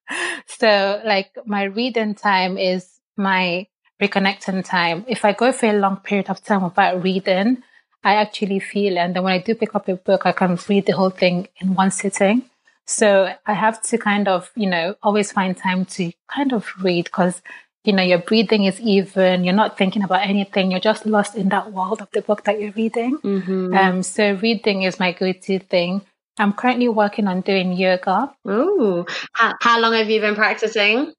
so, 0.46 1.00
like, 1.04 1.30
my 1.46 1.64
reading 1.64 2.14
time 2.14 2.58
is 2.58 3.00
my 3.16 3.66
reconnecting 4.02 4.64
time. 4.64 5.04
If 5.08 5.24
I 5.24 5.32
go 5.32 5.50
for 5.50 5.66
a 5.66 5.78
long 5.78 5.96
period 5.96 6.28
of 6.28 6.44
time 6.44 6.62
without 6.62 7.02
reading, 7.02 7.62
I 8.04 8.16
actually 8.16 8.58
feel, 8.58 8.98
and 8.98 9.14
then 9.14 9.22
when 9.22 9.32
I 9.32 9.38
do 9.38 9.54
pick 9.54 9.74
up 9.74 9.88
a 9.88 9.96
book, 9.96 10.26
I 10.26 10.32
can 10.32 10.58
read 10.68 10.86
the 10.86 10.92
whole 10.92 11.10
thing 11.10 11.48
in 11.60 11.74
one 11.74 11.90
sitting. 11.90 12.50
So 12.86 13.32
I 13.46 13.52
have 13.52 13.80
to 13.82 13.98
kind 13.98 14.28
of, 14.28 14.50
you 14.54 14.68
know, 14.68 14.96
always 15.02 15.32
find 15.32 15.56
time 15.56 15.84
to 15.86 16.12
kind 16.28 16.52
of 16.52 16.68
read 16.82 17.04
because 17.04 17.40
you 17.84 17.92
know, 17.92 18.02
your 18.02 18.18
breathing 18.18 18.64
is 18.64 18.80
even, 18.80 19.44
you're 19.44 19.54
not 19.54 19.76
thinking 19.76 20.02
about 20.02 20.26
anything, 20.26 20.70
you're 20.70 20.80
just 20.80 21.04
lost 21.04 21.34
in 21.34 21.48
that 21.48 21.72
world 21.72 22.00
of 22.00 22.08
the 22.12 22.22
book 22.22 22.44
that 22.44 22.60
you're 22.60 22.72
reading. 22.72 23.18
Mm-hmm. 23.18 23.74
Um, 23.74 24.02
so 24.02 24.34
reading 24.34 24.82
is 24.82 25.00
my 25.00 25.12
go-to 25.12 25.58
thing. 25.58 26.02
I'm 26.38 26.52
currently 26.52 26.88
working 26.88 27.26
on 27.26 27.40
doing 27.40 27.72
yoga. 27.72 28.32
Ooh, 28.48 29.04
how, 29.32 29.54
how 29.60 29.80
long 29.80 29.94
have 29.94 30.08
you 30.08 30.20
been 30.20 30.34
practicing? 30.34 31.12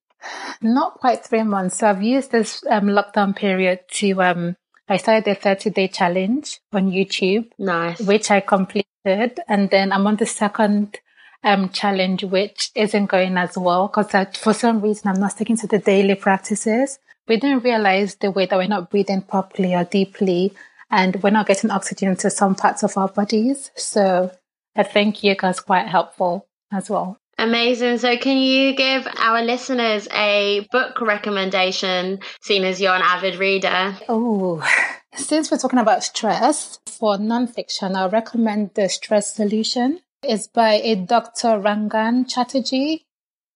Not 0.61 0.95
quite 0.95 1.25
three 1.25 1.43
months. 1.43 1.77
So 1.77 1.89
I've 1.89 2.01
used 2.01 2.31
this 2.31 2.63
um, 2.69 2.85
lockdown 2.85 3.35
period 3.35 3.81
to, 3.95 4.23
um, 4.23 4.55
I 4.87 4.97
started 4.97 5.29
a 5.29 5.35
30 5.35 5.69
day 5.69 5.87
challenge 5.89 6.61
on 6.71 6.91
YouTube. 6.91 7.49
Nice. 7.59 7.99
Which 7.99 8.31
I 8.31 8.39
completed. 8.39 8.85
And 9.05 9.69
then 9.69 9.91
I'm 9.91 10.07
on 10.07 10.15
the 10.15 10.25
second 10.25 10.97
um, 11.43 11.69
challenge, 11.69 12.23
which 12.23 12.71
isn't 12.75 13.07
going 13.07 13.37
as 13.37 13.57
well 13.57 13.87
because 13.87 14.37
for 14.37 14.53
some 14.53 14.81
reason 14.81 15.09
I'm 15.09 15.19
not 15.19 15.31
sticking 15.31 15.57
to 15.57 15.67
the 15.67 15.79
daily 15.79 16.15
practices. 16.15 16.99
We 17.27 17.37
didn't 17.37 17.63
realize 17.63 18.15
the 18.15 18.31
way 18.31 18.45
that 18.45 18.57
we're 18.57 18.67
not 18.67 18.89
breathing 18.89 19.21
properly 19.21 19.73
or 19.73 19.85
deeply 19.85 20.53
and 20.91 21.21
we're 21.23 21.29
not 21.29 21.47
getting 21.47 21.71
oxygen 21.71 22.15
to 22.17 22.29
some 22.29 22.55
parts 22.55 22.83
of 22.83 22.97
our 22.97 23.07
bodies. 23.07 23.71
So 23.75 24.31
I 24.75 24.83
think 24.83 25.23
yoga 25.23 25.49
is 25.49 25.59
quite 25.59 25.87
helpful 25.87 26.47
as 26.71 26.89
well. 26.89 27.17
Amazing. 27.37 27.97
So, 27.97 28.15
can 28.15 28.37
you 28.37 28.75
give 28.75 29.07
our 29.17 29.41
listeners 29.41 30.07
a 30.13 30.67
book 30.71 31.01
recommendation, 31.01 32.19
seeing 32.43 32.63
as 32.63 32.79
you're 32.79 32.93
an 32.93 33.01
avid 33.01 33.35
reader? 33.37 33.97
Oh, 34.07 34.63
since 35.15 35.49
we're 35.49 35.57
talking 35.57 35.79
about 35.79 36.03
stress, 36.03 36.79
for 36.85 37.17
nonfiction, 37.17 37.95
I 37.95 38.07
recommend 38.07 38.75
The 38.75 38.87
Stress 38.87 39.33
Solution 39.33 40.01
is 40.25 40.47
by 40.47 40.73
a 40.73 40.95
Dr. 40.95 41.59
Rangan 41.59 42.29
Chatterjee. 42.29 43.05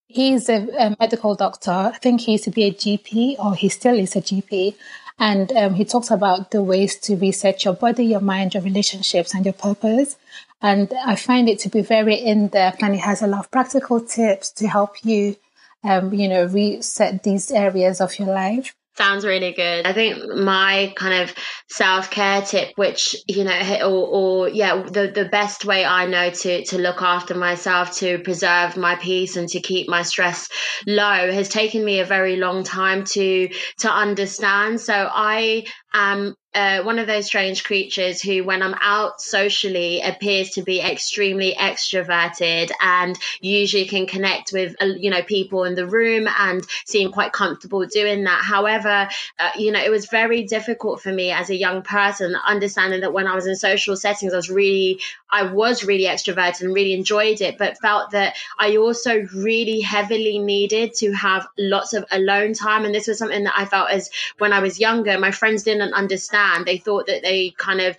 He's 0.07 0.49
a, 0.49 0.67
a, 0.77 0.95
medical 0.99 1.35
doctor. 1.35 1.71
I 1.71 1.97
think 1.97 2.21
he 2.21 2.33
used 2.33 2.45
to 2.45 2.51
be 2.51 2.63
a 2.63 2.71
GP, 2.71 3.39
or 3.39 3.55
he 3.55 3.69
still 3.69 3.99
is 3.99 4.15
a 4.15 4.21
GP. 4.21 4.75
And 5.19 5.51
um, 5.53 5.73
he 5.73 5.83
talks 5.83 6.11
about 6.11 6.51
the 6.51 6.61
ways 6.61 6.95
to 6.99 7.15
reset 7.15 7.65
your 7.65 7.73
body, 7.73 8.05
your 8.05 8.21
mind, 8.21 8.53
your 8.53 8.63
relationships, 8.63 9.33
and 9.33 9.43
your 9.45 9.53
purpose. 9.53 10.15
And 10.61 10.91
I 11.05 11.15
find 11.15 11.49
it 11.49 11.59
to 11.59 11.69
be 11.69 11.81
very 11.81 12.15
in 12.15 12.47
depth, 12.47 12.81
and 12.81 12.93
he 12.93 13.01
has 13.01 13.21
a 13.21 13.27
lot 13.27 13.39
of 13.39 13.51
practical 13.51 13.99
tips 13.99 14.51
to 14.53 14.67
help 14.67 15.03
you, 15.03 15.35
um, 15.83 16.13
you 16.13 16.27
know, 16.27 16.45
reset 16.45 17.23
these 17.23 17.51
areas 17.51 17.99
of 17.99 18.17
your 18.17 18.29
life. 18.29 18.75
Sounds 18.97 19.23
really 19.25 19.51
good. 19.53 19.85
I 19.85 19.93
think 19.93 20.25
my 20.35 20.91
kind 20.95 21.21
of 21.21 21.35
self 21.69 22.09
care 22.09 22.41
tip, 22.41 22.71
which 22.77 23.15
you 23.27 23.43
know, 23.43 23.77
or, 23.83 24.07
or 24.07 24.49
yeah, 24.49 24.81
the 24.81 25.11
the 25.13 25.25
best 25.25 25.65
way 25.65 25.85
I 25.85 26.07
know 26.07 26.31
to 26.31 26.65
to 26.65 26.79
look 26.79 27.03
after 27.03 27.35
myself, 27.35 27.95
to 27.97 28.17
preserve 28.17 28.75
my 28.75 28.95
peace, 28.95 29.37
and 29.37 29.47
to 29.49 29.59
keep 29.59 29.87
my 29.87 30.01
stress 30.01 30.49
low, 30.87 31.31
has 31.31 31.47
taken 31.47 31.85
me 31.85 31.99
a 31.99 32.05
very 32.05 32.37
long 32.37 32.63
time 32.63 33.03
to 33.13 33.49
to 33.81 33.91
understand. 33.91 34.81
So 34.81 35.07
I 35.13 35.65
am 35.97 36.35
uh, 36.57 36.81
one 36.81 36.97
of 36.97 37.05
those 37.05 37.27
strange 37.27 37.63
creatures 37.63 38.19
who, 38.19 38.43
when 38.43 38.63
I'm 38.63 38.73
out 38.81 39.21
socially, 39.21 40.01
appears 40.01 40.51
to 40.51 40.63
be 40.63 40.81
extremely 40.81 41.53
extroverted 41.53 42.71
and 42.81 43.15
usually 43.41 43.85
can 43.85 44.07
connect 44.07 44.51
with, 44.51 44.75
uh, 44.81 44.85
you 44.85 45.11
know, 45.11 45.21
people 45.21 45.65
in 45.65 45.75
the 45.75 45.85
room 45.85 46.27
and 46.27 46.65
seem 46.85 47.11
quite 47.11 47.31
comfortable 47.31 47.85
doing 47.85 48.23
that. 48.23 48.43
However, 48.43 49.07
uh, 49.37 49.49
you 49.55 49.71
know, 49.71 49.83
it 49.83 49.91
was 49.91 50.07
very 50.07 50.45
difficult 50.45 50.99
for 50.99 51.11
me 51.11 51.31
as 51.31 51.51
a 51.51 51.55
young 51.55 51.83
person, 51.83 52.35
understanding 52.35 53.01
that 53.01 53.13
when 53.13 53.27
I 53.27 53.35
was 53.35 53.45
in 53.45 53.55
social 53.55 53.95
settings, 53.95 54.33
I 54.33 54.37
was 54.37 54.49
really, 54.49 54.99
I 55.29 55.51
was 55.51 55.83
really 55.83 56.05
extroverted 56.05 56.61
and 56.61 56.73
really 56.73 56.93
enjoyed 56.93 57.41
it, 57.41 57.59
but 57.59 57.77
felt 57.77 58.11
that 58.11 58.35
I 58.57 58.77
also 58.77 59.27
really 59.35 59.81
heavily 59.81 60.39
needed 60.39 60.95
to 60.95 61.11
have 61.11 61.47
lots 61.55 61.93
of 61.93 62.03
alone 62.09 62.53
time. 62.53 62.83
And 62.83 62.95
this 62.95 63.07
was 63.07 63.19
something 63.19 63.43
that 63.43 63.53
I 63.55 63.65
felt 63.65 63.91
as 63.91 64.09
when 64.39 64.53
I 64.53 64.59
was 64.59 64.79
younger, 64.79 65.19
my 65.19 65.29
friends 65.29 65.61
didn't 65.61 65.86
understand 65.93 66.07
understand. 66.17 66.65
They 66.65 66.77
thought 66.77 67.07
that 67.07 67.21
they 67.21 67.53
kind 67.57 67.81
of 67.81 67.97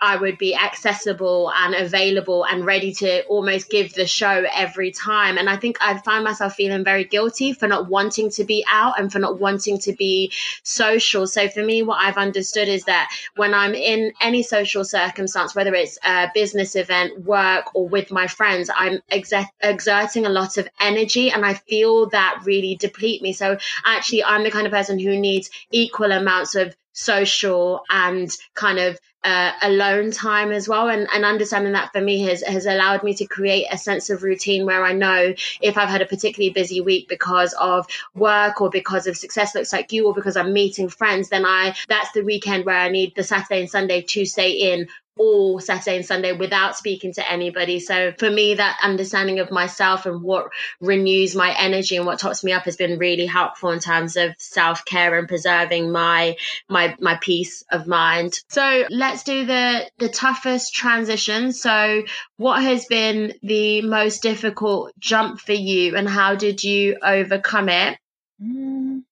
I 0.00 0.14
would 0.14 0.38
be 0.38 0.54
accessible 0.54 1.50
and 1.50 1.74
available 1.74 2.44
and 2.44 2.64
ready 2.64 2.92
to 2.92 3.24
almost 3.24 3.68
give 3.68 3.94
the 3.94 4.06
show 4.06 4.46
every 4.54 4.92
time. 4.92 5.38
And 5.38 5.50
I 5.50 5.56
think 5.56 5.78
I 5.80 5.98
find 5.98 6.22
myself 6.22 6.54
feeling 6.54 6.84
very 6.84 7.02
guilty 7.02 7.52
for 7.52 7.66
not 7.66 7.88
wanting 7.88 8.30
to 8.30 8.44
be 8.44 8.64
out 8.70 9.00
and 9.00 9.10
for 9.10 9.18
not 9.18 9.40
wanting 9.40 9.78
to 9.80 9.92
be 9.94 10.30
social. 10.62 11.26
So 11.26 11.48
for 11.48 11.64
me, 11.64 11.82
what 11.82 11.98
I've 12.00 12.16
understood 12.16 12.68
is 12.68 12.84
that 12.84 13.10
when 13.34 13.54
I'm 13.54 13.74
in 13.74 14.12
any 14.20 14.44
social 14.44 14.84
circumstance, 14.84 15.56
whether 15.56 15.74
it's 15.74 15.98
a 16.04 16.30
business 16.32 16.76
event, 16.76 17.24
work, 17.24 17.74
or 17.74 17.88
with 17.88 18.12
my 18.12 18.28
friends, 18.28 18.70
I'm 18.72 19.00
exerting 19.10 20.26
a 20.26 20.30
lot 20.30 20.58
of 20.58 20.68
energy 20.80 21.32
and 21.32 21.44
I 21.44 21.54
feel 21.54 22.08
that 22.10 22.42
really 22.44 22.76
deplete 22.76 23.20
me. 23.20 23.32
So 23.32 23.58
actually, 23.84 24.22
I'm 24.22 24.44
the 24.44 24.52
kind 24.52 24.68
of 24.68 24.72
person 24.72 25.00
who 25.00 25.18
needs 25.18 25.50
equal 25.72 26.12
amounts 26.12 26.54
of 26.54 26.76
social 26.98 27.84
and 27.88 28.28
kind 28.54 28.78
of 28.80 28.98
uh, 29.24 29.52
alone 29.62 30.10
time 30.10 30.50
as 30.50 30.68
well. 30.68 30.88
And, 30.88 31.08
and 31.12 31.24
understanding 31.24 31.72
that 31.72 31.92
for 31.92 32.00
me 32.00 32.22
has 32.22 32.42
has 32.42 32.66
allowed 32.66 33.02
me 33.02 33.14
to 33.14 33.26
create 33.26 33.66
a 33.70 33.78
sense 33.78 34.10
of 34.10 34.22
routine 34.22 34.66
where 34.66 34.84
I 34.84 34.92
know 34.92 35.34
if 35.60 35.76
I've 35.76 35.88
had 35.88 36.02
a 36.02 36.06
particularly 36.06 36.52
busy 36.52 36.80
week 36.80 37.08
because 37.08 37.52
of 37.54 37.86
work 38.14 38.60
or 38.60 38.70
because 38.70 39.06
of 39.06 39.16
success 39.16 39.54
looks 39.54 39.72
like 39.72 39.92
you 39.92 40.06
or 40.06 40.14
because 40.14 40.36
I'm 40.36 40.52
meeting 40.52 40.88
friends 40.88 41.28
then 41.28 41.44
I 41.44 41.74
that's 41.88 42.12
the 42.12 42.22
weekend 42.22 42.64
where 42.64 42.78
I 42.78 42.88
need 42.88 43.14
the 43.14 43.24
Saturday 43.24 43.60
and 43.60 43.70
Sunday 43.70 44.02
to 44.02 44.24
stay 44.24 44.72
in 44.72 44.88
all 45.18 45.60
Saturday 45.60 45.96
and 45.96 46.06
Sunday 46.06 46.32
without 46.32 46.76
speaking 46.76 47.12
to 47.14 47.30
anybody. 47.30 47.80
So 47.80 48.12
for 48.18 48.30
me, 48.30 48.54
that 48.54 48.78
understanding 48.82 49.40
of 49.40 49.50
myself 49.50 50.06
and 50.06 50.22
what 50.22 50.50
renews 50.80 51.34
my 51.34 51.54
energy 51.58 51.96
and 51.96 52.06
what 52.06 52.18
tops 52.20 52.44
me 52.44 52.52
up 52.52 52.64
has 52.64 52.76
been 52.76 52.98
really 52.98 53.26
helpful 53.26 53.70
in 53.70 53.80
terms 53.80 54.16
of 54.16 54.34
self 54.38 54.84
care 54.84 55.18
and 55.18 55.28
preserving 55.28 55.90
my 55.90 56.36
my 56.68 56.96
my 57.00 57.16
peace 57.16 57.64
of 57.70 57.86
mind. 57.86 58.40
So 58.48 58.86
let's 58.90 59.22
do 59.22 59.44
the 59.44 59.90
the 59.98 60.08
toughest 60.08 60.74
transition. 60.74 61.52
So 61.52 62.02
what 62.36 62.62
has 62.62 62.86
been 62.86 63.34
the 63.42 63.82
most 63.82 64.22
difficult 64.22 64.92
jump 64.98 65.40
for 65.40 65.52
you, 65.52 65.96
and 65.96 66.08
how 66.08 66.34
did 66.34 66.62
you 66.62 66.98
overcome 67.02 67.68
it? 67.68 67.98
Mm, 68.42 69.02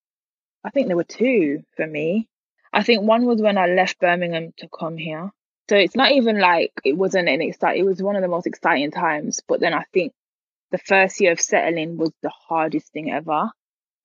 I 0.64 0.70
think 0.70 0.86
there 0.86 0.96
were 0.96 1.04
two 1.04 1.64
for 1.76 1.86
me. 1.86 2.28
I 2.72 2.82
think 2.82 3.02
one 3.02 3.24
was 3.24 3.40
when 3.40 3.58
I 3.58 3.66
left 3.66 3.98
Birmingham 3.98 4.52
to 4.58 4.68
come 4.68 4.96
here. 4.96 5.32
So 5.68 5.76
it's 5.76 5.96
not 5.96 6.12
even 6.12 6.38
like 6.38 6.72
it 6.84 6.96
wasn't 6.96 7.28
an 7.28 7.42
exciting, 7.42 7.82
it 7.82 7.86
was 7.86 8.02
one 8.02 8.16
of 8.16 8.22
the 8.22 8.28
most 8.28 8.46
exciting 8.46 8.90
times. 8.90 9.40
But 9.46 9.60
then 9.60 9.74
I 9.74 9.84
think 9.92 10.12
the 10.70 10.78
first 10.78 11.20
year 11.20 11.32
of 11.32 11.40
settling 11.40 11.96
was 11.96 12.12
the 12.22 12.30
hardest 12.30 12.92
thing 12.92 13.10
ever. 13.10 13.50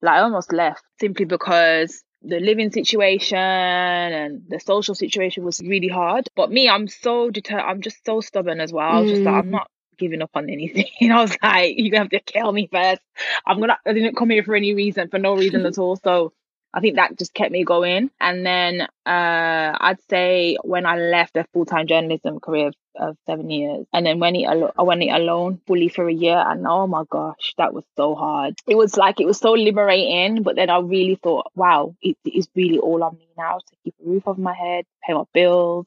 Like 0.00 0.14
I 0.14 0.20
almost 0.20 0.52
left 0.52 0.82
simply 1.00 1.24
because 1.24 2.02
the 2.22 2.40
living 2.40 2.70
situation 2.72 3.38
and 3.38 4.42
the 4.48 4.60
social 4.60 4.94
situation 4.94 5.44
was 5.44 5.60
really 5.60 5.88
hard. 5.88 6.28
But 6.34 6.50
me, 6.50 6.68
I'm 6.68 6.88
so 6.88 7.30
determined. 7.30 7.68
I'm 7.68 7.80
just 7.80 8.04
so 8.04 8.20
stubborn 8.20 8.60
as 8.60 8.72
well. 8.72 8.88
I 8.88 9.00
was 9.00 9.10
just 9.10 9.22
like, 9.22 9.34
I'm 9.34 9.48
mm. 9.48 9.52
not 9.52 9.70
giving 9.98 10.22
up 10.22 10.30
on 10.34 10.50
anything. 10.50 10.86
I 11.12 11.20
was 11.20 11.36
like, 11.42 11.74
you're 11.76 11.90
gonna 11.90 12.04
have 12.04 12.10
to 12.10 12.20
kill 12.20 12.50
me 12.52 12.68
first. 12.70 13.00
I'm 13.46 13.60
gonna. 13.60 13.78
I 13.86 13.92
didn't 13.92 14.16
come 14.16 14.30
here 14.30 14.42
for 14.42 14.54
any 14.54 14.74
reason, 14.74 15.08
for 15.08 15.18
no 15.18 15.36
reason 15.36 15.66
at 15.66 15.78
all. 15.78 15.96
So 15.96 16.32
I 16.74 16.80
think 16.80 16.96
that 16.96 17.18
just 17.18 17.34
kept 17.34 17.52
me 17.52 17.64
going. 17.64 18.10
And 18.20 18.46
then 18.46 18.82
uh, 18.82 18.86
I'd 19.06 19.98
say 20.08 20.56
when 20.62 20.86
I 20.86 20.96
left 20.96 21.36
a 21.36 21.44
full 21.52 21.66
time 21.66 21.86
journalism 21.86 22.40
career 22.40 22.68
of, 22.68 22.74
of, 22.98 23.16
seven 23.26 23.50
years, 23.50 23.86
and 23.92 24.06
then 24.06 24.20
when 24.20 24.36
it 24.36 24.46
I 24.46 24.82
went 24.82 25.02
it 25.02 25.10
alone 25.10 25.60
fully 25.66 25.88
for 25.88 26.08
a 26.08 26.12
year, 26.12 26.36
and 26.36 26.66
oh 26.66 26.86
my 26.86 27.04
gosh, 27.08 27.54
that 27.58 27.74
was 27.74 27.84
so 27.96 28.14
hard. 28.14 28.54
It 28.66 28.76
was 28.76 28.96
like 28.96 29.20
it 29.20 29.26
was 29.26 29.38
so 29.38 29.52
liberating, 29.52 30.42
but 30.42 30.56
then 30.56 30.70
I 30.70 30.78
really 30.78 31.16
thought, 31.16 31.50
wow, 31.54 31.94
it 32.00 32.16
is 32.24 32.48
really 32.54 32.78
all 32.78 33.02
on 33.02 33.16
me 33.16 33.28
now 33.36 33.58
to 33.58 33.76
keep 33.84 33.94
a 34.00 34.08
roof 34.08 34.22
over 34.26 34.40
my 34.40 34.54
head, 34.54 34.84
pay 35.06 35.12
my 35.14 35.24
bills, 35.34 35.86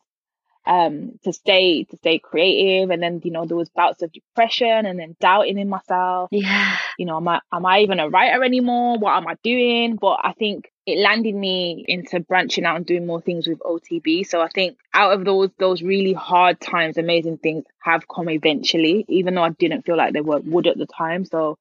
um, 0.66 1.20
to 1.24 1.34
stay 1.34 1.84
to 1.86 1.97
stay 1.97 2.20
creative. 2.20 2.89
And 2.89 3.01
then 3.01 3.22
you 3.24 3.32
know 3.32 3.45
there 3.45 3.57
was 3.57 3.70
bouts 3.70 4.01
of 4.01 4.11
depression 4.11 4.86
and 4.86 4.99
then 4.99 5.16
doubting 5.20 5.57
in 5.57 5.70
myself. 5.70 6.30
Yeah, 6.32 6.78
you 6.97 7.05
know, 7.05 7.18
am 7.18 7.28
I 7.28 7.41
am 7.51 7.66
I 7.66 7.80
even 7.80 7.99
a 7.99 8.09
writer 8.09 8.43
anymore? 8.43 8.97
What 8.97 9.16
am 9.16 9.28
I 9.28 9.36
doing? 9.43 9.95
But 9.95 10.20
I 10.24 10.34
think 10.34 10.72
it 10.86 10.99
landed 10.99 11.34
me 11.34 11.84
into 11.88 12.20
branching 12.20 12.66
out 12.66 12.76
and 12.76 12.86
doing 12.86 13.07
more 13.07 13.22
things 13.22 13.47
with 13.47 13.59
OTB. 13.59 14.26
So 14.28 14.41
I 14.41 14.47
think 14.53 14.78
out 14.93 15.13
of 15.13 15.26
those 15.26 15.49
those 15.57 15.82
really 15.82 16.13
hard 16.13 16.59
times, 16.59 16.97
amazing 16.97 17.38
things 17.38 17.66
have 17.82 18.07
come 18.07 18.30
eventually, 18.30 19.05
even 19.07 19.36
though 19.36 19.43
I 19.43 19.49
didn't 19.49 19.86
feel 19.86 19.97
like 19.97 20.13
they 20.13 20.22
were 20.22 20.39
would 20.39 20.68
at 20.68 20.78
the 20.78 20.88
time. 20.88 21.26
So 21.26 21.57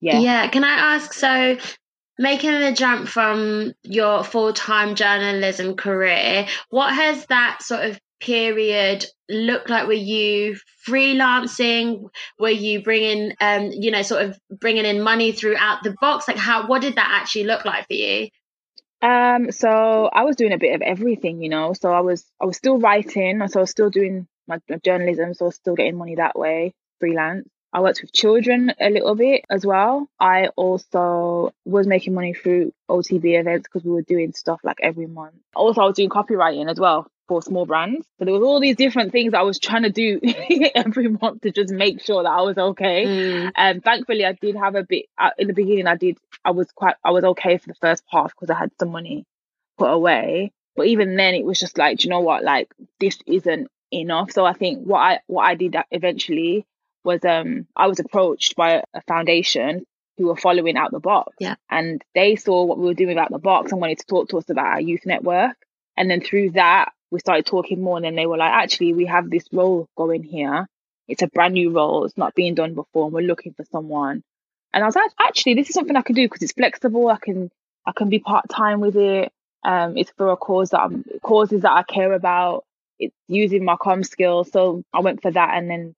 yeah. 0.00 0.18
Yeah. 0.18 0.48
Can 0.48 0.64
I 0.64 0.94
ask 0.94 1.12
so 1.12 1.56
making 2.18 2.60
the 2.60 2.72
jump 2.72 3.08
from 3.08 3.74
your 3.82 4.24
full-time 4.24 4.94
journalism 4.94 5.76
career, 5.76 6.46
what 6.70 6.94
has 6.94 7.26
that 7.26 7.62
sort 7.62 7.84
of 7.84 8.00
period 8.20 9.06
look 9.28 9.68
like? 9.68 9.86
Were 9.86 9.92
you 9.92 10.56
freelancing? 10.88 12.08
Were 12.38 12.50
you 12.50 12.82
bringing, 12.82 13.34
um, 13.40 13.70
you 13.72 13.90
know, 13.90 14.02
sort 14.02 14.22
of 14.22 14.38
bringing 14.50 14.84
in 14.84 15.02
money 15.02 15.32
throughout 15.32 15.82
the 15.82 15.94
box? 16.00 16.28
Like, 16.28 16.36
how? 16.36 16.66
What 16.66 16.82
did 16.82 16.96
that 16.96 17.20
actually 17.20 17.44
look 17.44 17.64
like 17.64 17.86
for 17.86 17.94
you? 17.94 18.28
Um, 19.02 19.52
so 19.52 20.08
I 20.12 20.24
was 20.24 20.36
doing 20.36 20.52
a 20.52 20.58
bit 20.58 20.74
of 20.74 20.82
everything, 20.82 21.42
you 21.42 21.48
know. 21.48 21.72
So 21.74 21.90
I 21.90 22.00
was 22.00 22.24
I 22.40 22.46
was 22.46 22.56
still 22.56 22.78
writing, 22.78 23.46
so 23.48 23.60
I 23.60 23.62
was 23.62 23.70
still 23.70 23.90
doing 23.90 24.26
my 24.48 24.58
journalism, 24.84 25.34
so 25.34 25.46
I 25.46 25.48
was 25.48 25.56
still 25.56 25.74
getting 25.74 25.96
money 25.96 26.14
that 26.16 26.38
way, 26.38 26.74
freelance. 27.00 27.48
I 27.76 27.80
worked 27.80 28.00
with 28.00 28.10
children 28.10 28.72
a 28.80 28.88
little 28.88 29.14
bit 29.14 29.44
as 29.50 29.66
well. 29.66 30.08
I 30.18 30.48
also 30.56 31.52
was 31.66 31.86
making 31.86 32.14
money 32.14 32.32
through 32.32 32.72
OTB 32.88 33.38
events 33.38 33.68
because 33.68 33.84
we 33.84 33.90
were 33.90 34.00
doing 34.00 34.32
stuff 34.32 34.60
like 34.64 34.78
every 34.82 35.06
month. 35.06 35.34
Also, 35.54 35.82
I 35.82 35.84
was 35.84 35.94
doing 35.94 36.08
copywriting 36.08 36.70
as 36.70 36.80
well 36.80 37.06
for 37.28 37.42
small 37.42 37.66
brands. 37.66 38.06
So 38.18 38.24
there 38.24 38.32
was 38.32 38.42
all 38.42 38.60
these 38.60 38.76
different 38.76 39.12
things 39.12 39.34
I 39.34 39.42
was 39.42 39.58
trying 39.58 39.82
to 39.82 39.90
do 39.90 40.18
every 40.74 41.08
month 41.08 41.42
to 41.42 41.50
just 41.50 41.70
make 41.70 42.00
sure 42.00 42.22
that 42.22 42.30
I 42.30 42.40
was 42.40 42.56
okay. 42.56 43.04
Mm. 43.04 43.52
And 43.54 43.84
thankfully, 43.84 44.24
I 44.24 44.32
did 44.32 44.56
have 44.56 44.74
a 44.74 44.82
bit 44.82 45.04
uh, 45.18 45.32
in 45.36 45.46
the 45.46 45.52
beginning. 45.52 45.86
I 45.86 45.96
did. 45.96 46.16
I 46.42 46.52
was 46.52 46.68
quite. 46.74 46.94
I 47.04 47.10
was 47.10 47.24
okay 47.24 47.58
for 47.58 47.68
the 47.68 47.74
first 47.74 48.04
half 48.08 48.30
because 48.30 48.48
I 48.48 48.58
had 48.58 48.70
some 48.80 48.90
money 48.90 49.26
put 49.76 49.90
away. 49.90 50.50
But 50.76 50.86
even 50.86 51.14
then, 51.14 51.34
it 51.34 51.44
was 51.44 51.60
just 51.60 51.76
like, 51.76 51.98
do 51.98 52.04
you 52.04 52.10
know 52.10 52.20
what? 52.20 52.42
Like 52.42 52.72
this 53.00 53.18
isn't 53.26 53.68
enough. 53.92 54.32
So 54.32 54.46
I 54.46 54.54
think 54.54 54.86
what 54.86 55.00
I 55.00 55.20
what 55.26 55.42
I 55.42 55.56
did 55.56 55.76
eventually 55.90 56.64
was 57.06 57.24
um 57.24 57.66
I 57.74 57.86
was 57.86 58.00
approached 58.00 58.56
by 58.56 58.82
a 58.92 59.00
foundation 59.08 59.86
who 60.18 60.26
were 60.26 60.36
following 60.36 60.76
out 60.76 60.90
the 60.90 61.00
box. 61.00 61.34
Yeah. 61.38 61.56
And 61.70 62.02
they 62.14 62.36
saw 62.36 62.64
what 62.64 62.78
we 62.78 62.86
were 62.86 62.94
doing 62.94 63.12
about 63.12 63.30
the 63.30 63.38
box 63.38 63.72
and 63.72 63.80
wanted 63.80 63.98
to 64.00 64.06
talk 64.06 64.28
to 64.30 64.38
us 64.38 64.48
about 64.50 64.66
our 64.66 64.80
youth 64.80 65.06
network. 65.06 65.56
And 65.96 66.10
then 66.10 66.20
through 66.20 66.50
that, 66.52 66.92
we 67.10 67.20
started 67.20 67.46
talking 67.46 67.82
more 67.82 67.96
and 67.96 68.04
then 68.04 68.16
they 68.16 68.26
were 68.26 68.38
like, 68.38 68.52
actually, 68.52 68.92
we 68.94 69.06
have 69.06 69.30
this 69.30 69.46
role 69.52 69.88
going 69.96 70.22
here. 70.22 70.66
It's 71.06 71.22
a 71.22 71.28
brand 71.28 71.54
new 71.54 71.70
role. 71.70 72.04
It's 72.04 72.16
not 72.16 72.34
being 72.34 72.54
done 72.54 72.74
before 72.74 73.04
and 73.04 73.14
we're 73.14 73.20
looking 73.20 73.54
for 73.54 73.64
someone. 73.70 74.22
And 74.72 74.82
I 74.82 74.86
was 74.86 74.96
like, 74.96 75.10
actually, 75.20 75.54
this 75.54 75.68
is 75.68 75.74
something 75.74 75.96
I 75.96 76.02
can 76.02 76.14
do 76.14 76.24
because 76.24 76.42
it's 76.42 76.52
flexible. 76.52 77.08
I 77.08 77.18
can, 77.18 77.50
I 77.86 77.92
can 77.92 78.08
be 78.08 78.18
part 78.18 78.48
time 78.48 78.80
with 78.80 78.96
it. 78.96 79.30
Um, 79.64 79.96
it's 79.96 80.12
for 80.16 80.30
a 80.30 80.36
cause 80.36 80.70
that 80.70 80.80
I'm, 80.80 81.04
causes 81.22 81.62
that 81.62 81.72
I 81.72 81.82
care 81.82 82.12
about. 82.12 82.64
It's 82.98 83.14
using 83.28 83.64
my 83.64 83.76
com 83.80 84.02
skills. 84.02 84.50
So 84.50 84.82
I 84.92 85.00
went 85.00 85.22
for 85.22 85.30
that 85.30 85.54
and 85.54 85.70
then 85.70 85.94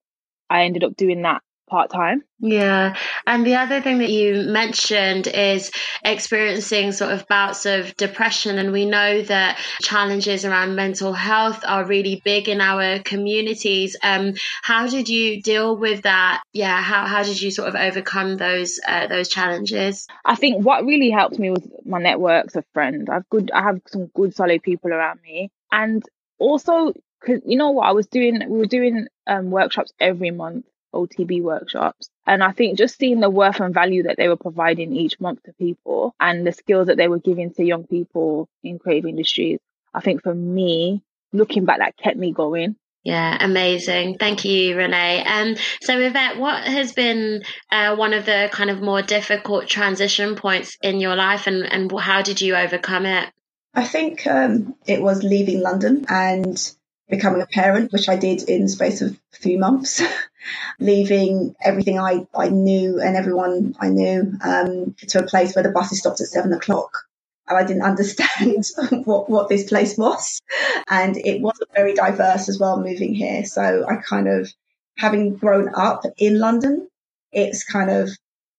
I 0.50 0.64
ended 0.64 0.84
up 0.84 0.96
doing 0.96 1.22
that 1.22 1.42
part 1.68 1.90
time. 1.90 2.22
Yeah. 2.40 2.96
And 3.26 3.46
the 3.46 3.56
other 3.56 3.80
thing 3.80 3.98
that 3.98 4.10
you 4.10 4.44
mentioned 4.48 5.26
is 5.26 5.70
experiencing 6.04 6.92
sort 6.92 7.12
of 7.12 7.28
bouts 7.28 7.66
of 7.66 7.96
depression. 7.96 8.58
And 8.58 8.72
we 8.72 8.86
know 8.86 9.22
that 9.22 9.58
challenges 9.82 10.44
around 10.44 10.76
mental 10.76 11.12
health 11.12 11.62
are 11.66 11.84
really 11.84 12.20
big 12.24 12.48
in 12.48 12.60
our 12.60 13.00
communities. 13.00 13.96
Um, 14.02 14.34
how 14.62 14.86
did 14.86 15.08
you 15.08 15.42
deal 15.42 15.76
with 15.76 16.02
that? 16.02 16.42
Yeah. 16.52 16.80
How, 16.80 17.06
how 17.06 17.22
did 17.22 17.40
you 17.40 17.50
sort 17.50 17.68
of 17.68 17.74
overcome 17.74 18.36
those, 18.36 18.80
uh, 18.86 19.06
those 19.06 19.28
challenges? 19.28 20.06
I 20.24 20.34
think 20.34 20.64
what 20.64 20.84
really 20.84 21.10
helped 21.10 21.38
me 21.38 21.50
was 21.50 21.68
my 21.84 22.00
networks 22.00 22.56
of 22.56 22.64
friends. 22.72 23.08
I've 23.10 23.28
good, 23.28 23.50
I 23.52 23.62
have 23.62 23.80
some 23.88 24.06
good 24.14 24.34
solid 24.34 24.62
people 24.62 24.92
around 24.92 25.20
me. 25.22 25.50
And 25.70 26.02
also, 26.38 26.94
because 27.20 27.42
you 27.44 27.56
know 27.56 27.70
what 27.70 27.88
I 27.88 27.92
was 27.92 28.06
doing, 28.06 28.42
we 28.48 28.58
were 28.58 28.66
doing 28.66 29.08
um, 29.26 29.50
workshops 29.50 29.92
every 30.00 30.30
month 30.30 30.66
OTB 30.94 31.42
workshops. 31.42 32.10
And 32.26 32.42
I 32.42 32.52
think 32.52 32.78
just 32.78 32.98
seeing 32.98 33.20
the 33.20 33.30
worth 33.30 33.60
and 33.60 33.74
value 33.74 34.04
that 34.04 34.16
they 34.16 34.28
were 34.28 34.36
providing 34.36 34.94
each 34.94 35.20
month 35.20 35.42
to 35.44 35.52
people 35.54 36.14
and 36.20 36.46
the 36.46 36.52
skills 36.52 36.88
that 36.88 36.96
they 36.96 37.08
were 37.08 37.18
giving 37.18 37.52
to 37.54 37.64
young 37.64 37.86
people 37.86 38.48
in 38.62 38.78
creative 38.78 39.08
industries, 39.08 39.60
I 39.94 40.00
think 40.00 40.22
for 40.22 40.34
me, 40.34 41.02
looking 41.32 41.64
back, 41.64 41.78
that 41.78 41.96
kept 41.96 42.16
me 42.16 42.32
going. 42.32 42.76
Yeah, 43.04 43.38
amazing. 43.40 44.18
Thank 44.18 44.44
you, 44.44 44.76
Renee. 44.76 45.24
Um, 45.24 45.56
so, 45.80 45.98
Yvette, 45.98 46.36
what 46.36 46.64
has 46.64 46.92
been 46.92 47.42
uh, 47.70 47.96
one 47.96 48.12
of 48.12 48.26
the 48.26 48.50
kind 48.52 48.70
of 48.70 48.82
more 48.82 49.02
difficult 49.02 49.66
transition 49.66 50.34
points 50.34 50.76
in 50.82 51.00
your 51.00 51.16
life 51.16 51.46
and, 51.46 51.64
and 51.64 51.90
how 51.98 52.22
did 52.22 52.40
you 52.40 52.54
overcome 52.56 53.06
it? 53.06 53.30
I 53.72 53.84
think 53.84 54.26
um, 54.26 54.74
it 54.86 55.00
was 55.00 55.22
leaving 55.22 55.60
London 55.60 56.04
and 56.08 56.58
becoming 57.08 57.40
a 57.40 57.46
parent, 57.46 57.92
which 57.92 58.08
I 58.08 58.16
did 58.16 58.42
in 58.48 58.62
the 58.62 58.68
space 58.68 59.00
of 59.00 59.18
three 59.32 59.56
months, 59.56 60.02
leaving 60.80 61.54
everything 61.60 61.98
I, 61.98 62.26
I 62.34 62.48
knew 62.48 63.00
and 63.00 63.16
everyone 63.16 63.74
I 63.80 63.88
knew 63.88 64.34
um, 64.42 64.94
to 65.08 65.20
a 65.20 65.26
place 65.26 65.54
where 65.54 65.62
the 65.62 65.70
buses 65.70 66.00
stopped 66.00 66.20
at 66.20 66.28
seven 66.28 66.52
o'clock. 66.52 66.90
And 67.48 67.56
I 67.56 67.64
didn't 67.64 67.82
understand 67.92 68.64
what, 69.04 69.30
what 69.30 69.48
this 69.48 69.64
place 69.64 69.96
was. 69.96 70.40
And 70.88 71.16
it 71.16 71.40
wasn't 71.40 71.74
very 71.74 71.94
diverse 71.94 72.48
as 72.48 72.58
well 72.58 72.78
moving 72.78 73.14
here. 73.14 73.44
So 73.44 73.86
I 73.88 73.96
kind 73.96 74.28
of, 74.28 74.52
having 74.96 75.36
grown 75.36 75.70
up 75.74 76.02
in 76.18 76.38
London, 76.38 76.88
it's 77.32 77.64
kind 77.64 77.90
of 77.90 78.10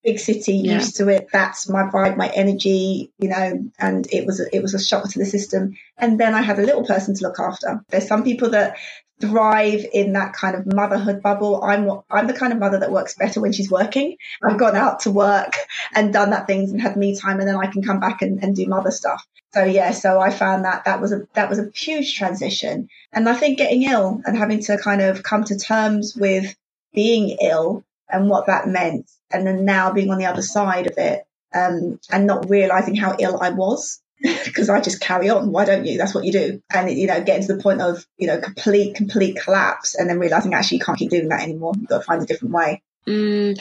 big 0.04 0.20
city, 0.20 0.54
yeah. 0.54 0.76
used 0.76 0.96
to 0.98 1.10
it. 1.10 1.28
That's 1.32 1.70
my 1.70 1.84
vibe, 1.84 2.18
my 2.18 2.30
energy, 2.30 3.12
you 3.20 3.30
know, 3.30 3.70
and 3.80 4.08
it 4.12 4.26
was 4.26 4.40
a, 4.40 4.56
it 4.56 4.62
was 4.62 4.74
a 4.74 4.84
shock 4.84 5.10
to 5.10 5.20
the 5.20 5.26
system. 5.26 5.76
And 5.98 6.20
then 6.20 6.34
I 6.34 6.42
had 6.42 6.60
a 6.60 6.64
little 6.64 6.86
person 6.86 7.16
to 7.16 7.24
look 7.24 7.40
after. 7.40 7.84
There's 7.90 8.08
some 8.08 8.24
people 8.24 8.52
that 8.52 8.78
thrive 9.20 9.86
in 9.94 10.14
that 10.14 10.34
kind 10.34 10.56
of 10.56 10.66
motherhood 10.66 11.22
bubble. 11.22 11.62
I'm 11.64 11.90
I'm 12.10 12.28
the 12.28 12.34
kind 12.34 12.54
of 12.54 12.60
mother 12.60 12.80
that 12.80 12.92
works 12.92 13.16
better 13.16 13.42
when 13.42 13.52
she's 13.52 13.70
working. 13.70 14.16
I've 14.44 14.58
gone 14.58 14.76
out 14.76 15.02
to 15.02 15.12
work 15.12 15.54
and 15.94 16.14
done 16.14 16.32
that 16.32 16.48
things 16.48 16.72
and 16.72 16.82
had 16.82 16.96
me 16.96 17.18
time, 17.18 17.40
and 17.40 17.48
then 17.48 17.58
I 17.58 17.68
can 17.68 17.84
come 17.84 18.00
back 18.00 18.22
and, 18.22 18.42
and 18.44 18.56
do 18.56 18.66
mother 18.68 18.92
stuff. 18.92 19.26
So 19.54 19.64
yeah, 19.64 19.92
so 19.92 20.20
I 20.20 20.30
found 20.30 20.66
that 20.66 20.86
that 20.86 21.02
was 21.02 21.12
a 21.12 21.28
that 21.34 21.50
was 21.50 21.60
a 21.60 21.70
huge 21.76 22.16
transition. 22.16 22.88
And 23.12 23.28
I 23.28 23.34
think 23.34 23.58
getting 23.58 23.84
ill 23.84 24.22
and 24.26 24.38
having 24.38 24.62
to 24.64 24.78
kind 24.78 25.02
of 25.02 25.24
come 25.24 25.44
to 25.46 25.58
terms 25.58 26.16
with 26.16 26.56
being 26.94 27.38
ill 27.42 27.84
and 28.10 28.30
what 28.30 28.48
that 28.48 28.68
meant. 28.68 29.10
And 29.32 29.46
then 29.46 29.66
now 29.66 29.92
being 29.92 30.10
on 30.12 30.18
the 30.18 30.26
other 30.26 30.42
side 30.42 30.88
of 30.88 30.98
it 30.98 31.26
um, 31.54 32.00
and 32.12 32.26
not 32.26 32.50
realizing 32.50 32.96
how 32.96 33.16
ill 33.20 33.40
I 33.42 33.52
was 33.52 34.02
because 34.22 34.70
I 34.70 34.82
just 34.82 35.02
carry 35.02 35.30
on. 35.30 35.52
Why 35.52 35.66
don't 35.66 35.86
you? 35.86 35.98
That's 35.98 36.14
what 36.14 36.26
you 36.26 36.32
do. 36.32 36.62
And, 36.74 36.92
you 36.92 37.08
know, 37.08 37.24
getting 37.24 37.46
to 37.48 37.56
the 37.56 37.62
point 37.62 37.82
of, 37.82 38.06
you 38.18 38.28
know, 38.28 38.40
complete, 38.40 38.96
complete 38.96 39.38
collapse 39.42 39.96
and 39.96 40.10
then 40.10 40.20
realizing 40.20 40.54
actually 40.54 40.80
you 40.80 40.84
can't 40.84 40.98
keep 40.98 41.12
doing 41.12 41.30
that 41.30 41.42
anymore. 41.42 41.74
You've 41.78 41.88
got 41.88 42.00
to 42.00 42.04
find 42.04 42.22
a 42.22 42.26
different 42.26 42.54
way. 42.54 42.82
Mm. 43.08 43.58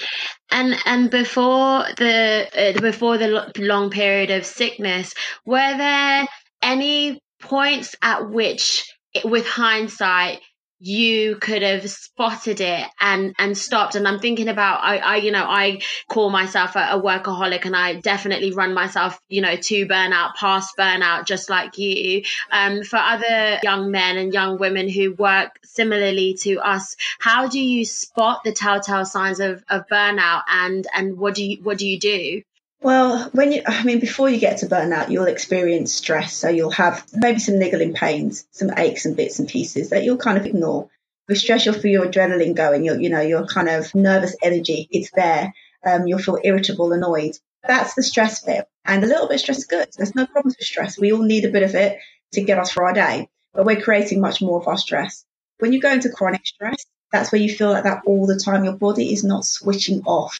And 0.50 0.74
and 0.84 1.10
before 1.10 1.84
the 1.96 2.48
uh, 2.54 2.80
before 2.80 3.18
the 3.18 3.52
long 3.58 3.90
period 3.90 4.30
of 4.30 4.44
sickness, 4.44 5.14
were 5.46 5.76
there 5.76 6.26
any 6.60 7.20
points 7.40 7.94
at 8.02 8.28
which, 8.28 8.92
with 9.24 9.46
hindsight, 9.46 10.40
you 10.80 11.36
could 11.36 11.62
have 11.62 11.88
spotted 11.88 12.60
it 12.60 12.86
and 13.00 13.34
and 13.38 13.56
stopped. 13.56 13.94
And 13.94 14.06
i'm 14.06 14.20
thinking 14.20 14.48
about 14.48 14.80
i, 14.82 14.98
I 14.98 15.16
you 15.16 15.32
know 15.32 15.44
i 15.44 15.80
call 16.08 16.30
myself 16.30 16.76
a, 16.76 16.90
a, 16.90 17.02
workaholic 17.02 17.64
and 17.64 17.74
i 17.74 17.94
definitely 17.94 18.52
run 18.52 18.74
myself 18.74 19.20
you 19.28 19.40
know 19.40 19.56
to 19.56 19.86
burnout 19.86 20.34
past 20.34 20.76
burnout 20.78 21.26
just 21.26 21.50
like 21.50 21.78
you. 21.78 22.22
Um 22.50 22.82
for 22.82 22.96
other 22.96 23.58
young 23.62 23.90
men 23.90 24.16
and 24.18 24.32
young 24.32 24.58
women 24.58 24.88
who 24.88 25.14
work 25.14 25.58
similarly 25.64 26.34
to 26.42 26.58
us 26.58 26.96
how 27.18 27.48
do 27.48 27.60
you 27.60 27.84
spot 27.84 28.42
the 28.44 28.52
telltale 28.52 29.04
signs 29.04 29.40
of, 29.40 29.64
of 29.68 29.86
burnout 29.88 30.42
and 30.48 30.86
and 30.94 31.18
what 31.18 31.34
do 31.34 31.44
you 31.44 31.62
what 31.62 31.78
do 31.78 31.86
you 31.86 31.98
do 31.98 32.42
well, 32.80 33.28
when 33.32 33.52
you, 33.52 33.62
I 33.66 33.82
mean, 33.82 33.98
before 33.98 34.28
you 34.28 34.38
get 34.38 34.58
to 34.58 34.66
burnout, 34.66 35.10
you'll 35.10 35.26
experience 35.26 35.92
stress. 35.92 36.34
So 36.34 36.48
you'll 36.48 36.70
have 36.70 37.04
maybe 37.12 37.40
some 37.40 37.58
niggling 37.58 37.92
pains, 37.92 38.46
some 38.52 38.70
aches 38.76 39.04
and 39.04 39.16
bits 39.16 39.38
and 39.38 39.48
pieces 39.48 39.90
that 39.90 40.04
you'll 40.04 40.16
kind 40.16 40.38
of 40.38 40.46
ignore. 40.46 40.88
With 41.28 41.38
stress, 41.38 41.66
you'll 41.66 41.74
feel 41.74 41.90
your 41.90 42.06
adrenaline 42.06 42.54
going. 42.54 42.84
You'll, 42.84 43.00
you 43.00 43.10
know, 43.10 43.20
your 43.20 43.46
kind 43.46 43.68
of 43.68 43.94
nervous 43.94 44.36
energy, 44.42 44.88
it's 44.90 45.10
there. 45.10 45.52
Um, 45.84 46.06
you'll 46.06 46.20
feel 46.20 46.38
irritable, 46.42 46.92
annoyed. 46.92 47.36
That's 47.66 47.94
the 47.94 48.02
stress 48.02 48.44
bit. 48.44 48.66
And 48.84 49.02
a 49.02 49.06
little 49.06 49.26
bit 49.26 49.34
of 49.34 49.40
stress 49.40 49.58
is 49.58 49.66
good. 49.66 49.88
There's 49.96 50.14
no 50.14 50.26
problems 50.26 50.56
with 50.58 50.66
stress. 50.66 50.98
We 50.98 51.12
all 51.12 51.22
need 51.22 51.44
a 51.44 51.50
bit 51.50 51.64
of 51.64 51.74
it 51.74 51.98
to 52.32 52.40
get 52.42 52.58
us 52.58 52.72
through 52.72 52.86
our 52.86 52.94
day, 52.94 53.28
but 53.52 53.66
we're 53.66 53.80
creating 53.80 54.20
much 54.20 54.40
more 54.40 54.60
of 54.60 54.68
our 54.68 54.78
stress. 54.78 55.24
When 55.58 55.72
you 55.72 55.80
go 55.80 55.92
into 55.92 56.10
chronic 56.10 56.46
stress, 56.46 56.86
that's 57.12 57.32
where 57.32 57.40
you 57.40 57.52
feel 57.52 57.70
like 57.70 57.84
that 57.84 58.02
all 58.06 58.26
the 58.26 58.40
time. 58.42 58.64
Your 58.64 58.76
body 58.76 59.12
is 59.12 59.24
not 59.24 59.44
switching 59.44 60.02
off 60.04 60.38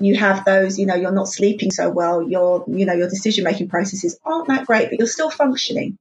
you 0.00 0.16
have 0.16 0.44
those, 0.44 0.78
you 0.78 0.86
know, 0.86 0.94
you're 0.94 1.12
not 1.12 1.28
sleeping 1.28 1.70
so 1.70 1.90
well, 1.90 2.22
your, 2.22 2.64
you 2.66 2.86
know, 2.86 2.94
your 2.94 3.08
decision 3.08 3.44
making 3.44 3.68
processes 3.68 4.18
aren't 4.24 4.48
that 4.48 4.66
great, 4.66 4.90
but 4.90 4.98
you're 4.98 5.08
still 5.08 5.30
functioning. 5.30 5.98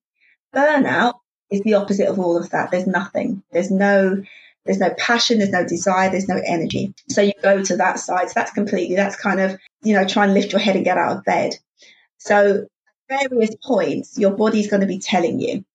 Burnout 0.56 1.16
is 1.52 1.62
the 1.62 1.76
opposite 1.76 2.08
of 2.08 2.20
all 2.20 2.38
of 2.38 2.50
that. 2.52 2.72
There's 2.72 2.88
nothing. 2.88 3.44
There's 3.52 3.72
no, 3.72 4.24
there's 4.66 4.80
no 4.80 4.94
passion, 4.98 5.40
there's 5.40 5.52
no 5.52 5.66
desire, 5.66 6.10
there's 6.10 6.28
no 6.28 6.42
energy. 6.46 6.94
So 7.10 7.22
you 7.22 7.34
go 7.42 7.64
to 7.64 7.78
that 7.78 8.00
side. 8.00 8.30
So 8.30 8.34
that's 8.36 8.52
completely, 8.52 8.96
that's 8.96 9.16
kind 9.16 9.40
of, 9.40 9.58
you 9.84 9.94
know, 9.94 10.06
try 10.06 10.26
and 10.26 10.34
lift 10.34 10.52
your 10.52 10.62
head 10.62 10.76
and 10.76 10.86
get 10.86 10.98
out 10.98 11.18
of 11.18 11.26
bed. 11.26 11.54
So 12.18 12.68
various 13.10 13.56
points, 13.64 14.18
your 14.18 14.32
body's 14.32 14.70
going 14.70 14.82
to 14.82 14.88
be 14.88 15.00
telling 15.00 15.40
you, 15.40 15.66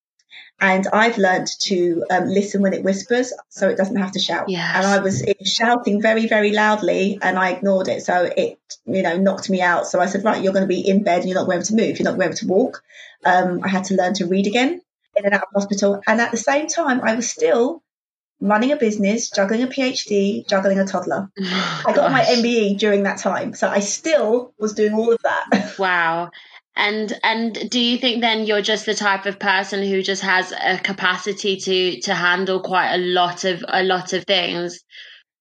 and 0.60 0.86
I've 0.92 1.18
learned 1.18 1.48
to 1.62 2.04
um, 2.10 2.26
listen 2.26 2.62
when 2.62 2.72
it 2.72 2.84
whispers 2.84 3.32
so 3.48 3.68
it 3.68 3.76
doesn't 3.76 3.96
have 3.96 4.12
to 4.12 4.18
shout. 4.18 4.48
Yes. 4.48 4.76
And 4.76 4.86
I 4.86 4.98
was 5.00 5.24
shouting 5.44 6.00
very, 6.00 6.26
very 6.26 6.52
loudly 6.52 7.18
and 7.20 7.38
I 7.38 7.50
ignored 7.50 7.88
it. 7.88 8.02
So 8.02 8.30
it, 8.36 8.58
you 8.86 9.02
know, 9.02 9.16
knocked 9.18 9.50
me 9.50 9.60
out. 9.60 9.86
So 9.86 10.00
I 10.00 10.06
said, 10.06 10.24
right, 10.24 10.42
you're 10.42 10.52
going 10.52 10.62
to 10.62 10.68
be 10.68 10.86
in 10.86 11.02
bed 11.02 11.20
and 11.20 11.28
you're 11.28 11.38
not 11.38 11.46
going 11.46 11.62
to 11.62 11.74
move. 11.74 11.98
You're 11.98 12.10
not 12.10 12.18
going 12.18 12.34
to 12.34 12.46
walk. 12.46 12.82
Um, 13.24 13.60
I 13.62 13.68
had 13.68 13.84
to 13.84 13.94
learn 13.94 14.14
to 14.14 14.26
read 14.26 14.46
again 14.46 14.80
in 15.16 15.24
and 15.24 15.34
out 15.34 15.42
of 15.42 15.48
hospital. 15.52 16.00
And 16.06 16.20
at 16.20 16.30
the 16.30 16.36
same 16.36 16.68
time, 16.68 17.00
I 17.02 17.14
was 17.14 17.28
still 17.28 17.82
running 18.40 18.72
a 18.72 18.76
business, 18.76 19.30
juggling 19.30 19.62
a 19.62 19.66
PhD, 19.66 20.46
juggling 20.48 20.78
a 20.78 20.86
toddler. 20.86 21.30
Oh, 21.40 21.82
I 21.86 21.92
got 21.92 22.12
my 22.12 22.22
MBE 22.22 22.78
during 22.78 23.02
that 23.02 23.18
time. 23.18 23.54
So 23.54 23.68
I 23.68 23.80
still 23.80 24.54
was 24.58 24.72
doing 24.74 24.94
all 24.94 25.12
of 25.12 25.20
that. 25.22 25.74
Wow. 25.78 26.30
And 26.76 27.12
and 27.22 27.70
do 27.70 27.78
you 27.78 27.98
think 27.98 28.20
then 28.20 28.46
you're 28.46 28.62
just 28.62 28.86
the 28.86 28.94
type 28.94 29.26
of 29.26 29.38
person 29.38 29.86
who 29.86 30.02
just 30.02 30.22
has 30.22 30.52
a 30.52 30.78
capacity 30.78 31.56
to 31.56 32.00
to 32.00 32.14
handle 32.14 32.60
quite 32.60 32.94
a 32.94 32.98
lot 32.98 33.44
of 33.44 33.64
a 33.66 33.82
lot 33.82 34.12
of 34.12 34.24
things? 34.24 34.82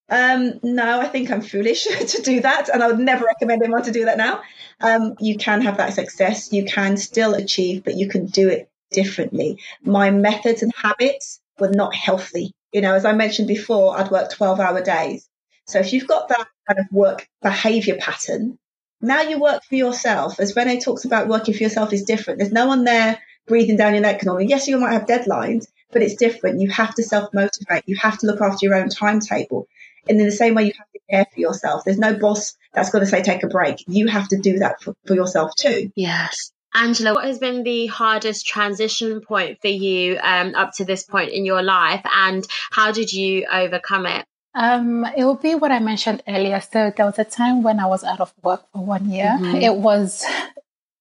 Um, 0.10 0.60
no, 0.62 1.00
I 1.00 1.08
think 1.08 1.32
I'm 1.32 1.42
foolish 1.42 1.84
to 2.08 2.22
do 2.22 2.42
that, 2.42 2.70
and 2.70 2.84
I 2.84 2.88
would 2.88 3.00
never 3.00 3.26
recommend 3.26 3.64
anyone 3.64 3.84
to 3.84 3.92
do 3.92 4.06
that 4.06 4.18
now. 4.18 4.42
Um, 4.80 5.16
you 5.20 5.38
can 5.38 5.62
have 5.62 5.78
that 5.78 5.94
success, 5.94 6.52
you 6.54 6.66
can 6.66 6.98
still 6.98 7.34
achieve, 7.34 7.84
but 7.84 7.96
you 7.96 8.08
can 8.08 8.28
do 8.28 8.50
it 8.50 8.70
differently. 8.92 9.60
My 9.82 10.12
methods 10.12 10.62
and 10.62 10.72
habits 10.76 11.40
were 11.60 11.70
not 11.70 11.96
healthy. 11.96 12.52
You 12.72 12.82
know, 12.82 12.94
as 12.94 13.06
I 13.06 13.14
mentioned 13.14 13.48
before, 13.48 13.98
I'd 13.98 14.12
work 14.12 14.32
12 14.32 14.60
hour 14.60 14.82
days. 14.82 15.28
So 15.68 15.80
if 15.80 15.94
you've 15.94 16.08
got 16.08 16.28
that 16.30 16.48
kind 16.68 16.80
of 16.80 16.86
work 16.92 17.28
behavior 17.42 17.96
pattern, 17.96 18.58
now 19.04 19.22
you 19.22 19.40
work 19.40 19.64
for 19.64 19.76
yourself. 19.76 20.40
As 20.40 20.56
Renee 20.56 20.80
talks 20.80 21.06
about 21.06 21.28
working 21.28 21.54
for 21.54 21.64
yourself 21.64 21.94
is 21.94 22.04
different. 22.04 22.40
There's 22.40 22.52
no 22.52 22.68
one 22.68 22.84
there 22.84 23.20
breathing 23.48 23.78
down 23.78 23.94
your 23.94 24.02
neck 24.02 24.24
and 24.24 24.50
Yes, 24.50 24.68
you 24.68 24.78
might 24.78 24.94
have 24.94 25.06
deadlines, 25.06 25.68
but 25.92 26.02
it's 26.02 26.16
different. 26.16 26.62
You 26.62 26.70
have 26.70 26.96
to 26.96 27.04
self 27.04 27.34
motivate. 27.34 27.84
You 27.86 27.98
have 27.98 28.18
to 28.20 28.28
look 28.28 28.42
after 28.42 28.66
your 28.66 28.76
own 28.76 28.90
timetable. 28.90 29.68
And 30.08 30.20
in 30.20 30.26
the 30.26 30.32
same 30.32 30.56
way, 30.56 30.64
you 30.64 30.74
have 30.78 30.92
to 30.92 31.00
care 31.10 31.26
for 31.34 31.40
yourself. 31.40 31.84
There's 31.86 31.98
no 31.98 32.18
boss 32.18 32.56
that's 32.74 32.90
going 32.90 33.04
to 33.04 33.10
say, 33.10 33.22
take 33.22 33.44
a 33.44 33.48
break. 33.48 33.84
You 33.88 34.08
have 34.08 34.28
to 34.30 34.38
do 34.38 34.60
that 34.60 34.82
for, 34.82 34.96
for 35.06 35.16
yourself 35.16 35.56
too. 35.56 35.92
Yes. 35.96 36.52
Angela, 36.76 37.14
what 37.14 37.26
has 37.26 37.38
been 37.38 37.64
the 37.64 37.88
hardest 37.88 38.48
transition 38.48 39.22
point 39.22 39.60
for 39.62 39.68
you 39.68 40.18
um, 40.22 40.56
up 40.56 40.72
to 40.74 40.86
this 40.86 41.04
point 41.04 41.32
in 41.32 41.46
your 41.46 41.62
life, 41.62 42.02
and 42.04 42.46
how 42.72 42.92
did 42.92 43.14
you 43.14 43.46
overcome 43.52 44.08
it? 44.08 44.26
Um, 44.56 45.06
it 45.18 45.24
will 45.24 45.36
be 45.36 45.56
what 45.56 45.72
I 45.72 45.80
mentioned 45.80 46.22
earlier. 46.28 46.62
So 46.62 46.92
there 46.96 47.06
was 47.06 47.20
a 47.20 47.24
time 47.24 47.64
when 47.64 47.80
I 47.80 47.88
was 47.88 48.04
out 48.04 48.20
of 48.20 48.34
work 48.44 48.64
for 48.72 48.86
one 48.86 49.10
year. 49.10 49.36
Mm-hmm. 49.40 49.56
It 49.56 49.76
was 49.76 50.26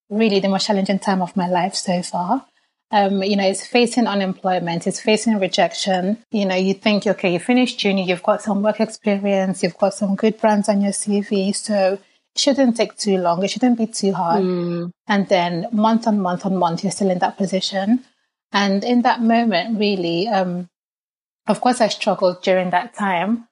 really 0.09 0.39
the 0.39 0.49
most 0.49 0.67
challenging 0.67 0.99
time 0.99 1.21
of 1.21 1.35
my 1.35 1.47
life 1.47 1.75
so 1.75 2.01
far. 2.01 2.45
Um, 2.91 3.23
you 3.23 3.35
know, 3.35 3.47
it's 3.47 3.65
facing 3.65 4.05
unemployment, 4.05 4.85
it's 4.85 4.99
facing 4.99 5.39
rejection. 5.39 6.23
You 6.31 6.45
know, 6.45 6.55
you 6.55 6.75
think, 6.75 7.07
okay, 7.07 7.33
you 7.33 7.39
finished 7.39 7.83
uni, 7.83 8.07
you've 8.07 8.21
got 8.21 8.43
some 8.43 8.61
work 8.61 8.79
experience, 8.79 9.63
you've 9.63 9.77
got 9.79 9.95
some 9.95 10.15
good 10.15 10.39
brands 10.39 10.69
on 10.69 10.81
your 10.81 10.91
CV. 10.91 11.55
So 11.55 11.93
it 11.93 12.39
shouldn't 12.39 12.77
take 12.77 12.95
too 12.95 13.17
long. 13.17 13.43
It 13.43 13.49
shouldn't 13.49 13.79
be 13.79 13.87
too 13.87 14.13
hard. 14.13 14.43
Mm. 14.43 14.91
And 15.07 15.27
then 15.27 15.67
month 15.71 16.07
on 16.07 16.19
month 16.19 16.45
on 16.45 16.55
month, 16.55 16.83
you're 16.83 16.91
still 16.91 17.09
in 17.09 17.19
that 17.19 17.35
position. 17.37 18.05
And 18.51 18.83
in 18.83 19.01
that 19.01 19.21
moment, 19.21 19.79
really, 19.79 20.27
um, 20.27 20.69
of 21.47 21.61
course, 21.61 21.81
I 21.81 21.87
struggled 21.89 22.41
during 22.41 22.69
that 22.71 22.93
time. 22.93 23.47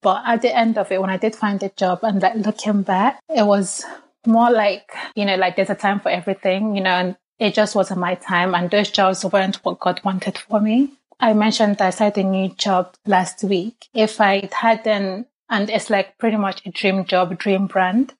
But 0.00 0.22
at 0.26 0.42
the 0.42 0.54
end 0.54 0.78
of 0.78 0.90
it, 0.90 1.00
when 1.00 1.10
I 1.10 1.16
did 1.16 1.36
find 1.36 1.62
a 1.62 1.68
job 1.68 2.00
and 2.02 2.20
like 2.20 2.34
looking 2.34 2.82
back, 2.82 3.20
it 3.28 3.44
was 3.46 3.84
more 4.26 4.50
like, 4.50 4.92
you 5.14 5.24
know, 5.24 5.36
like 5.36 5.56
there's 5.56 5.70
a 5.70 5.76
time 5.76 6.00
for 6.00 6.08
everything, 6.08 6.74
you 6.74 6.82
know, 6.82 6.90
and 6.90 7.16
it 7.38 7.54
just 7.54 7.74
wasn't 7.74 8.00
my 8.00 8.16
time. 8.16 8.54
And 8.54 8.70
those 8.70 8.90
jobs 8.90 9.24
weren't 9.24 9.56
what 9.64 9.80
God 9.80 10.00
wanted 10.04 10.38
for 10.38 10.60
me. 10.60 10.92
I 11.20 11.34
mentioned 11.34 11.80
I 11.80 11.90
started 11.90 12.26
a 12.26 12.28
new 12.28 12.48
job 12.48 12.94
last 13.06 13.44
week. 13.44 13.86
If 13.94 14.20
I 14.20 14.48
hadn't, 14.52 15.28
and 15.48 15.70
it's 15.70 15.88
like 15.88 16.18
pretty 16.18 16.36
much 16.36 16.66
a 16.66 16.70
dream 16.70 17.04
job, 17.04 17.38
dream 17.38 17.66
brand 17.68 18.14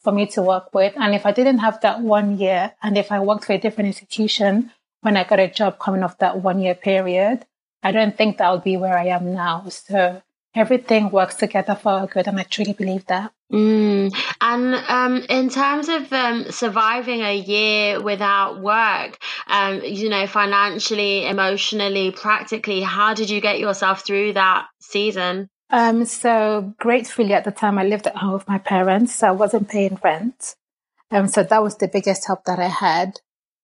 for 0.00 0.12
me 0.12 0.26
to 0.28 0.40
work 0.42 0.72
with. 0.72 0.94
And 0.96 1.14
if 1.14 1.26
I 1.26 1.32
didn't 1.32 1.58
have 1.58 1.80
that 1.82 2.00
one 2.00 2.38
year, 2.38 2.72
and 2.82 2.96
if 2.96 3.12
I 3.12 3.20
worked 3.20 3.44
for 3.44 3.52
a 3.52 3.58
different 3.58 3.88
institution 3.88 4.72
when 5.02 5.16
I 5.16 5.24
got 5.24 5.40
a 5.40 5.48
job 5.48 5.78
coming 5.78 6.02
off 6.02 6.18
that 6.18 6.40
one 6.40 6.60
year 6.60 6.74
period, 6.74 7.44
I 7.86 7.92
don't 7.92 8.16
think 8.16 8.38
that 8.38 8.50
would 8.50 8.64
be 8.64 8.76
where 8.76 8.98
I 8.98 9.06
am 9.06 9.32
now. 9.32 9.64
So 9.68 10.20
everything 10.56 11.08
works 11.10 11.36
together 11.36 11.76
for 11.76 11.92
our 11.92 12.06
good, 12.08 12.26
and 12.26 12.40
I 12.40 12.42
truly 12.42 12.72
believe 12.72 13.06
that. 13.06 13.32
Mm. 13.52 14.12
And 14.40 14.74
um, 14.88 15.24
in 15.28 15.48
terms 15.50 15.88
of 15.88 16.12
um, 16.12 16.50
surviving 16.50 17.20
a 17.20 17.36
year 17.36 18.02
without 18.02 18.60
work, 18.60 19.18
um, 19.46 19.82
you 19.84 20.08
know, 20.08 20.26
financially, 20.26 21.26
emotionally, 21.26 22.10
practically, 22.10 22.80
how 22.80 23.14
did 23.14 23.30
you 23.30 23.40
get 23.40 23.60
yourself 23.60 24.04
through 24.04 24.32
that 24.32 24.66
season? 24.80 25.48
Um, 25.70 26.06
so 26.06 26.74
gratefully 26.78 27.34
at 27.34 27.44
the 27.44 27.52
time 27.52 27.78
I 27.78 27.84
lived 27.84 28.08
at 28.08 28.16
home 28.16 28.32
with 28.32 28.48
my 28.48 28.58
parents, 28.58 29.14
so 29.14 29.28
I 29.28 29.30
wasn't 29.30 29.68
paying 29.68 29.96
rent. 30.02 30.56
Um, 31.12 31.28
so 31.28 31.44
that 31.44 31.62
was 31.62 31.76
the 31.76 31.86
biggest 31.86 32.26
help 32.26 32.46
that 32.46 32.58
I 32.58 32.66
had 32.66 33.20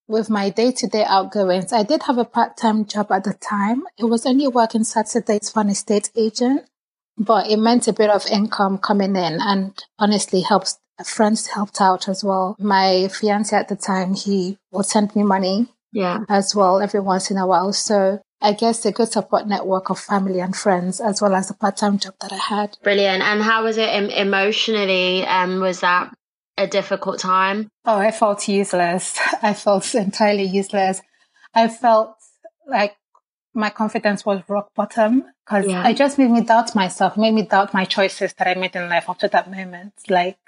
with 0.09 0.31
my 0.31 0.51
day 0.51 0.73
to 0.73 0.87
day 0.87 1.05
outgoings, 1.05 1.73
I 1.73 1.83
did 1.83 2.05
have 2.05 2.19
a 2.19 2.25
part 2.25 2.57
time 2.57 2.85
job 2.85 3.11
at 3.11 3.25
the 3.25 3.35
time. 3.35 3.85
It 3.99 4.05
was 4.05 4.27
only 4.27 4.49
working 4.49 4.85
Saturdays 4.85 5.51
for 5.51 5.61
an 5.61 5.71
estate 5.71 6.11
agent, 6.17 6.69
but 7.17 7.49
it 7.49 7.59
meant 7.59 7.89
a 7.89 7.93
bit 7.93 8.11
of 8.11 8.27
income 8.27 8.79
coming 8.79 9.17
in 9.17 9.39
and 9.41 9.83
honestly 9.99 10.43
helps 10.43 10.79
friends 11.05 11.49
helped 11.49 11.81
out 11.81 12.09
as 12.09 12.23
well. 12.23 12.57
My 12.59 13.09
fiance 13.09 13.57
at 13.57 13.69
the 13.69 13.77
time, 13.77 14.15
he 14.15 14.59
would 14.71 14.87
send 14.87 15.15
me 15.17 15.23
money 15.23 15.69
yeah. 15.93 16.21
as 16.29 16.55
well 16.55 16.81
every 16.81 17.01
once 17.01 17.31
in 17.31 17.37
a 17.37 17.47
while. 17.47 17.73
So 17.73 18.21
I 18.41 18.53
guess 18.53 18.85
a 18.85 18.93
good 18.93 19.11
support 19.11 19.47
network 19.47 19.91
of 19.91 19.99
family 19.99 20.41
and 20.41 20.55
friends, 20.55 21.01
as 21.01 21.23
well 21.23 21.35
as 21.35 21.49
the 21.49 21.55
part 21.55 21.77
time 21.77 21.99
job 21.99 22.15
that 22.21 22.33
I 22.33 22.37
had. 22.37 22.77
Brilliant. 22.83 23.23
And 23.23 23.43
how 23.43 23.65
was 23.65 23.79
it 23.79 23.89
emotionally? 24.13 25.25
Um, 25.25 25.61
was 25.61 25.81
that 25.81 26.13
a 26.57 26.67
difficult 26.67 27.19
time? 27.19 27.69
Oh, 27.85 27.99
I 27.99 28.11
felt 28.11 28.47
useless. 28.49 29.19
I 29.43 29.55
felt 29.55 29.95
entirely 29.95 30.45
useless. 30.45 31.03
I 31.55 31.69
felt 31.69 32.17
like 32.67 32.97
my 33.55 33.71
confidence 33.71 34.25
was 34.25 34.43
rock 34.49 34.71
bottom 34.75 35.25
because 35.45 35.67
yeah. 35.67 35.87
it 35.89 35.97
just 35.97 36.19
made 36.19 36.31
me 36.31 36.43
doubt 36.43 36.75
myself, 36.75 37.17
made 37.17 37.35
me 37.35 37.43
doubt 37.43 37.75
my 37.75 37.85
choices 37.85 38.33
that 38.35 38.49
I 38.49 38.55
made 38.55 38.75
in 38.77 38.89
life 38.89 39.11
up 39.11 39.19
to 39.19 39.29
that 39.29 39.51
moment. 39.51 39.93
Like, 40.09 40.39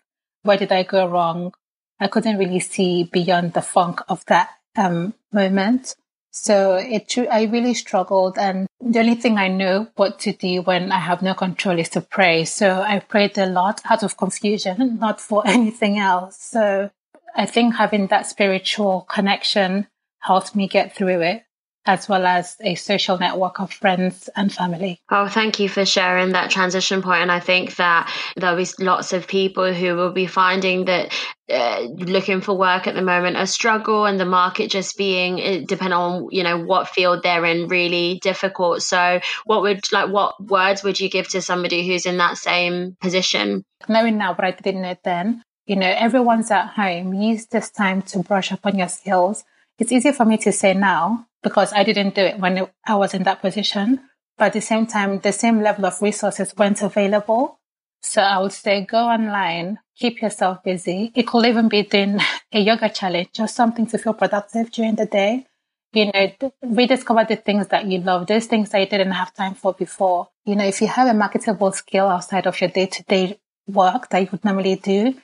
where 0.43 0.57
did 0.57 0.73
I 0.73 0.85
go 0.85 1.07
wrong? 1.07 1.53
I 2.01 2.09
couldn't 2.09 2.39
really 2.39 2.61
see 2.61 3.05
beyond 3.05 3.53
the 3.53 3.63
funk 3.63 4.01
of 4.09 4.25
that 4.27 4.51
um, 4.77 5.15
moment. 5.33 5.97
So 6.37 6.75
it, 6.75 7.17
I 7.31 7.45
really 7.45 7.75
struggled. 7.75 8.39
And 8.39 8.67
the 8.81 8.99
only 8.99 9.15
thing 9.15 9.39
I 9.39 9.47
know 9.47 9.87
what 9.95 10.19
to 10.21 10.33
do 10.33 10.63
when 10.63 10.91
I 10.91 10.99
have 10.99 11.23
no 11.23 11.33
control 11.33 11.79
is 11.79 11.89
to 11.91 12.01
pray. 12.01 12.45
So 12.45 12.83
I 12.83 12.99
prayed 12.99 13.39
a 13.39 13.47
lot 13.47 13.81
out 13.89 14.03
of 14.03 14.17
confusion, 14.17 14.99
not 15.01 15.21
for 15.21 15.45
anything 15.47 15.99
else. 15.99 16.37
So 16.37 16.91
I 17.37 17.47
think 17.47 17.77
having 17.77 18.09
that 18.09 18.27
spiritual 18.27 19.03
connection 19.03 19.87
helped 20.19 20.57
me 20.57 20.67
get 20.67 20.95
through 20.97 21.21
it 21.21 21.45
as 21.87 22.09
well 22.09 22.27
as 22.27 22.57
a 22.61 22.75
social 22.75 23.19
network 23.19 23.61
of 23.61 23.73
friends 23.73 24.31
and 24.37 24.53
family. 24.53 25.01
Oh, 25.11 25.29
thank 25.29 25.61
you 25.61 25.69
for 25.69 25.85
sharing 25.85 26.33
that 26.33 26.51
transition 26.51 27.03
point. 27.03 27.23
And 27.23 27.33
I 27.33 27.41
think 27.41 27.77
that 27.77 28.13
there'll 28.37 28.57
be 28.57 28.67
lots 28.79 29.13
of 29.13 29.27
people 29.27 29.73
who 29.73 29.95
will 29.95 30.13
be 30.13 30.27
finding 30.27 30.87
that 30.87 31.13
uh, 31.51 31.83
looking 31.83 32.41
for 32.41 32.57
work 32.57 32.87
at 32.87 32.95
the 32.95 33.03
moment 33.03 33.37
a 33.37 33.47
struggle 33.47 34.07
and 34.07 34.19
the 34.19 34.25
market 34.25 34.71
just 34.71 34.97
being 34.97 35.39
uh, 35.39 35.61
depending 35.69 35.93
on 35.93 36.27
you 36.31 36.43
know 36.43 36.59
what 36.59 36.89
field 36.89 37.23
they're 37.23 37.45
in 37.45 37.69
really 37.69 38.19
difficult 38.23 38.81
so 38.81 39.21
what 39.45 39.61
would 39.61 39.81
like 39.93 40.09
what 40.09 40.43
words 40.43 40.83
would 40.83 40.99
you 40.99 41.11
give 41.11 41.29
to 41.29 41.43
somebody 41.43 41.87
who's 41.87 42.07
in 42.07 42.17
that 42.17 42.39
same 42.39 42.97
position 42.99 43.63
knowing 43.91 44.17
now 44.17 44.33
but 44.33 44.47
i 44.47 44.53
didn't 44.53 44.81
know 44.81 44.97
then 45.05 45.43
you 45.67 45.77
know 45.77 45.95
everyone's 45.99 46.51
at 46.51 46.69
home 46.69 47.13
use 47.13 47.45
this 47.49 47.69
time 47.69 48.01
to 48.01 48.21
brush 48.21 48.51
up 48.51 48.65
on 48.65 48.79
your 48.79 48.89
skills 48.89 49.45
it's 49.79 49.93
easy 49.93 50.13
for 50.13 50.25
me 50.25 50.39
to 50.39 50.51
say 50.51 50.73
now 50.73 51.27
because 51.45 51.73
I 51.73 51.85
didn't 51.85 52.17
do 52.17 52.23
it 52.23 52.41
when 52.41 52.67
I 52.85 52.97
was 52.97 53.15
in 53.15 53.23
that 53.23 53.41
position. 53.41 54.01
But 54.37 54.47
at 54.47 54.53
the 54.55 54.61
same 54.61 54.87
time, 54.87 55.21
the 55.21 55.33
same 55.33 55.63
level 55.63 55.87
of 55.87 56.03
resources 56.03 56.55
weren't 56.57 56.83
available. 56.83 57.61
So 58.03 58.21
I 58.21 58.39
would 58.39 58.53
say 58.53 58.85
go 58.85 58.99
online, 58.99 59.79
keep 59.97 60.21
yourself 60.21 60.65
busy. 60.65 61.13
It 61.15 61.27
could 61.29 61.47
even 61.47 61.69
be 61.69 61.83
doing 61.83 62.19
a 62.53 62.59
yoga 62.59 62.89
challenge, 62.89 63.29
just 63.33 63.55
something 63.55 63.87
to 63.87 63.99
feel 63.99 64.15
productive 64.15 64.73
during 64.73 64.97
the 64.97 65.07
day. 65.07 65.47
You 65.93 66.11
know, 66.13 66.51
rediscover 66.63 67.25
the 67.29 67.37
things 67.37 67.69
that 67.69 67.87
you 67.87 68.01
love, 68.01 68.27
those 68.27 68.47
things 68.47 68.71
that 68.71 68.81
you 68.81 68.87
didn't 68.87 69.13
have 69.13 69.33
time 69.33 69.55
for 69.55 69.73
before. 69.73 70.29
You 70.45 70.57
know, 70.57 70.65
if 70.65 70.81
you 70.81 70.89
have 70.89 71.07
a 71.07 71.15
marketable 71.15 71.71
skill 71.71 72.09
outside 72.09 72.49
of 72.49 72.61
your 72.61 72.71
day 72.71 72.87
to 72.87 73.03
day 73.05 73.39
work 73.69 74.11
that 74.11 74.19
you 74.19 74.29
would 74.33 74.45
normally 74.45 74.75
do, 74.75 75.15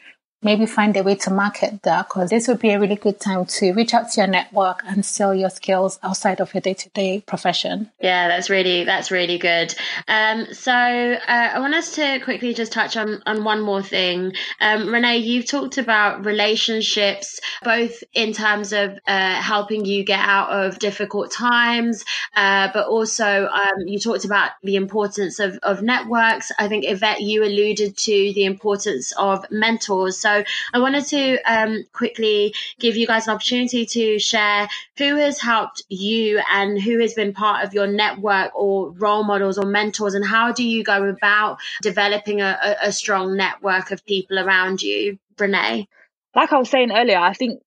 maybe 0.42 0.66
find 0.66 0.96
a 0.96 1.02
way 1.02 1.14
to 1.14 1.30
market 1.30 1.82
that 1.82 2.08
because 2.08 2.30
this 2.30 2.48
would 2.48 2.58
be 2.58 2.70
a 2.70 2.80
really 2.80 2.96
good 2.96 3.20
time 3.20 3.44
to 3.44 3.72
reach 3.72 3.92
out 3.92 4.10
to 4.10 4.20
your 4.20 4.26
network 4.26 4.82
and 4.86 5.04
sell 5.04 5.34
your 5.34 5.50
skills 5.50 5.98
outside 6.02 6.40
of 6.40 6.52
your 6.54 6.60
day-to-day 6.60 7.22
profession. 7.26 7.90
Yeah 8.00 8.28
that's 8.28 8.48
really 8.48 8.84
that's 8.84 9.10
really 9.10 9.38
good. 9.38 9.74
Um, 10.08 10.46
so 10.52 10.72
uh, 10.72 11.50
i 11.54 11.58
want 11.58 11.74
us 11.74 11.94
to 11.96 12.20
quickly 12.20 12.54
just 12.54 12.72
touch 12.72 12.96
on 12.96 13.22
on 13.26 13.44
one 13.44 13.60
more 13.60 13.82
thing. 13.82 14.32
Um, 14.60 14.92
renee 14.92 15.18
you've 15.18 15.46
talked 15.46 15.78
about 15.78 16.24
relationships 16.24 17.40
both 17.62 18.02
in 18.14 18.32
terms 18.32 18.72
of 18.72 18.98
uh, 19.06 19.34
helping 19.40 19.84
you 19.84 20.04
get 20.04 20.20
out 20.20 20.50
of 20.50 20.78
difficult 20.78 21.30
times 21.30 22.04
uh, 22.34 22.68
but 22.72 22.86
also 22.86 23.46
um, 23.46 23.86
you 23.86 23.98
talked 23.98 24.24
about 24.24 24.52
the 24.62 24.76
importance 24.76 25.38
of, 25.38 25.58
of 25.62 25.82
networks. 25.82 26.50
I 26.58 26.68
think 26.68 26.84
yvette 26.86 27.20
you 27.20 27.44
alluded 27.44 27.96
to 27.96 28.32
the 28.34 28.44
importance 28.44 29.12
of 29.18 29.44
mentors. 29.50 30.18
So 30.18 30.29
so 30.30 30.44
I 30.72 30.78
wanted 30.78 31.06
to 31.06 31.38
um, 31.42 31.84
quickly 31.92 32.54
give 32.78 32.96
you 32.96 33.06
guys 33.06 33.26
an 33.26 33.34
opportunity 33.34 33.86
to 33.86 34.18
share 34.18 34.68
who 34.96 35.16
has 35.16 35.40
helped 35.40 35.82
you 35.88 36.40
and 36.50 36.80
who 36.80 37.00
has 37.00 37.14
been 37.14 37.32
part 37.32 37.64
of 37.64 37.74
your 37.74 37.86
network 37.86 38.54
or 38.54 38.90
role 38.90 39.24
models 39.24 39.58
or 39.58 39.66
mentors, 39.66 40.14
and 40.14 40.24
how 40.24 40.52
do 40.52 40.64
you 40.64 40.84
go 40.84 41.04
about 41.04 41.58
developing 41.82 42.40
a, 42.40 42.76
a 42.82 42.92
strong 42.92 43.36
network 43.36 43.90
of 43.90 44.04
people 44.04 44.38
around 44.38 44.82
you, 44.82 45.18
Renee? 45.38 45.88
Like 46.34 46.52
I 46.52 46.58
was 46.58 46.70
saying 46.70 46.92
earlier, 46.92 47.18
I 47.18 47.32
think 47.32 47.60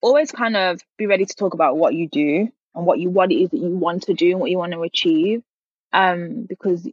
always 0.00 0.32
kind 0.32 0.56
of 0.56 0.80
be 0.96 1.06
ready 1.06 1.26
to 1.26 1.34
talk 1.34 1.54
about 1.54 1.76
what 1.76 1.94
you 1.94 2.08
do 2.08 2.48
and 2.74 2.86
what 2.86 2.98
you 2.98 3.10
what 3.10 3.30
it 3.30 3.36
is 3.36 3.50
that 3.50 3.58
you 3.58 3.76
want 3.76 4.04
to 4.04 4.14
do 4.14 4.30
and 4.30 4.40
what 4.40 4.50
you 4.50 4.58
want 4.58 4.72
to 4.72 4.82
achieve. 4.82 5.42
Um, 5.92 6.46
because 6.48 6.88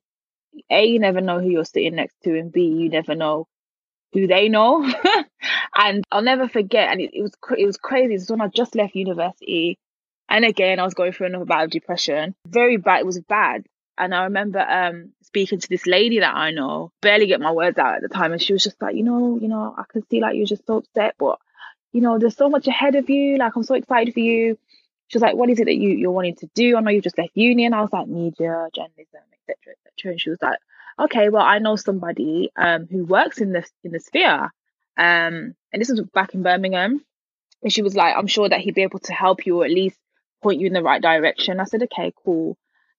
a 0.72 0.86
you 0.86 1.00
never 1.00 1.22
know 1.22 1.40
who 1.40 1.50
you're 1.50 1.66
sitting 1.66 1.96
next 1.96 2.16
to, 2.24 2.38
and 2.38 2.52
b 2.52 2.62
you 2.62 2.90
never 2.90 3.16
know 3.16 3.48
who 4.18 4.28
they 4.28 4.50
know. 4.50 4.92
and 5.76 6.04
I'll 6.12 6.24
never 6.24 6.48
forget. 6.48 6.92
And 6.92 7.02
it, 7.02 7.12
it 7.14 7.22
was 7.22 7.34
it 7.58 7.66
was 7.66 7.78
crazy. 7.78 8.14
It 8.14 8.18
was 8.18 8.32
when 8.32 8.42
I 8.42 8.48
just 8.48 8.76
left 8.76 8.96
university, 8.96 9.78
and 10.28 10.44
again 10.44 10.80
I 10.80 10.84
was 10.84 10.94
going 10.94 11.12
through 11.12 11.28
another 11.28 11.46
bout 11.46 11.66
of 11.66 11.70
depression. 11.70 12.36
Very 12.48 12.78
bad. 12.78 13.02
It 13.02 13.06
was 13.06 13.20
bad. 13.20 13.66
And 14.00 14.14
I 14.14 14.26
remember 14.26 14.60
um, 14.60 15.14
speaking 15.24 15.60
to 15.60 15.70
this 15.70 15.88
lady 15.88 16.20
that 16.20 16.36
I 16.36 16.52
know, 16.52 16.92
barely 17.02 17.26
get 17.26 17.42
my 17.42 17.52
words 17.52 17.80
out 17.80 17.96
at 17.96 18.02
the 18.02 18.10
time, 18.10 18.32
and 18.32 18.42
she 18.42 18.54
was 18.54 18.64
just 18.64 18.82
like, 18.82 18.96
you 18.96 19.04
know, 19.04 19.40
you 19.42 19.48
know, 19.48 19.74
I 19.78 19.84
can 19.92 20.08
see 20.10 20.20
like 20.20 20.36
you're 20.36 20.46
just 20.46 20.66
so 20.68 20.78
upset, 20.78 21.16
but 21.18 21.40
you 21.94 22.02
know, 22.02 22.20
there's 22.20 22.36
so 22.36 22.50
much 22.50 22.68
ahead 22.68 22.96
of 22.96 23.10
you. 23.10 23.38
Like 23.38 23.56
I'm 23.56 23.64
so 23.64 23.76
excited 23.76 24.14
for 24.14 24.20
you. 24.20 24.58
She 25.10 25.18
was 25.18 25.22
like, 25.22 25.36
what 25.36 25.50
is 25.50 25.60
it 25.60 25.66
that 25.66 25.76
you 25.76 25.90
you're 25.90 26.12
wanting 26.12 26.36
to 26.36 26.50
do? 26.54 26.76
I 26.76 26.82
know 26.82 26.92
you 26.92 27.02
just 27.02 27.18
left 27.18 27.32
uni, 27.36 27.66
and 27.66 27.76
I 27.76 27.82
was 27.82 27.94
like, 27.94 28.08
media, 28.08 28.68
journalism, 28.74 29.22
etc., 29.34 29.74
etc. 29.86 30.12
And 30.12 30.22
she 30.22 30.30
was 30.30 30.40
like, 30.42 30.60
okay, 31.00 31.30
well, 31.30 31.44
I 31.44 31.60
know 31.60 31.76
somebody 31.76 32.52
um, 32.56 32.88
who 32.90 33.06
works 33.06 33.40
in 33.40 33.52
this 33.52 33.70
in 33.84 33.92
the 33.92 34.00
sphere, 34.00 34.52
um, 34.98 35.56
and 35.72 35.82
this 35.82 35.90
was 35.90 36.02
back 36.14 36.34
in 36.34 36.44
Birmingham, 36.44 37.04
and 37.64 37.72
she 37.72 37.82
was 37.82 37.96
like, 37.96 38.16
I'm 38.16 38.28
sure 38.28 38.50
that 38.50 38.60
he'd 38.60 38.76
be 38.76 38.84
able 38.84 39.00
to 39.00 39.14
help 39.14 39.46
you 39.46 39.62
or 39.62 39.66
at 39.66 39.72
least 39.72 39.98
point 40.42 40.60
you 40.60 40.68
in 40.68 40.74
the 40.74 40.84
right 40.84 41.02
direction. 41.02 41.60
I 41.60 41.66
said, 41.66 41.84
okay, 41.84 42.14
cool. 42.24 42.58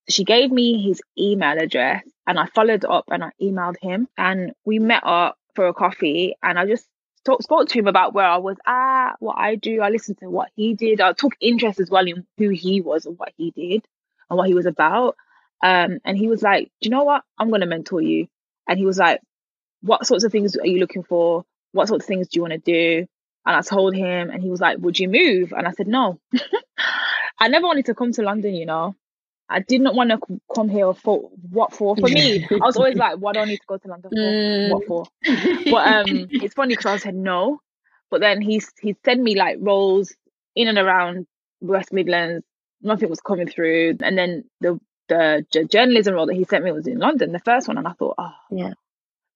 So 0.09 0.13
she 0.15 0.25
gave 0.25 0.51
me 0.51 0.83
his 0.83 1.01
email 1.19 1.59
address, 1.59 2.05
and 2.27 2.39
I 2.39 2.47
followed 2.47 2.85
up 2.85 3.05
and 3.11 3.25
I 3.25 3.31
emailed 3.41 3.77
him, 3.81 4.09
and 4.17 4.53
we 4.65 4.79
met 4.79 5.03
up 5.05 5.37
for 5.55 5.69
a 5.69 5.75
coffee, 5.75 6.35
and 6.43 6.59
I 6.59 6.67
just 6.67 6.87
talk, 7.25 7.43
spoke 7.43 7.69
to 7.69 7.79
him 7.79 7.87
about 7.87 8.15
where 8.15 8.27
I 8.27 8.39
was 8.39 8.57
at, 8.67 9.15
what 9.21 9.37
I 9.39 9.57
do. 9.57 9.81
I 9.81 9.91
listened 9.91 10.19
to 10.19 10.31
what 10.31 10.51
he 10.57 10.75
did. 10.75 11.01
I 11.01 11.13
took 11.13 11.35
interest 11.41 11.81
as 11.81 11.91
well 11.91 12.07
in 12.07 12.27
who 12.39 12.49
he 12.49 12.81
was 12.81 13.07
and 13.07 13.19
what 13.19 13.33
he 13.37 13.51
did 13.51 13.85
and 14.31 14.37
what 14.37 14.49
he 14.49 14.55
was 14.55 14.67
about. 14.67 15.17
Um, 15.63 15.99
and 16.05 16.17
he 16.17 16.29
was 16.29 16.43
like, 16.43 16.65
Do 16.81 16.89
you 16.89 16.91
know 16.91 17.05
what? 17.05 17.23
I'm 17.39 17.49
going 17.49 17.61
to 17.61 17.67
mentor 17.67 18.01
you. 18.01 18.29
And 18.69 18.79
he 18.79 18.85
was 18.85 18.99
like, 18.99 19.21
What 19.83 20.07
sorts 20.07 20.25
of 20.25 20.33
things 20.33 20.57
are 20.57 20.67
you 20.67 20.79
looking 20.79 21.03
for? 21.03 21.45
What 21.73 21.89
sorts 21.89 22.05
of 22.05 22.09
things 22.09 22.29
do 22.29 22.39
you 22.39 22.43
want 22.43 22.53
to 22.53 22.59
do? 22.59 23.07
And 23.47 23.57
I 23.57 23.63
told 23.63 23.95
him, 23.95 24.31
and 24.31 24.43
he 24.43 24.51
was 24.51 24.61
like, 24.61 24.79
Would 24.79 24.99
you 24.99 25.09
move? 25.09 25.53
And 25.53 25.67
I 25.67 25.73
said, 25.73 25.89
No. 25.89 26.21
I 27.41 27.49
never 27.49 27.67
wanted 27.67 27.87
to 27.87 27.95
come 27.95 28.13
to 28.13 28.23
London, 28.23 28.55
you 28.55 28.67
know. 28.67 28.97
I 29.49 29.61
did 29.61 29.81
not 29.81 29.95
want 29.95 30.11
to 30.11 30.19
come 30.55 30.69
here 30.69 30.93
for 30.93 31.31
what 31.51 31.73
for. 31.73 31.97
For 31.97 32.09
me, 32.09 32.47
I 32.51 32.67
was 32.67 32.77
always 32.77 32.97
like, 32.97 33.17
"What 33.17 33.35
do 33.35 33.41
I 33.41 33.47
need 33.47 33.57
to 33.57 33.67
go 33.67 33.79
to 33.79 33.89
London 33.89 34.11
for? 34.11 34.17
Mm. 34.19 34.71
What 34.71 34.87
for?" 34.87 35.07
But 35.71 35.87
um, 35.89 36.29
it's 36.31 36.55
funny 36.55 36.75
because 36.75 36.87
I 36.87 36.97
said 36.99 37.15
no, 37.15 37.61
but 38.11 38.21
then 38.21 38.43
he's 38.43 38.71
he 38.81 38.95
sent 39.05 39.23
me 39.23 39.37
like 39.37 39.57
roles 39.61 40.15
in 40.55 40.69
and 40.69 40.77
around 40.77 41.27
West 41.61 41.93
Midlands. 41.93 42.45
Nothing 42.83 43.09
was 43.09 43.21
coming 43.21 43.49
through, 43.49 43.97
and 44.03 44.19
then 44.19 44.45
the 44.61 44.79
the 45.09 45.67
journalism 45.71 46.15
role 46.15 46.27
that 46.27 46.35
he 46.35 46.45
sent 46.45 46.65
me 46.65 46.73
was 46.73 46.87
in 46.87 46.99
London, 46.99 47.33
the 47.33 47.39
first 47.39 47.69
one, 47.69 47.79
and 47.79 47.89
I 47.89 47.93
thought, 47.93 48.15
oh, 48.19 48.35
yeah. 48.51 48.75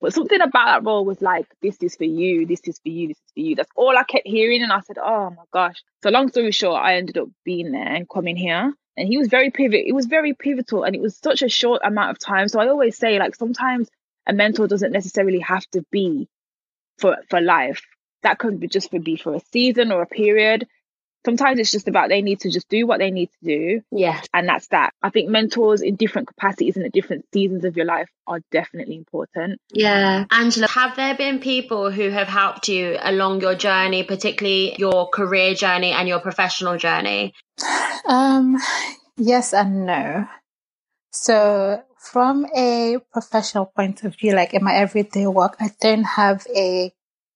But 0.01 0.13
something 0.13 0.41
about 0.41 0.67
that 0.67 0.85
role 0.85 1.05
was 1.05 1.23
like, 1.23 1.47
this 1.63 1.77
is 1.81 1.95
for 1.95 2.05
you, 2.05 2.45
this 2.45 2.61
is 2.65 2.79
for 2.81 2.89
you, 2.89 3.09
this 3.09 3.19
is 3.19 3.33
for 3.35 3.41
you. 3.41 3.55
That's 3.55 3.71
all 3.77 3.97
I 3.97 4.03
kept 4.03 4.27
hearing, 4.27 4.63
and 4.63 4.73
I 4.73 4.81
said, 4.81 4.99
oh 4.99 5.31
my 5.31 5.45
gosh. 5.53 5.83
So 6.03 6.11
long 6.11 6.29
story 6.29 6.51
short, 6.51 6.83
I 6.83 6.97
ended 6.97 7.19
up 7.19 7.29
being 7.45 7.71
there 7.71 7.87
and 7.87 8.09
coming 8.09 8.37
here, 8.37 8.73
and 8.97 9.09
he 9.09 9.17
was 9.19 9.29
very 9.29 9.51
pivot. 9.51 9.85
It 9.87 9.95
was 9.95 10.07
very 10.07 10.35
pivotal, 10.35 10.83
and 10.83 10.97
it 10.97 11.01
was 11.01 11.17
such 11.17 11.43
a 11.43 11.49
short 11.49 11.83
amount 11.85 12.11
of 12.11 12.19
time. 12.19 12.49
So 12.49 12.61
I 12.61 12.69
always 12.69 12.97
say, 12.97 13.19
like, 13.19 13.37
sometimes 13.37 13.89
a 14.27 14.33
mentor 14.33 14.67
doesn't 14.67 14.93
necessarily 14.93 15.41
have 15.41 15.67
to 15.71 15.85
be 15.91 16.29
for 16.99 17.17
for 17.31 17.41
life. 17.41 17.83
That 18.23 18.39
could 18.39 18.61
be 18.61 18.69
just 18.69 18.91
for 18.91 18.99
be 19.01 19.17
for 19.17 19.35
a 19.35 19.41
season 19.53 19.93
or 19.93 20.03
a 20.03 20.07
period 20.07 20.67
sometimes 21.25 21.59
it's 21.59 21.71
just 21.71 21.89
about 21.89 22.09
they 22.09 22.23
need 22.23 22.41
to 22.41 22.51
just 22.51 22.69
do 22.69 22.87
what 22.87 22.99
they 22.99 23.11
need 23.11 23.31
to 23.41 23.47
do. 23.47 23.81
Yeah. 23.91 24.21
And 24.33 24.49
that's 24.49 24.69
that. 24.69 24.93
I 25.03 25.11
think 25.11 25.29
mentors 25.29 25.83
in 25.83 25.97
different 25.97 26.29
capacities 26.29 26.77
and 26.77 26.85
at 26.85 26.93
different 26.93 27.27
seasons 27.33 27.65
of 27.65 27.77
your 27.77 27.87
life 27.87 28.09
are 28.27 28.41
definitely 28.51 28.97
important. 28.97 29.61
Yeah. 29.73 30.25
Angela, 30.31 30.69
have 30.69 30.97
there 30.97 31.15
been 31.17 31.41
people 31.41 31.91
who 31.91 32.11
have 32.11 32.29
helped 32.29 32.69
you 32.69 32.97
along 33.01 33.41
your 33.41 33.55
journey, 33.55 34.03
particularly 34.05 34.75
your 34.79 35.09
career 35.09 35.55
journey 35.55 35.93
and 35.93 36.09
your 36.09 36.21
professional 36.21 36.77
journey? 36.77 37.35
Um, 38.07 38.59
yes 39.17 39.55
and 39.55 39.87
no. 39.87 40.27
So 41.13 41.83
from 41.99 42.47
a 42.57 42.99
professional 43.13 43.67
point 43.67 44.03
of 44.03 44.17
view, 44.17 44.35
like 44.35 44.55
in 44.55 44.65
my 44.65 44.75
everyday 44.75 45.27
work, 45.27 45.57
I 45.61 45.71
don't 45.81 46.05
have 46.05 46.47
a 46.55 46.93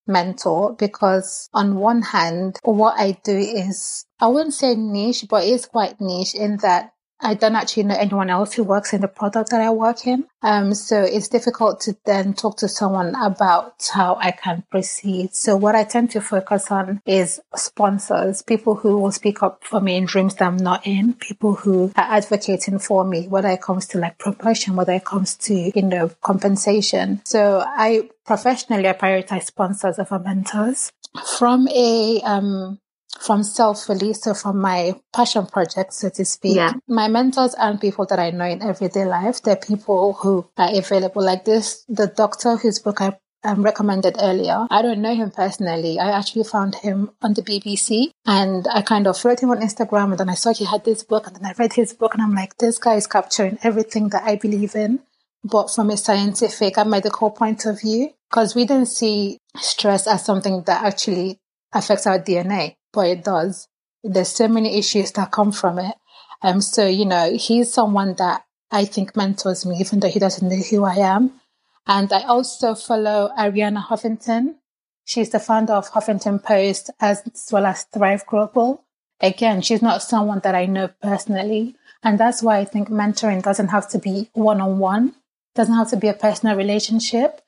mentor 0.07 0.75
because 0.75 1.49
on 1.55 1.77
one 1.77 2.03
hand, 2.03 2.59
what 2.63 2.99
I 2.99 3.13
do 3.25 3.37
is, 3.37 4.07
I 4.21 4.29
wouldn't 4.29 4.55
say 4.55 4.75
niche, 4.77 5.27
but 5.29 5.45
it's 5.45 5.67
quite 5.67 6.01
niche 6.01 6.35
in 6.35 6.59
that 6.59 6.93
I 7.21 7.35
don't 7.35 7.57
actually 7.57 7.85
know 7.85 7.97
anyone 7.97 8.31
else 8.31 8.53
who 8.53 8.63
works 8.63 8.93
in 8.93 9.01
the 9.01 9.09
product 9.09 9.51
that 9.51 9.61
I 9.61 9.71
work 9.71 10.07
in. 10.07 10.25
Um, 10.43 10.75
so 10.75 11.03
it's 11.03 11.29
difficult 11.29 11.81
to 11.83 11.97
then 12.05 12.35
talk 12.35 12.59
to 12.59 12.69
someone 12.69 13.15
about 13.15 13.89
how 13.93 14.17
I 14.21 14.31
can 14.31 14.65
proceed. 14.71 15.35
So 15.35 15.57
what 15.57 15.75
I 15.75 15.85
tend 15.85 16.11
to 16.13 16.21
focus 16.21 16.71
on 16.71 17.01
is 17.07 17.41
sponsors, 17.55 18.43
people 18.43 18.75
who 18.75 18.99
will 18.99 19.13
speak 19.13 19.43
up 19.43 19.65
for 19.65 19.81
me 19.81 19.97
in 19.97 20.07
rooms 20.07 20.35
that 20.37 20.47
I'm 20.47 20.57
not 20.57 20.87
in, 20.87 21.15
people 21.15 21.55
who 21.55 21.93
are 21.97 22.17
advocating 22.17 22.79
for 22.79 23.05
me, 23.05 23.29
whether 23.29 23.49
it 23.49 23.63
comes 23.63 23.87
to 23.89 23.99
like 23.99 24.19
promotion, 24.19 24.77
whether 24.77 24.93
it 24.93 25.05
comes 25.05 25.37
to, 25.37 25.73
you 25.75 25.83
know, 25.83 26.11
compensation. 26.21 27.23
So 27.25 27.65
I 27.67 28.11
professionally, 28.27 28.89
I 28.89 28.93
prioritize 28.93 29.45
sponsors 29.45 29.99
over 29.99 30.19
mentors. 30.19 30.93
From 31.39 31.67
a, 31.69 32.21
um, 32.25 32.79
from 33.21 33.43
self 33.43 33.89
release, 33.89 34.23
so 34.23 34.35
from 34.35 34.61
my 34.61 34.95
passion 35.15 35.47
project, 35.47 35.93
so 35.95 36.09
to 36.11 36.25
speak. 36.25 36.57
Yeah. 36.57 36.73
My 36.89 37.09
mentors 37.09 37.55
aren't 37.55 37.81
people 37.81 38.07
that 38.07 38.19
I 38.19 38.31
know 38.31 38.45
in 38.45 38.63
everyday 38.63 39.05
life. 39.05 39.43
They're 39.43 39.57
people 39.57 40.15
who 40.15 40.49
are 40.57 40.75
available. 40.75 41.23
Like 41.23 41.45
this, 41.45 41.85
the 41.89 42.07
doctor 42.07 42.57
whose 42.57 42.79
book 42.79 43.01
I 43.01 43.17
um, 43.45 43.63
recommended 43.63 44.17
earlier. 44.21 44.67
I 44.71 44.83
don't 44.83 45.01
know 45.01 45.15
him 45.15 45.31
personally. 45.31 45.99
I 45.99 46.11
actually 46.11 46.45
found 46.45 46.75
him 46.75 47.11
on 47.23 47.35
the 47.35 47.43
BBC 47.43 48.11
and 48.27 48.67
I 48.69 48.83
kind 48.83 49.07
of 49.07 49.17
followed 49.17 49.41
him 49.41 49.51
on 49.51 49.61
Instagram 49.61 50.11
and 50.11 50.19
then 50.19 50.29
I 50.29 50.35
saw 50.35 50.53
he 50.53 50.65
had 50.65 50.85
this 50.85 51.05
book 51.05 51.27
and 51.27 51.37
then 51.37 51.47
I 51.47 51.55
read 51.57 51.73
his 51.73 51.93
book 51.93 52.15
and 52.15 52.23
I'm 52.23 52.35
like, 52.35 52.57
this 52.59 52.79
guy 52.79 52.95
is 52.95 53.07
capturing 53.07 53.59
everything 53.63 54.09
that 54.09 54.25
I 54.25 54.37
believe 54.37 54.75
in, 54.75 55.01
but 55.45 55.71
from 55.71 55.91
a 55.91 55.97
scientific 55.97 56.77
and 56.77 56.91
medical 56.91 57.31
point 57.31 57.67
of 57.67 57.81
view. 57.81 58.11
Because 58.29 58.57
we 58.57 58.67
don't 58.67 58.87
see 58.87 59.39
stress 59.57 60.09
as 60.09 60.25
something 60.25 60.65
that 60.67 60.83
actually 60.83 61.39
affects 61.73 62.07
our 62.07 62.19
DNA 62.19 62.75
but 62.93 63.07
it 63.07 63.25
does. 63.25 63.69
There's 64.03 64.29
so 64.29 64.49
many 64.49 64.79
issues 64.79 65.13
that 65.13 65.33
come 65.33 65.53
from 65.53 65.79
it. 65.79 65.95
Um, 66.43 66.61
so, 66.61 66.87
you 66.87 67.07
know, 67.07 67.33
he's 67.35 67.73
someone 67.73 68.15
that 68.19 68.45
I 68.71 68.85
think 68.85 69.17
mentors 69.17 69.65
me, 69.65 69.77
even 69.79 70.01
though 70.01 70.09
he 70.09 70.19
doesn't 70.19 70.49
know 70.49 70.63
who 70.71 70.85
I 70.85 70.97
am. 70.97 71.41
And 71.87 72.13
I 72.13 72.23
also 72.25 72.75
follow 72.75 73.31
Arianna 73.39 73.87
Huffington. 73.87 74.57
She's 75.05 75.31
the 75.31 75.39
founder 75.39 75.73
of 75.73 75.91
Huffington 75.91 76.43
Post 76.43 76.91
as 77.01 77.23
well 77.53 77.67
as 77.67 77.85
Thrive 77.85 78.27
Global. 78.27 78.85
Again, 79.21 79.63
she's 79.63 79.83
not 79.83 80.03
someone 80.03 80.41
that 80.41 80.55
I 80.55 80.67
know 80.67 80.89
personally. 81.01 81.77
And 82.03 82.19
that's 82.19 82.43
why 82.43 82.59
I 82.59 82.65
think 82.65 82.89
mentoring 82.89 83.43
doesn't 83.43 83.69
have 83.69 83.89
to 83.91 83.99
be 83.99 84.31
one 84.35 84.61
on 84.61 84.79
one, 84.79 85.15
doesn't 85.55 85.75
have 85.75 85.91
to 85.91 85.97
be 85.97 86.09
a 86.09 86.15
personal 86.15 86.57
relationship. 86.57 87.41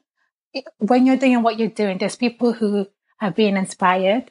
When 0.79 1.05
you're 1.05 1.17
doing 1.17 1.43
what 1.43 1.59
you're 1.59 1.69
doing, 1.69 1.99
there's 1.99 2.17
people 2.17 2.53
who 2.53 2.87
are 3.21 3.31
being 3.31 3.57
inspired 3.57 4.31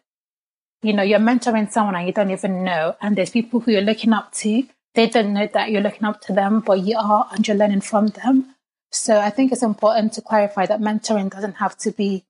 you 0.81 0.93
know, 0.93 1.03
you're 1.03 1.19
mentoring 1.19 1.71
someone 1.71 1.95
and 1.95 2.07
you 2.07 2.13
don't 2.13 2.31
even 2.31 2.63
know. 2.63 2.95
And 3.01 3.15
there's 3.15 3.29
people 3.29 3.59
who 3.59 3.71
you're 3.71 3.81
looking 3.81 4.13
up 4.13 4.31
to. 4.33 4.63
They 4.93 5.07
don't 5.07 5.33
know 5.33 5.47
that 5.53 5.71
you're 5.71 5.81
looking 5.81 6.05
up 6.05 6.21
to 6.21 6.33
them, 6.33 6.61
but 6.61 6.79
you 6.79 6.97
are 6.97 7.27
and 7.31 7.47
you're 7.47 7.57
learning 7.57 7.81
from 7.81 8.07
them. 8.07 8.55
So 8.91 9.19
I 9.19 9.29
think 9.29 9.51
it's 9.51 9.63
important 9.63 10.13
to 10.13 10.21
clarify 10.21 10.65
that 10.65 10.81
mentoring 10.81 11.29
doesn't 11.29 11.55
have 11.55 11.77
to 11.79 11.91
be, 11.91 12.25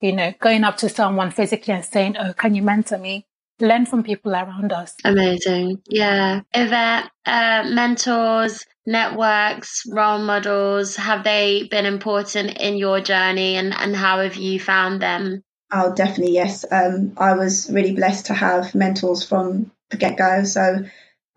you 0.00 0.12
know, 0.12 0.32
going 0.40 0.64
up 0.64 0.78
to 0.78 0.88
someone 0.88 1.30
physically 1.30 1.74
and 1.74 1.84
saying, 1.84 2.16
Oh, 2.18 2.32
can 2.32 2.54
you 2.54 2.62
mentor 2.62 2.98
me? 2.98 3.26
Learn 3.60 3.86
from 3.86 4.02
people 4.02 4.32
around 4.32 4.72
us. 4.72 4.94
Amazing. 5.04 5.82
Yeah. 5.88 6.40
Yvette, 6.52 7.10
uh, 7.26 7.64
mentors, 7.68 8.64
networks, 8.86 9.82
role 9.88 10.18
models, 10.18 10.96
have 10.96 11.22
they 11.22 11.68
been 11.70 11.86
important 11.86 12.58
in 12.58 12.76
your 12.76 13.00
journey 13.00 13.56
and, 13.56 13.72
and 13.74 13.94
how 13.94 14.20
have 14.20 14.34
you 14.34 14.58
found 14.58 15.00
them? 15.00 15.44
Oh, 15.74 15.94
definitely, 15.94 16.34
yes. 16.34 16.66
Um, 16.70 17.14
I 17.16 17.32
was 17.32 17.70
really 17.72 17.94
blessed 17.94 18.26
to 18.26 18.34
have 18.34 18.74
mentors 18.74 19.24
from 19.24 19.70
the 19.88 19.96
get 19.96 20.18
go. 20.18 20.44
So, 20.44 20.84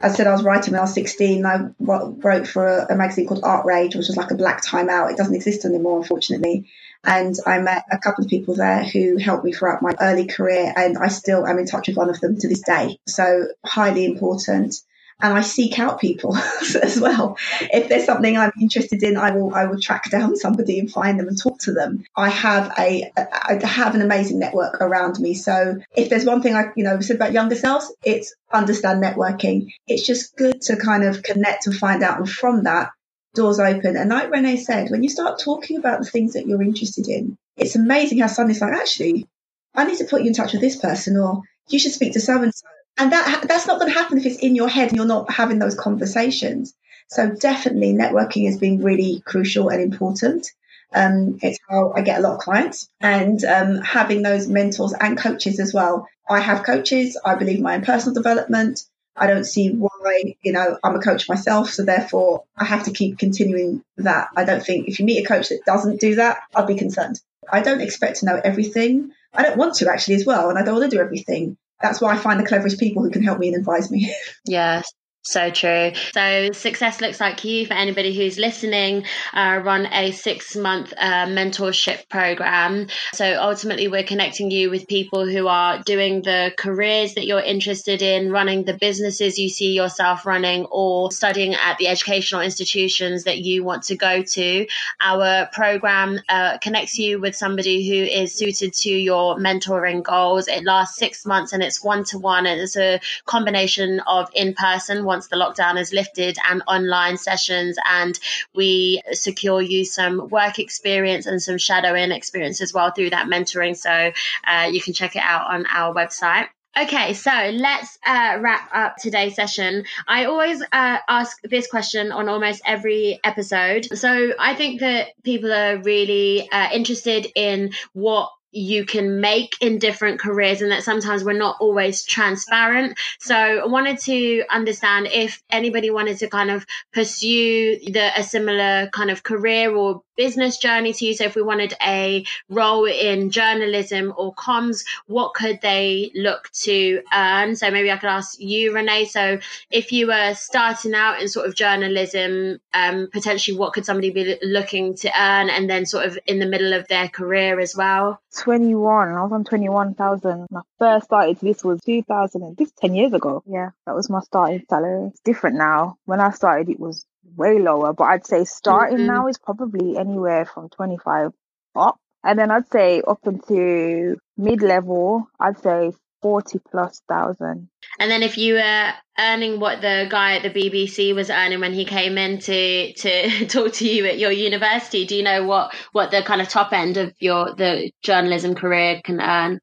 as 0.01 0.13
I 0.13 0.15
said, 0.15 0.27
I 0.27 0.33
was 0.33 0.43
writing 0.43 0.73
when 0.73 0.79
I 0.79 0.83
was 0.83 0.93
16. 0.93 1.45
I 1.45 1.69
wrote 1.79 2.45
for 2.45 2.67
a, 2.67 2.93
a, 2.93 2.95
magazine 2.97 3.27
called 3.27 3.45
Art 3.45 3.65
Rage, 3.65 3.95
which 3.95 4.07
was 4.07 4.17
like 4.17 4.31
a 4.31 4.35
black 4.35 4.61
time 4.61 4.89
out. 4.89 5.09
It 5.09 5.15
doesn't 5.15 5.33
exist 5.33 5.63
anymore, 5.63 6.01
unfortunately. 6.01 6.69
And 7.05 7.33
I 7.45 7.59
met 7.59 7.85
a 7.89 7.97
couple 7.97 8.25
of 8.25 8.29
people 8.29 8.55
there 8.55 8.83
who 8.83 9.15
helped 9.15 9.45
me 9.45 9.53
throughout 9.53 9.81
my 9.81 9.93
early 10.01 10.25
career, 10.25 10.73
and 10.75 10.97
I 10.97 11.07
still 11.07 11.47
am 11.47 11.57
in 11.57 11.65
touch 11.65 11.87
with 11.87 11.95
one 11.95 12.09
of 12.09 12.19
them 12.19 12.37
to 12.37 12.49
this 12.49 12.61
day. 12.61 12.99
So, 13.07 13.47
highly 13.65 14.03
important 14.03 14.75
and 15.21 15.33
I 15.33 15.41
seek 15.41 15.79
out 15.79 15.99
people 15.99 16.35
as 16.81 16.99
well. 16.99 17.37
If 17.61 17.87
there's 17.87 18.05
something 18.05 18.37
I'm 18.37 18.51
interested 18.59 19.01
in, 19.03 19.17
I 19.17 19.31
will 19.31 19.53
I 19.53 19.65
will 19.65 19.79
track 19.79 20.09
down 20.09 20.35
somebody 20.35 20.79
and 20.79 20.91
find 20.91 21.19
them 21.19 21.27
and 21.27 21.41
talk 21.41 21.59
to 21.59 21.73
them. 21.73 22.03
I 22.15 22.29
have 22.29 22.73
a 22.77 23.11
I 23.17 23.59
have 23.65 23.95
an 23.95 24.01
amazing 24.01 24.39
network 24.39 24.81
around 24.81 25.19
me. 25.19 25.33
So 25.33 25.79
if 25.95 26.09
there's 26.09 26.25
one 26.25 26.41
thing 26.41 26.55
I 26.55 26.71
you 26.75 26.83
know 26.83 26.99
said 26.99 27.15
about 27.15 27.33
younger 27.33 27.55
selves, 27.55 27.93
it's 28.03 28.35
understand 28.51 29.03
networking. 29.03 29.71
It's 29.87 30.05
just 30.05 30.35
good 30.35 30.61
to 30.63 30.75
kind 30.75 31.03
of 31.03 31.23
connect 31.23 31.67
and 31.67 31.75
find 31.75 32.03
out, 32.03 32.19
and 32.19 32.29
from 32.29 32.63
that, 32.63 32.89
doors 33.33 33.59
open. 33.59 33.95
And 33.95 34.09
like 34.09 34.31
Renee 34.31 34.57
said, 34.57 34.89
when 34.89 35.03
you 35.03 35.09
start 35.09 35.39
talking 35.39 35.77
about 35.77 35.99
the 35.99 36.09
things 36.09 36.33
that 36.33 36.45
you're 36.45 36.61
interested 36.61 37.07
in, 37.07 37.37
it's 37.55 37.75
amazing 37.75 38.19
how 38.19 38.27
suddenly 38.27 38.53
it's 38.53 38.61
like 38.61 38.73
actually, 38.73 39.27
I 39.73 39.85
need 39.85 39.97
to 39.99 40.05
put 40.05 40.21
you 40.21 40.27
in 40.27 40.33
touch 40.33 40.51
with 40.53 40.61
this 40.61 40.75
person, 40.75 41.15
or 41.15 41.41
you 41.69 41.79
should 41.79 41.93
speak 41.93 42.13
to 42.13 42.19
so 42.19 42.41
and 42.41 42.53
so 42.53 42.67
and 42.97 43.11
that 43.11 43.45
that's 43.47 43.67
not 43.67 43.79
going 43.79 43.91
to 43.91 43.97
happen 43.97 44.17
if 44.17 44.25
it's 44.25 44.39
in 44.39 44.55
your 44.55 44.69
head 44.69 44.89
and 44.89 44.97
you're 44.97 45.05
not 45.05 45.31
having 45.31 45.59
those 45.59 45.75
conversations. 45.75 46.73
So 47.07 47.29
definitely 47.29 47.93
networking 47.93 48.45
has 48.45 48.57
been 48.57 48.81
really 48.81 49.21
crucial 49.25 49.69
and 49.69 49.81
important. 49.81 50.47
Um, 50.93 51.39
it's 51.41 51.59
how 51.69 51.93
I 51.93 52.01
get 52.01 52.19
a 52.19 52.21
lot 52.21 52.35
of 52.35 52.39
clients 52.39 52.89
and 53.01 53.43
um, 53.43 53.77
having 53.77 54.21
those 54.21 54.47
mentors 54.47 54.93
and 54.93 55.17
coaches 55.17 55.59
as 55.59 55.73
well. 55.73 56.07
I 56.29 56.39
have 56.39 56.63
coaches. 56.63 57.19
I 57.23 57.35
believe 57.35 57.57
in 57.57 57.63
my 57.63 57.75
own 57.75 57.83
personal 57.83 58.15
development. 58.15 58.83
I 59.15 59.27
don't 59.27 59.43
see 59.43 59.69
why, 59.69 60.35
you 60.41 60.51
know, 60.51 60.77
I'm 60.83 60.95
a 60.95 61.01
coach 61.01 61.29
myself. 61.29 61.69
So 61.69 61.83
therefore 61.83 62.45
I 62.57 62.65
have 62.65 62.83
to 62.83 62.91
keep 62.91 63.19
continuing 63.19 63.83
that. 63.97 64.29
I 64.35 64.45
don't 64.45 64.65
think 64.65 64.87
if 64.87 64.99
you 64.99 65.05
meet 65.05 65.23
a 65.23 65.27
coach 65.27 65.49
that 65.49 65.65
doesn't 65.65 65.99
do 65.99 66.15
that, 66.15 66.39
I'll 66.55 66.65
be 66.65 66.75
concerned. 66.75 67.19
I 67.51 67.61
don't 67.61 67.81
expect 67.81 68.19
to 68.19 68.25
know 68.25 68.41
everything. 68.43 69.11
I 69.33 69.43
don't 69.43 69.57
want 69.57 69.75
to 69.75 69.91
actually 69.91 70.15
as 70.15 70.25
well. 70.25 70.49
And 70.49 70.57
I 70.57 70.63
don't 70.63 70.79
want 70.79 70.89
to 70.89 70.97
do 70.97 71.01
everything 71.01 71.57
that's 71.81 72.01
why 72.01 72.13
I 72.13 72.17
find 72.17 72.39
the 72.39 72.45
cleverest 72.45 72.79
people 72.79 73.03
who 73.03 73.11
can 73.11 73.23
help 73.23 73.39
me 73.39 73.47
and 73.47 73.57
advise 73.57 73.91
me. 73.91 74.13
Yes, 74.47 74.91
so 75.27 75.49
true. 75.49 75.91
So 76.13 76.51
success 76.51 77.01
looks 77.01 77.19
like 77.19 77.43
you 77.43 77.65
for 77.65 77.73
anybody 77.73 78.15
who's 78.15 78.37
listening. 78.37 79.05
Uh, 79.33 79.59
run 79.63 79.87
a 79.87 80.11
six 80.11 80.55
month 80.55 80.93
uh, 80.95 81.25
mentorship 81.25 82.07
program. 82.09 82.87
So 83.13 83.41
ultimately, 83.41 83.87
we're 83.87 84.03
connecting 84.03 84.51
you 84.51 84.69
with 84.69 84.87
people 84.87 85.27
who 85.27 85.47
are 85.47 85.81
doing 85.81 86.21
the 86.21 86.53
careers 86.55 87.15
that 87.15 87.25
you're 87.25 87.41
interested 87.41 88.03
in, 88.03 88.31
running 88.31 88.65
the 88.65 88.75
businesses 88.75 89.39
you 89.39 89.49
see 89.49 89.73
yourself 89.73 90.27
running, 90.27 90.65
or 90.65 91.11
studying 91.11 91.55
at 91.55 91.79
the 91.79 91.87
educational 91.87 92.41
institutions 92.41 93.23
that 93.23 93.39
you 93.39 93.63
want 93.63 93.81
to 93.85 93.95
go 93.95 94.21
to. 94.21 94.67
Our 95.01 95.49
program 95.51 96.19
uh, 96.29 96.59
connects 96.59 96.99
you 96.99 97.19
with 97.19 97.35
somebody 97.35 97.89
who 97.89 97.95
is 97.95 98.35
suited 98.35 98.73
to 98.73 98.91
your 98.91 99.37
mentoring 99.37 100.03
goals. 100.03 100.47
It 100.47 100.63
lasts 100.65 100.99
six 100.99 101.25
months 101.25 101.51
and 101.51 101.63
it's 101.63 101.83
one 101.83 102.03
to 102.05 102.19
one, 102.19 102.45
and 102.45 102.61
it's 102.61 102.77
a 102.77 102.99
combination 103.25 104.01
of 104.01 104.29
in 104.35 104.53
person 104.53 105.03
once 105.15 105.27
the 105.29 105.37
lockdown 105.37 105.79
is 105.79 105.93
lifted 105.93 106.37
and 106.49 106.61
online 106.67 107.17
sessions. 107.17 107.77
And 107.89 108.19
we 108.53 109.01
secure 109.13 109.61
you 109.61 109.85
some 109.85 110.27
work 110.27 110.59
experience 110.59 111.25
and 111.25 111.41
some 111.41 111.57
shadowing 111.57 112.11
experience 112.11 112.59
as 112.59 112.73
well 112.73 112.91
through 112.91 113.11
that 113.11 113.27
mentoring. 113.27 113.77
So 113.77 114.11
uh, 114.45 114.67
you 114.69 114.81
can 114.81 114.93
check 114.93 115.15
it 115.15 115.23
out 115.23 115.49
on 115.53 115.65
our 115.67 115.93
website. 115.93 116.47
Okay, 116.77 117.13
so 117.13 117.31
let's 117.53 117.97
uh, 118.05 118.37
wrap 118.41 118.69
up 118.73 118.97
today's 118.97 119.35
session. 119.35 119.85
I 120.05 120.25
always 120.25 120.61
uh, 120.61 120.97
ask 121.07 121.37
this 121.43 121.67
question 121.67 122.11
on 122.11 122.27
almost 122.27 122.61
every 122.65 123.21
episode. 123.23 123.97
So 123.97 124.33
I 124.37 124.55
think 124.55 124.81
that 124.81 125.11
people 125.23 125.53
are 125.53 125.77
really 125.77 126.49
uh, 126.51 126.67
interested 126.73 127.27
in 127.33 127.71
what 127.93 128.29
you 128.55 128.85
can 128.85 129.19
make 129.19 129.55
in 129.59 129.79
different 129.79 130.19
careers 130.19 130.61
and 130.61 130.71
that 130.71 130.83
sometimes 130.83 131.25
we're 131.25 131.33
not 131.33 131.57
always 131.59 132.05
transparent. 132.05 132.97
So 133.19 133.35
I 133.35 133.65
wanted 133.65 133.99
to 133.99 134.43
understand 134.49 135.09
if 135.11 135.43
anybody 135.49 135.91
wanted 135.91 136.19
to 136.19 136.29
kind 136.29 136.49
of 136.49 136.65
pursue 136.93 137.77
the 137.91 138.11
a 138.17 138.23
similar 138.23 138.89
kind 138.93 139.11
of 139.11 139.23
career 139.23 139.75
or 139.75 140.01
business 140.15 140.57
journey 140.57 140.93
to 140.93 141.05
you. 141.05 141.13
So 141.13 141.25
if 141.25 141.35
we 141.35 141.41
wanted 141.41 141.73
a 141.85 142.25
role 142.49 142.85
in 142.85 143.29
journalism 143.31 144.13
or 144.17 144.33
comms, 144.33 144.85
what 145.07 145.33
could 145.33 145.59
they 145.61 146.11
look 146.15 146.49
to 146.63 147.01
earn? 147.13 147.55
So 147.55 147.71
maybe 147.71 147.91
I 147.91 147.97
could 147.97 148.09
ask 148.09 148.39
you, 148.39 148.73
Renee. 148.73 149.05
So 149.05 149.39
if 149.69 149.91
you 149.91 150.07
were 150.07 150.33
starting 150.35 150.93
out 150.93 151.21
in 151.21 151.27
sort 151.27 151.47
of 151.47 151.55
journalism, 151.55 152.59
um, 152.73 153.09
potentially 153.11 153.57
what 153.57 153.73
could 153.73 153.85
somebody 153.85 154.11
be 154.11 154.37
looking 154.41 154.95
to 154.95 155.09
earn 155.09 155.49
and 155.49 155.69
then 155.69 155.85
sort 155.85 156.05
of 156.05 156.17
in 156.25 156.39
the 156.39 156.45
middle 156.45 156.73
of 156.73 156.87
their 156.87 157.07
career 157.07 157.59
as 157.59 157.75
well? 157.75 158.19
21. 158.39 159.09
I 159.09 159.23
was 159.23 159.31
on 159.31 159.43
21,000. 159.43 160.47
My 160.51 160.61
first 160.79 161.05
started, 161.05 161.39
this 161.39 161.63
was 161.63 161.81
2000, 161.81 162.57
this 162.57 162.71
10 162.81 162.95
years 162.95 163.13
ago. 163.13 163.43
Yeah, 163.45 163.69
that 163.85 163.95
was 163.95 164.09
my 164.09 164.21
starting 164.21 164.65
salary. 164.69 165.07
It's 165.07 165.19
different 165.21 165.57
now. 165.57 165.97
When 166.05 166.19
I 166.19 166.31
started, 166.31 166.69
it 166.69 166.79
was 166.79 167.05
way 167.35 167.59
lower, 167.59 167.93
but 167.93 168.05
I'd 168.05 168.25
say 168.25 168.45
starting 168.45 168.97
mm-hmm. 168.99 169.07
now 169.07 169.27
is 169.27 169.37
probably 169.37 169.97
anywhere 169.97 170.45
from 170.45 170.69
25 170.69 171.31
up. 171.75 171.97
And 172.23 172.39
then 172.39 172.49
I'd 172.49 172.71
say 172.71 173.01
up 173.07 173.19
into 173.25 174.17
mid 174.37 174.61
level, 174.61 175.27
I'd 175.39 175.59
say 175.59 175.91
40 176.21 176.59
plus 176.71 177.01
thousand. 177.07 177.69
And 177.99 178.09
then 178.09 178.23
if 178.23 178.37
you 178.37 178.55
were 178.55 178.93
earning 179.19 179.59
what 179.59 179.81
the 179.81 180.07
guy 180.09 180.37
at 180.37 180.41
the 180.41 180.49
BBC 180.49 181.13
was 181.13 181.29
earning 181.29 181.59
when 181.59 181.73
he 181.73 181.85
came 181.85 182.17
in 182.17 182.39
to 182.39 182.93
to 182.93 183.45
talk 183.47 183.73
to 183.73 183.87
you 183.87 184.07
at 184.07 184.17
your 184.17 184.31
university, 184.31 185.05
do 185.05 185.15
you 185.15 185.21
know 185.21 185.45
what 185.45 185.75
what 185.91 186.09
the 186.09 186.23
kind 186.23 186.41
of 186.41 186.49
top 186.49 186.73
end 186.73 186.97
of 186.97 187.13
your 187.19 187.53
the 187.53 187.91
journalism 188.01 188.55
career 188.55 189.01
can 189.03 189.21
earn? 189.21 189.59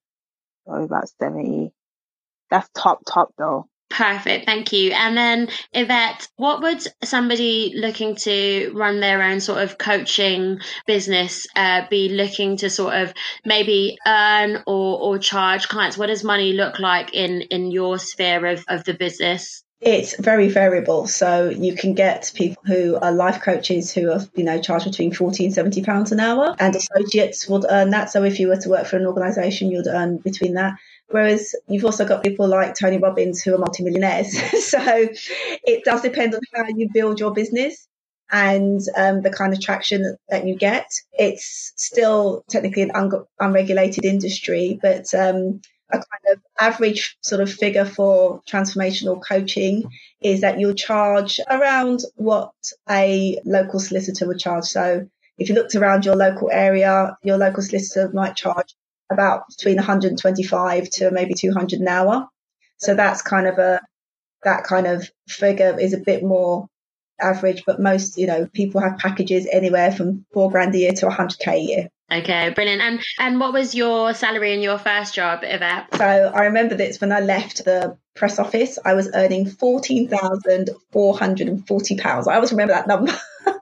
Oh, 0.69 0.85
about 0.85 1.09
70. 1.21 1.73
That's 2.49 2.69
top 2.77 3.01
top 3.13 3.35
though. 3.37 3.67
Perfect, 3.93 4.47
thank 4.47 4.73
you. 4.73 4.93
And 4.93 5.15
then, 5.15 5.49
Yvette, 5.75 6.27
what 6.37 6.63
would 6.63 6.83
somebody 7.05 7.75
looking 7.77 8.17
to 8.17 8.73
run 8.75 9.01
their 9.01 9.23
own 9.23 9.41
sort 9.41 9.63
of 9.63 9.77
coaching 9.77 10.61
business 10.87 11.47
uh, 11.55 11.83
be 11.91 12.09
looking 12.09 12.57
to 12.59 12.71
sort 12.71 12.95
of 12.95 13.13
maybe 13.45 13.99
earn 14.07 14.63
or, 14.67 14.99
or 14.99 15.19
charge 15.19 15.69
clients? 15.69 15.99
What 15.99 16.07
does 16.07 16.25
money 16.25 16.55
look 16.55 16.79
like 16.79 17.13
in, 17.13 17.43
in 17.43 17.71
your 17.71 17.99
sphere 17.99 18.47
of, 18.47 18.65
of 18.67 18.85
the 18.85 18.95
business? 18.95 19.63
It's 19.83 20.19
very 20.19 20.49
variable. 20.49 21.07
So 21.07 21.51
you 21.51 21.75
can 21.75 21.93
get 21.93 22.33
people 22.35 22.63
who 22.65 22.97
are 22.97 23.13
life 23.13 23.43
coaches 23.43 23.93
who 23.93 24.11
are, 24.11 24.21
you 24.35 24.45
know, 24.45 24.59
charged 24.59 24.87
between 24.87 25.13
40 25.13 25.47
and 25.47 25.55
70 25.55 25.83
pounds 25.83 26.13
an 26.13 26.21
hour 26.21 26.55
and 26.59 26.75
associates 26.75 27.47
would 27.47 27.67
earn 27.69 27.91
that. 27.91 28.09
So 28.09 28.23
if 28.23 28.41
you 28.41 28.49
were 28.49 28.57
to 28.57 28.71
work 28.71 28.87
for 28.87 28.97
an 28.97 29.07
organization, 29.07 29.71
you'd 29.71 29.89
earn 29.89 30.17
between 30.19 30.55
that. 30.55 30.75
Whereas 31.13 31.55
you've 31.69 31.85
also 31.85 32.07
got 32.07 32.23
people 32.23 32.49
like 32.49 32.75
Tony 32.75 32.99
Robbins 32.99 33.43
who 33.43 33.55
are 33.55 33.59
multimillionaires. 33.59 34.33
so 34.69 35.09
it 35.65 35.85
does 35.85 36.03
depend 36.03 36.35
on 36.35 36.41
how 36.55 36.65
you 36.75 36.89
build 36.93 37.21
your 37.21 37.33
business 37.33 37.87
and 38.31 38.81
um, 38.97 39.21
the 39.21 39.31
kind 39.31 39.53
of 39.53 39.61
traction 39.61 40.17
that, 40.31 40.47
you 40.47 40.57
get. 40.57 40.87
It's 41.13 41.73
still 41.77 42.45
technically 42.49 42.83
an 42.83 42.93
un- 42.95 43.25
unregulated 43.39 44.07
industry, 44.07 44.79
but 44.81 45.13
um, 45.15 45.61
a 45.91 45.99
kind 45.99 46.33
of 46.33 46.41
average 46.59 47.19
sort 47.21 47.43
of 47.43 47.53
figure 47.53 47.85
for 47.85 48.41
transformational 48.49 49.21
coaching 49.23 49.85
is 50.23 50.41
that 50.41 50.59
you'll 50.59 50.75
charge 50.75 51.39
around 51.51 52.01
what 52.17 52.53
a 52.89 53.39
local 53.45 53.79
solicitor 53.79 54.27
would 54.27 54.39
charge. 54.39 54.65
So 54.65 55.07
if 55.37 55.51
you 55.51 55.55
looked 55.55 55.75
around 55.75 56.07
your 56.07 56.17
local 56.17 56.51
area, 56.51 57.17
your 57.23 57.37
local 57.37 57.63
solicitor 57.63 58.11
might 58.15 58.35
charge 58.35 58.75
about 59.13 59.45
between 59.49 59.77
125 59.77 60.91
to 60.91 61.11
maybe 61.11 61.35
200 61.35 61.81
an 61.81 61.89
hour. 61.89 62.29
So 62.79 62.95
that's 62.95 63.23
kind 63.23 63.47
of 63.47 63.59
a, 63.59 63.81
that 64.43 64.65
kind 64.65 64.87
of 64.87 65.09
figure 65.29 65.79
is 65.79 65.93
a 65.93 65.99
bit 65.99 66.23
more 66.23 66.67
average, 67.21 67.63
but 67.65 67.81
most, 67.81 68.19
you 68.19 68.27
know, 68.27 68.49
people 68.53 68.81
have 68.81 68.99
packages 68.99 69.47
anywhere 69.51 69.93
from 69.93 70.25
four 70.33 70.51
grand 70.51 70.75
a 70.75 70.79
year 70.79 70.93
to 70.93 71.07
100k 71.07 71.49
a 71.49 71.61
year. 71.61 71.89
Okay, 72.13 72.51
brilliant. 72.51 72.83
And 72.83 73.01
and 73.19 73.41
what 73.41 73.55
was 73.55 73.75
your 73.75 74.13
salary 74.13 74.53
in 74.53 74.61
your 74.61 74.77
first 74.77 75.15
job, 75.15 75.41
Yvette? 75.43 75.95
So 75.95 76.05
I 76.05 76.45
remember 76.45 76.75
this 76.75 77.01
when 77.01 77.11
I 77.11 77.21
left 77.21 77.65
the 77.65 77.97
press 78.15 78.39
office, 78.39 78.79
I 78.85 78.93
was 78.93 79.11
earning 79.15 79.47
fourteen 79.47 80.09
thousand 80.09 80.71
four 80.91 81.17
hundred 81.17 81.49
and 81.49 81.67
forty 81.67 81.97
pounds. 81.97 82.29
I 82.29 82.35
always 82.35 82.53
remember 82.53 82.75
that 82.75 82.87
number. 82.87 83.13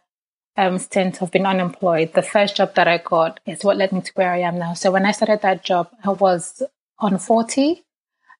um, 0.56 0.78
stint 0.78 1.22
of 1.22 1.32
being 1.32 1.46
unemployed, 1.46 2.14
the 2.14 2.22
first 2.22 2.56
job 2.56 2.76
that 2.76 2.88
I 2.88 2.98
got 2.98 3.40
is 3.46 3.64
what 3.64 3.78
led 3.78 3.92
me 3.92 4.02
to 4.02 4.12
where 4.16 4.32
I 4.32 4.40
am 4.40 4.60
now. 4.60 4.74
So 4.74 4.92
when 4.92 5.06
I 5.06 5.12
started 5.12 5.42
that 5.42 5.64
job, 5.64 5.90
I 6.04 6.10
was 6.10 6.62
on 7.00 7.18
40. 7.18 7.84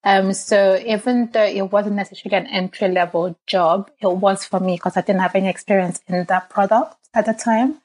Um, 0.04 0.34
so 0.34 0.82
even 0.86 1.30
though 1.32 1.46
it 1.46 1.72
wasn't 1.72 1.96
necessarily 1.96 2.46
an 2.46 2.54
entry 2.54 2.90
level 2.90 3.38
job, 3.48 3.90
it 4.02 4.08
was 4.08 4.46
for 4.46 4.60
me 4.60 4.76
because 4.76 4.98
I 4.98 5.02
didn't 5.02 5.22
have 5.22 5.36
any 5.36 5.50
experience 5.50 6.02
in 6.08 6.26
that 6.26 6.50
product 6.50 6.96
at 7.14 7.26
the 7.26 7.34
time. 7.34 7.80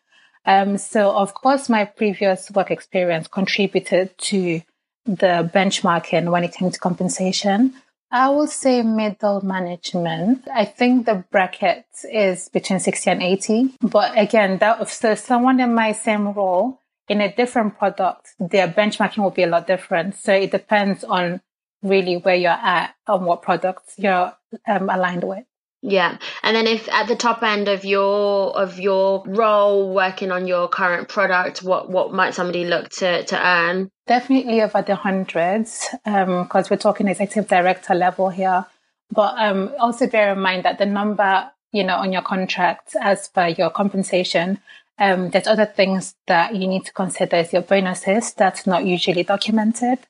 Um, 0.45 0.79
so 0.79 1.11
of 1.11 1.35
course, 1.35 1.69
my 1.69 1.85
previous 1.85 2.51
work 2.51 2.71
experience 2.71 3.29
contributed 3.29 4.17
to 4.19 4.63
the 5.05 5.51
benchmarking 5.55 6.31
when 6.31 6.45
it 6.45 6.53
came 6.53 6.71
to 6.71 6.79
compensation. 6.79 7.75
I 8.11 8.31
would 8.31 8.49
say 8.49 8.83
middle 8.83 9.45
management. 9.45 10.47
I 10.53 10.65
think 10.65 11.07
the 11.07 11.25
bracket 11.31 11.85
is 12.11 12.49
between 12.49 12.81
60 12.81 13.11
and 13.11 13.23
80. 13.23 13.75
But 13.83 14.17
again, 14.17 14.59
that 14.59 14.89
so 14.89 15.15
someone 15.15 15.61
in 15.61 15.75
my 15.75 15.93
same 15.93 16.33
role 16.33 16.81
in 17.09 17.21
a 17.21 17.35
different 17.35 17.79
product, 17.79 18.35
their 18.39 18.69
benchmarking 18.69 19.23
will 19.23 19.31
be 19.31 19.43
a 19.43 19.47
lot 19.47 19.67
different. 19.67 20.17
So 20.17 20.33
it 20.33 20.51
depends 20.51 21.05
on 21.05 21.41
really 21.83 22.17
where 22.17 22.35
you're 22.35 22.51
at 22.51 22.95
and 23.07 23.25
what 23.25 23.43
products 23.43 23.95
you're 23.99 24.35
um, 24.67 24.91
aligned 24.91 25.25
with. 25.25 25.45
Yeah. 25.81 26.19
And 26.43 26.57
then 26.57 26.67
if 26.67 26.89
at 26.89 27.07
the 27.07 27.15
top 27.15 27.43
end 27.43 27.69
of 27.69 27.85
your 27.85 28.57
of 28.57 28.81
your 28.81 29.23
role 29.27 29.95
working 29.95 30.33
on 30.33 30.47
your 30.47 30.69
current 30.69 31.09
product, 31.09 31.63
what 31.63 31.89
what 31.89 32.13
might 32.13 32.35
somebody 32.35 32.65
look 32.65 32.89
to 32.91 33.25
to 33.25 33.47
earn? 33.47 33.91
Definitely 34.07 34.61
over 34.61 34.83
the 34.83 34.97
hundreds, 34.97 35.89
because 36.05 36.65
um, 36.65 36.69
we're 36.71 36.77
talking 36.79 37.07
executive 37.07 37.49
director 37.49 37.95
level 37.95 38.29
here. 38.29 38.67
But 39.11 39.39
um, 39.39 39.73
also 39.79 40.07
bear 40.07 40.33
in 40.33 40.41
mind 40.41 40.65
that 40.65 40.79
the 40.79 40.87
number, 40.87 41.51
you 41.73 41.85
know, 41.85 41.97
on 41.97 42.13
your 42.13 42.23
contract 42.23 42.97
as 43.01 43.29
per 43.29 43.49
your 43.49 43.71
compensation, 43.71 44.59
um, 44.99 45.31
there's 45.31 45.47
other 45.47 45.67
things 45.67 46.15
that 46.27 46.57
you 46.57 46.67
need 46.67 46.87
to 46.87 46.93
consider 46.93 47.37
as 47.37 47.53
your 47.53 47.63
bonuses 47.63 48.35
that's 48.35 48.67
not 48.67 48.85
usually 48.85 49.23
documented. 49.23 50.01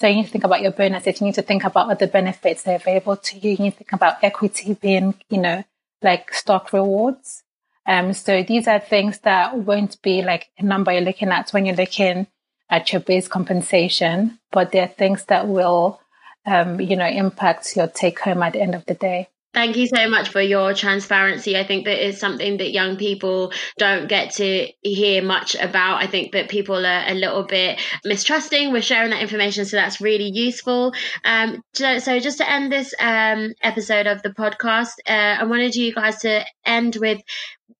So 0.00 0.06
you 0.06 0.16
need 0.16 0.26
to 0.26 0.30
think 0.30 0.44
about 0.44 0.62
your 0.62 0.70
bonuses. 0.70 1.20
You 1.20 1.26
need 1.26 1.34
to 1.34 1.42
think 1.42 1.64
about 1.64 1.90
other 1.90 2.06
benefits 2.06 2.62
that 2.62 2.72
are 2.72 2.76
available 2.76 3.16
to 3.16 3.38
you. 3.38 3.50
You 3.52 3.58
need 3.58 3.70
to 3.72 3.78
think 3.78 3.92
about 3.92 4.22
equity 4.22 4.74
being, 4.74 5.14
you 5.28 5.38
know, 5.38 5.64
like 6.02 6.32
stock 6.32 6.72
rewards. 6.72 7.42
Um, 7.84 8.12
so 8.12 8.42
these 8.42 8.68
are 8.68 8.78
things 8.78 9.18
that 9.20 9.56
won't 9.56 10.00
be 10.02 10.22
like 10.22 10.50
a 10.58 10.62
number 10.62 10.92
you're 10.92 11.00
looking 11.00 11.30
at 11.30 11.50
when 11.50 11.66
you're 11.66 11.74
looking 11.74 12.26
at 12.70 12.92
your 12.92 13.00
base 13.00 13.26
compensation, 13.26 14.38
but 14.52 14.70
they're 14.70 14.86
things 14.86 15.24
that 15.24 15.48
will, 15.48 16.00
um, 16.46 16.80
you 16.80 16.94
know, 16.94 17.08
impact 17.08 17.76
your 17.76 17.88
take 17.88 18.20
home 18.20 18.42
at 18.42 18.52
the 18.52 18.60
end 18.60 18.74
of 18.74 18.84
the 18.86 18.94
day. 18.94 19.28
Thank 19.58 19.76
you 19.76 19.88
so 19.88 20.08
much 20.08 20.28
for 20.28 20.40
your 20.40 20.72
transparency. 20.72 21.56
I 21.56 21.66
think 21.66 21.84
that 21.86 22.06
is 22.06 22.20
something 22.20 22.58
that 22.58 22.70
young 22.70 22.96
people 22.96 23.52
don't 23.76 24.06
get 24.08 24.30
to 24.34 24.68
hear 24.82 25.20
much 25.20 25.56
about. 25.56 26.00
I 26.00 26.06
think 26.06 26.30
that 26.30 26.48
people 26.48 26.86
are 26.86 27.02
a 27.08 27.14
little 27.14 27.42
bit 27.42 27.80
mistrusting. 28.04 28.70
We're 28.70 28.82
sharing 28.82 29.10
that 29.10 29.20
information, 29.20 29.64
so 29.64 29.76
that's 29.76 30.00
really 30.00 30.30
useful. 30.32 30.94
Um, 31.24 31.60
so, 31.74 32.20
just 32.20 32.38
to 32.38 32.48
end 32.48 32.70
this 32.70 32.94
um, 33.00 33.52
episode 33.60 34.06
of 34.06 34.22
the 34.22 34.30
podcast, 34.30 34.92
uh, 35.08 35.42
I 35.42 35.42
wanted 35.42 35.74
you 35.74 35.92
guys 35.92 36.18
to 36.18 36.44
end 36.64 36.94
with 37.00 37.20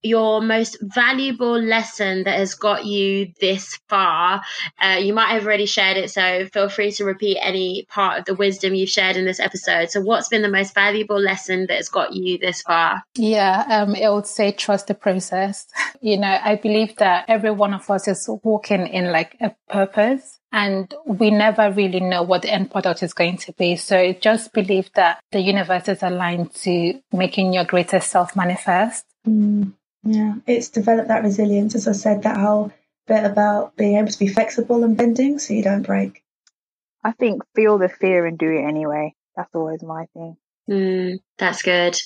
your 0.03 0.41
most 0.41 0.79
valuable 0.81 1.61
lesson 1.61 2.25
that 2.25 2.39
has 2.39 2.55
got 2.55 2.85
you 2.85 3.33
this 3.41 3.79
far. 3.89 4.43
Uh, 4.81 4.99
you 5.01 5.13
might 5.13 5.33
have 5.33 5.45
already 5.45 5.67
shared 5.67 5.97
it, 5.97 6.11
so 6.11 6.47
feel 6.53 6.69
free 6.69 6.93
to 6.93 7.05
repeat 7.05 7.39
any 7.41 7.87
part 7.89 8.21
of 8.21 8.25
the 8.25 8.35
wisdom 8.35 8.75
you've 8.75 8.89
shared 8.89 9.17
in 9.17 9.25
this 9.25 9.41
episode. 9.41 9.91
So, 9.91 10.01
what's 10.01 10.29
been 10.29 10.43
the 10.43 10.49
most 10.49 10.75
valuable 10.75 11.21
lesson 11.21 11.67
that 11.67 11.77
has 11.77 11.89
got 11.89 12.13
you 12.13 12.39
this 12.39 12.63
far? 12.63 13.03
Yeah, 13.17 13.65
um, 13.69 13.97
I 13.97 14.09
would 14.11 14.27
say 14.27 14.53
trust 14.53 14.87
the 14.87 14.95
process. 14.95 15.67
You 16.01 16.17
know, 16.17 16.39
I 16.41 16.55
believe 16.55 16.97
that 16.97 17.25
every 17.27 17.51
one 17.51 17.75
of 17.75 17.91
us 17.91 18.07
is 18.07 18.31
walking 18.45 18.87
in 18.87 19.11
like 19.11 19.37
a 19.41 19.53
purpose 19.69 20.39
and 20.53 20.93
we 21.05 21.31
never 21.31 21.71
really 21.71 22.01
know 22.01 22.23
what 22.23 22.43
the 22.43 22.53
end 22.53 22.71
product 22.71 23.03
is 23.03 23.13
going 23.13 23.37
to 23.39 23.53
be. 23.53 23.77
So 23.77 24.13
just 24.13 24.53
believe 24.53 24.91
that 24.95 25.21
the 25.33 25.41
universe 25.41 25.89
is 25.89 26.03
aligned 26.03 26.55
to 26.57 27.01
making 27.13 27.53
your 27.53 27.65
greatest 27.65 28.11
self 28.11 28.37
manifest. 28.37 29.05
Mm. 29.27 29.73
Yeah, 30.05 30.35
it's 30.47 30.69
developed 30.69 31.09
that 31.09 31.25
resilience, 31.25 31.75
as 31.75 31.89
I 31.89 31.93
said, 31.93 32.23
that 32.23 32.37
whole 32.39 32.73
bit 33.07 33.25
about 33.25 33.77
being 33.77 33.97
able 33.97 34.11
to 34.11 34.19
be 34.19 34.29
flexible 34.29 34.85
and 34.85 34.97
bending 34.97 35.39
so 35.39 35.55
you 35.55 35.63
don't 35.63 35.83
break. 35.83 36.23
I 37.03 37.13
think 37.13 37.43
feel 37.55 37.79
the 37.79 37.89
fear 37.89 38.27
and 38.27 38.39
do 38.39 38.51
it 38.51 38.65
anyway. 38.65 39.15
That's 39.37 39.55
always 39.55 39.83
my 39.83 40.07
thing. 40.15 40.37
Mm, 40.69 41.21
that's 41.39 41.63
good. 41.63 41.97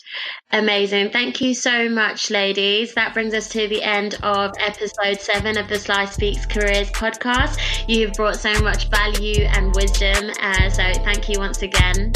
Amazing. 0.53 1.11
Thank 1.11 1.41
you 1.41 1.53
so 1.53 1.89
much, 1.89 2.31
ladies. 2.31 2.95
That 2.95 3.13
brings 3.13 3.35
us 3.35 3.49
to 3.51 3.67
the 3.67 3.83
end 3.83 4.15
of 4.23 4.53
episode 4.61 5.21
seven 5.21 5.59
of 5.59 5.69
the 5.69 5.79
Sly 5.79 6.05
Speaks 6.05 6.47
Careers 6.47 6.91
podcast. 6.91 7.59
You've 7.89 8.13
brought 8.13 8.37
so 8.37 8.53
much 8.63 8.89
value 8.89 9.45
and 9.47 9.75
wisdom. 9.75 10.31
Uh, 10.41 10.71
so 10.71 10.93
thank 11.03 11.29
you 11.29 11.41
once 11.41 11.63
again. 11.63 12.13